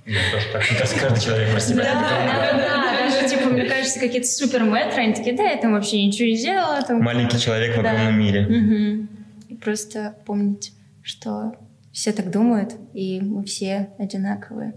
Я 0.04 0.18
тоже 0.32 0.46
так. 0.52 0.62
Мне 0.68 0.78
кажется, 0.78 1.00
каждый 1.00 1.20
человек 1.24 1.50
про 1.52 1.60
себя. 1.60 1.84
Да, 1.84 2.00
да, 2.00 2.58
да. 2.58 3.10
Даже, 3.10 3.28
типа, 3.28 3.50
мне 3.50 3.64
кажется, 3.64 4.00
какие-то 4.00 4.26
супер 4.26 4.64
мэтры, 4.64 5.02
они 5.02 5.14
такие, 5.14 5.36
да, 5.36 5.44
я 5.44 5.56
там 5.58 5.72
вообще 5.72 6.04
ничего 6.04 6.28
не 6.28 6.36
сделала. 6.36 6.82
Там... 6.82 7.02
Маленький 7.02 7.38
человек 7.38 7.76
в 7.76 7.78
огромном 7.78 8.18
мире. 8.18 9.06
И 9.48 9.54
просто 9.54 10.16
помнить, 10.26 10.72
что 11.02 11.54
все 11.92 12.12
так 12.12 12.30
думают, 12.30 12.74
и 12.94 13.20
мы 13.20 13.44
все 13.44 13.90
одинаковые. 13.98 14.74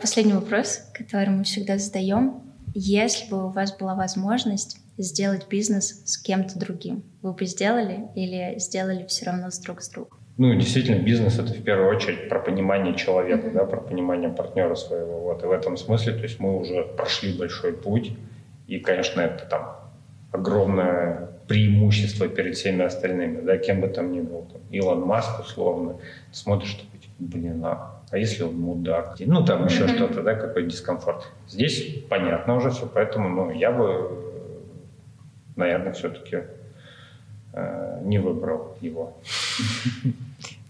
Последний 0.00 0.34
вопрос, 0.34 0.82
который 0.94 1.30
мы 1.30 1.42
всегда 1.42 1.78
задаем. 1.78 2.42
Если 2.74 3.28
бы 3.28 3.46
у 3.46 3.48
вас 3.48 3.76
была 3.76 3.94
возможность 3.96 4.78
сделать 4.98 5.48
бизнес 5.48 6.02
с 6.04 6.18
кем-то 6.18 6.58
другим? 6.58 7.04
Вы 7.22 7.32
бы 7.32 7.44
сделали 7.46 8.08
или 8.14 8.58
сделали 8.58 9.06
все 9.06 9.26
равно 9.26 9.50
с 9.50 9.58
друг 9.58 9.82
с 9.82 9.88
другом? 9.90 10.18
Ну, 10.38 10.54
действительно, 10.54 11.02
бизнес— 11.02 11.38
это 11.38 11.54
в 11.54 11.62
первую 11.62 11.96
очередь 11.96 12.28
про 12.28 12.38
понимание 12.40 12.94
человека, 12.94 13.50
да, 13.50 13.64
про 13.64 13.80
понимание 13.80 14.28
партнера 14.28 14.74
своего. 14.74 15.20
Вот. 15.20 15.42
И 15.42 15.46
в 15.46 15.50
этом 15.50 15.78
смысле, 15.78 16.12
то 16.12 16.22
есть 16.22 16.38
мы 16.40 16.58
уже 16.58 16.84
прошли 16.84 17.32
большой 17.32 17.72
путь, 17.72 18.12
и, 18.66 18.78
конечно, 18.78 19.22
это 19.22 19.46
там 19.46 19.76
огромное 20.32 21.30
преимущество 21.48 22.28
перед 22.28 22.56
всеми 22.56 22.84
остальными, 22.84 23.40
да, 23.40 23.56
кем 23.56 23.80
бы 23.80 23.88
там 23.88 24.12
ни 24.12 24.20
был. 24.20 24.46
Там, 24.52 24.60
Илон 24.70 25.02
Маск, 25.02 25.40
условно, 25.40 25.96
смотришь, 26.32 26.74
такой, 26.74 27.00
типа, 27.00 27.14
блин, 27.18 27.64
а, 27.64 28.02
а 28.10 28.18
если 28.18 28.42
он 28.42 28.58
мудак? 28.58 29.16
Ну, 29.20 29.44
там 29.44 29.64
еще 29.64 29.88
что-то, 29.88 30.22
да, 30.22 30.34
какой 30.34 30.66
дискомфорт. 30.66 31.28
Здесь 31.48 32.02
понятно 32.10 32.56
уже 32.56 32.70
все, 32.70 32.86
поэтому, 32.92 33.28
ну, 33.28 33.50
я 33.52 33.72
бы 33.72 34.26
наверное, 35.56 35.92
все-таки 35.92 36.42
э, 37.52 38.00
не 38.04 38.18
выбрал 38.18 38.76
его. 38.80 39.16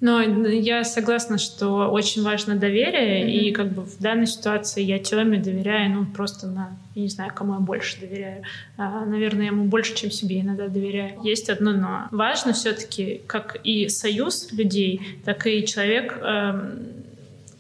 Но 0.01 0.21
я 0.21 0.85
согласна, 0.85 1.39
что 1.39 1.89
очень 1.91 2.23
важно 2.23 2.55
доверие, 2.55 3.25
mm-hmm. 3.25 3.31
и 3.31 3.53
как 3.53 3.73
бы 3.73 3.83
в 3.83 3.99
данной 3.99 4.27
ситуации 4.27 4.83
я 4.83 4.99
Тёме 4.99 5.39
доверяю, 5.39 5.91
ну, 5.91 6.05
просто 6.05 6.47
на, 6.47 6.77
я 6.95 7.03
не 7.03 7.09
знаю, 7.09 7.33
кому 7.35 7.55
я 7.55 7.61
больше 7.61 7.99
доверяю. 7.99 8.43
А, 8.77 9.07
наверное, 9.07 9.47
я 9.47 9.51
ему 9.53 9.65
больше, 9.65 9.95
чем 9.95 10.11
себе 10.11 10.41
иногда 10.41 10.69
доверяю. 10.69 11.23
Есть 11.23 11.49
одно 11.49 11.73
но. 11.73 12.09
Важно 12.11 12.53
все 12.53 12.73
таки 12.73 13.23
как 13.27 13.57
и 13.65 13.89
союз 13.89 14.53
людей, 14.53 15.01
так 15.25 15.47
и 15.47 15.65
человек... 15.67 16.19
Эм, 16.23 16.96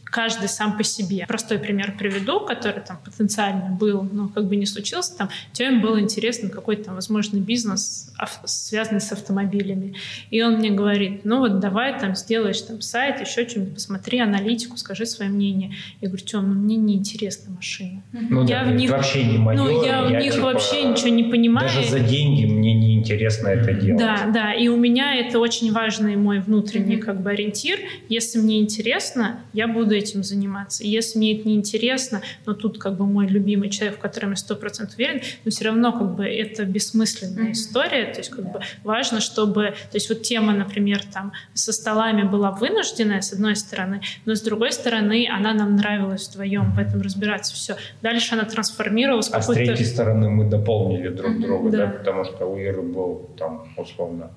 каждый 0.06 0.48
сам 0.48 0.76
по 0.76 0.84
себе. 0.84 1.24
Простой 1.26 1.58
пример 1.58 1.94
приведу, 1.98 2.40
который 2.40 2.82
там 2.82 2.98
потенциально 3.04 3.70
был, 3.70 4.02
но 4.10 4.28
как 4.28 4.46
бы 4.46 4.56
не 4.56 4.66
случился. 4.66 5.16
Там 5.16 5.28
Теме 5.52 5.80
был 5.80 5.98
интересен 5.98 6.48
какой-то 6.48 6.84
там, 6.84 6.94
возможно, 6.94 7.38
бизнес, 7.38 8.12
связанный 8.44 9.00
с 9.00 9.12
автомобилями. 9.12 9.94
И 10.30 10.42
он 10.42 10.54
мне 10.54 10.70
говорит, 10.70 11.24
ну 11.24 11.40
вот 11.40 11.58
давай 11.58 11.98
там 11.98 12.14
сделаешь 12.14 12.60
там 12.62 12.80
сайт, 12.80 13.20
еще 13.20 13.48
что-нибудь, 13.48 13.74
посмотри 13.74 14.20
аналитику, 14.20 14.76
скажи 14.76 15.06
свое 15.06 15.30
мнение. 15.30 15.74
Я 16.00 16.08
говорю, 16.08 16.24
Тем, 16.24 16.48
ну 16.48 16.54
мне 16.54 16.76
не 16.76 16.94
интересна 16.94 17.54
машина. 17.54 18.02
Ну, 18.12 18.46
я 18.46 18.64
да, 18.64 18.70
в 18.70 18.74
них 18.74 18.90
вообще 18.90 19.24
не 19.24 19.38
мое. 19.38 19.56
Ну, 19.56 19.84
я, 19.84 20.08
я 20.08 20.20
в 20.20 20.22
них 20.22 20.34
типа, 20.34 20.44
вообще 20.44 20.84
ничего 20.84 21.08
не 21.08 21.24
понимаю. 21.24 21.68
Даже 21.68 21.88
за 21.88 22.00
деньги 22.00 22.46
мне 22.46 22.74
не 22.74 22.98
интересно 22.98 23.48
это 23.48 23.72
делать. 23.72 23.98
Да, 23.98 24.30
да. 24.32 24.54
И 24.54 24.68
у 24.68 24.76
меня 24.76 25.14
это 25.16 25.38
очень 25.38 25.72
важный 25.72 26.16
мой 26.16 26.40
внутренний 26.40 26.96
mm-hmm. 26.96 27.00
как 27.00 27.22
бы 27.22 27.30
ориентир. 27.30 27.78
Если 28.08 28.38
мне 28.38 28.60
интересно, 28.60 29.40
я 29.52 29.68
буду 29.68 29.95
этим 29.96 30.22
заниматься. 30.22 30.82
И 30.82 30.88
если 30.88 31.18
мне 31.18 31.38
это 31.38 31.48
не 31.48 31.54
интересно, 31.54 32.22
но 32.44 32.54
тут 32.54 32.78
как 32.78 32.96
бы 32.96 33.06
мой 33.06 33.26
любимый 33.26 33.70
человек, 33.70 33.98
в 33.98 34.00
котором 34.00 34.30
я 34.30 34.36
сто 34.36 34.56
процентов 34.56 34.96
уверен, 34.96 35.20
но 35.44 35.50
все 35.50 35.64
равно 35.64 35.92
как 35.92 36.14
бы 36.14 36.24
это 36.24 36.64
бессмысленная 36.64 37.48
mm-hmm. 37.48 37.52
история. 37.52 38.12
То 38.12 38.18
есть 38.18 38.30
как 38.30 38.52
бы 38.52 38.60
важно, 38.84 39.20
чтобы... 39.20 39.74
То 39.90 39.94
есть 39.94 40.08
вот 40.08 40.22
тема, 40.22 40.52
например, 40.52 41.02
там 41.12 41.32
со 41.54 41.72
столами 41.72 42.22
была 42.22 42.50
вынужденная, 42.50 43.20
с 43.20 43.32
одной 43.32 43.56
стороны, 43.56 44.00
но 44.24 44.34
с 44.34 44.40
другой 44.40 44.72
стороны 44.72 45.28
она 45.30 45.54
нам 45.54 45.76
нравилась 45.76 46.28
вдвоем 46.28 46.72
в 46.72 46.78
этом 46.78 47.00
разбираться. 47.02 47.54
Все. 47.54 47.76
Дальше 48.02 48.34
она 48.34 48.44
трансформировалась. 48.44 49.30
А 49.30 49.40
с 49.40 49.46
третьей 49.46 49.84
стороны 49.84 50.28
мы 50.28 50.48
дополнили 50.48 51.08
друг 51.08 51.32
mm-hmm, 51.32 51.42
друга, 51.42 51.70
да. 51.70 51.78
да, 51.78 51.86
потому 51.92 52.24
что 52.24 52.46
у 52.46 52.58
Иры 52.58 52.82
был 52.82 53.30
там 53.38 53.68
условно 53.76 54.30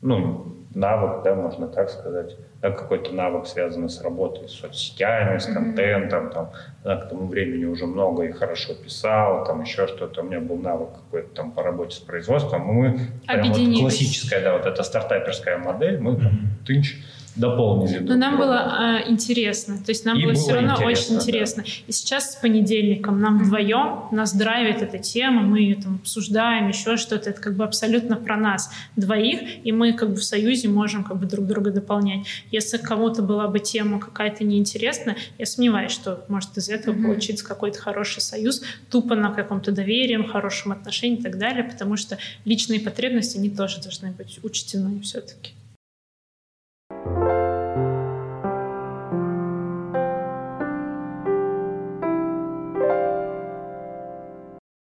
ну, 0.00 0.57
навык, 0.74 1.22
да, 1.24 1.34
можно 1.34 1.68
так 1.68 1.90
сказать, 1.90 2.36
да, 2.60 2.70
какой-то 2.70 3.12
навык, 3.12 3.46
связанный 3.46 3.88
с 3.88 4.02
работой 4.02 4.48
с 4.48 4.52
соцсетями, 4.52 5.38
с 5.38 5.46
контентом, 5.46 6.30
там, 6.30 6.52
да, 6.84 6.96
к 6.96 7.08
тому 7.08 7.26
времени 7.26 7.64
уже 7.64 7.86
много 7.86 8.24
и 8.24 8.32
хорошо 8.32 8.74
писал, 8.74 9.44
там 9.44 9.62
еще 9.62 9.86
что-то, 9.86 10.20
у 10.20 10.24
меня 10.24 10.40
был 10.40 10.56
навык 10.56 10.90
какой-то 10.92 11.34
там 11.34 11.52
по 11.52 11.62
работе 11.62 11.96
с 11.96 12.00
производством, 12.00 12.62
мы 12.62 12.98
прям 13.26 13.48
вот 13.48 13.80
классическая, 13.80 14.42
да, 14.42 14.52
вот 14.56 14.66
эта 14.66 14.82
стартаперская 14.82 15.58
модель, 15.58 15.98
мы 16.00 16.12
mm-hmm. 16.12 16.66
тынч, 16.66 16.96
дополнили. 17.38 17.98
Но 17.98 18.16
нам 18.16 18.36
было 18.36 19.00
э, 19.04 19.10
интересно, 19.10 19.78
то 19.78 19.90
есть 19.90 20.04
нам 20.04 20.18
И 20.18 20.22
было, 20.22 20.32
было 20.32 20.40
все 20.40 20.54
равно 20.54 20.74
интересно, 20.74 20.86
очень 20.86 21.08
да. 21.08 21.22
интересно. 21.22 21.64
И 21.86 21.92
сейчас 21.92 22.32
с 22.32 22.36
понедельником 22.36 23.20
нам 23.20 23.38
вдвоем 23.38 24.04
нас 24.12 24.34
драйвит 24.34 24.82
эта 24.82 24.98
тема, 24.98 25.42
мы 25.42 25.60
ее 25.60 25.76
там 25.76 25.96
обсуждаем, 25.96 26.68
еще 26.68 26.96
что-то, 26.96 27.30
это 27.30 27.40
как 27.40 27.56
бы 27.56 27.64
абсолютно 27.64 28.16
про 28.16 28.36
нас 28.36 28.70
двоих, 28.96 29.64
и 29.64 29.72
мы 29.72 29.92
как 29.92 30.10
бы 30.10 30.16
в 30.16 30.24
союзе 30.24 30.68
можем 30.68 31.04
как 31.04 31.18
бы 31.18 31.26
друг 31.26 31.46
друга 31.46 31.70
дополнять. 31.70 32.26
Если 32.50 32.78
кому-то 32.78 33.22
была 33.22 33.48
бы 33.48 33.58
тема 33.58 33.98
какая-то 33.98 34.44
неинтересная, 34.44 35.16
я 35.38 35.46
сомневаюсь, 35.46 35.92
что 35.92 36.24
может 36.28 36.56
из 36.56 36.68
этого 36.68 36.94
Мгм. 36.94 37.04
получиться 37.04 37.44
какой-то 37.44 37.78
хороший 37.78 38.20
союз, 38.20 38.62
тупо 38.90 39.14
на 39.14 39.32
каком-то 39.32 39.72
доверии, 39.72 40.18
хорошем 40.28 40.72
отношении 40.72 41.18
и 41.18 41.22
так 41.22 41.38
далее, 41.38 41.64
потому 41.64 41.96
что 41.96 42.18
личные 42.44 42.80
потребности, 42.80 43.38
они 43.38 43.50
тоже 43.50 43.80
должны 43.80 44.10
быть 44.12 44.38
учтены 44.42 45.00
все-таки. 45.00 45.52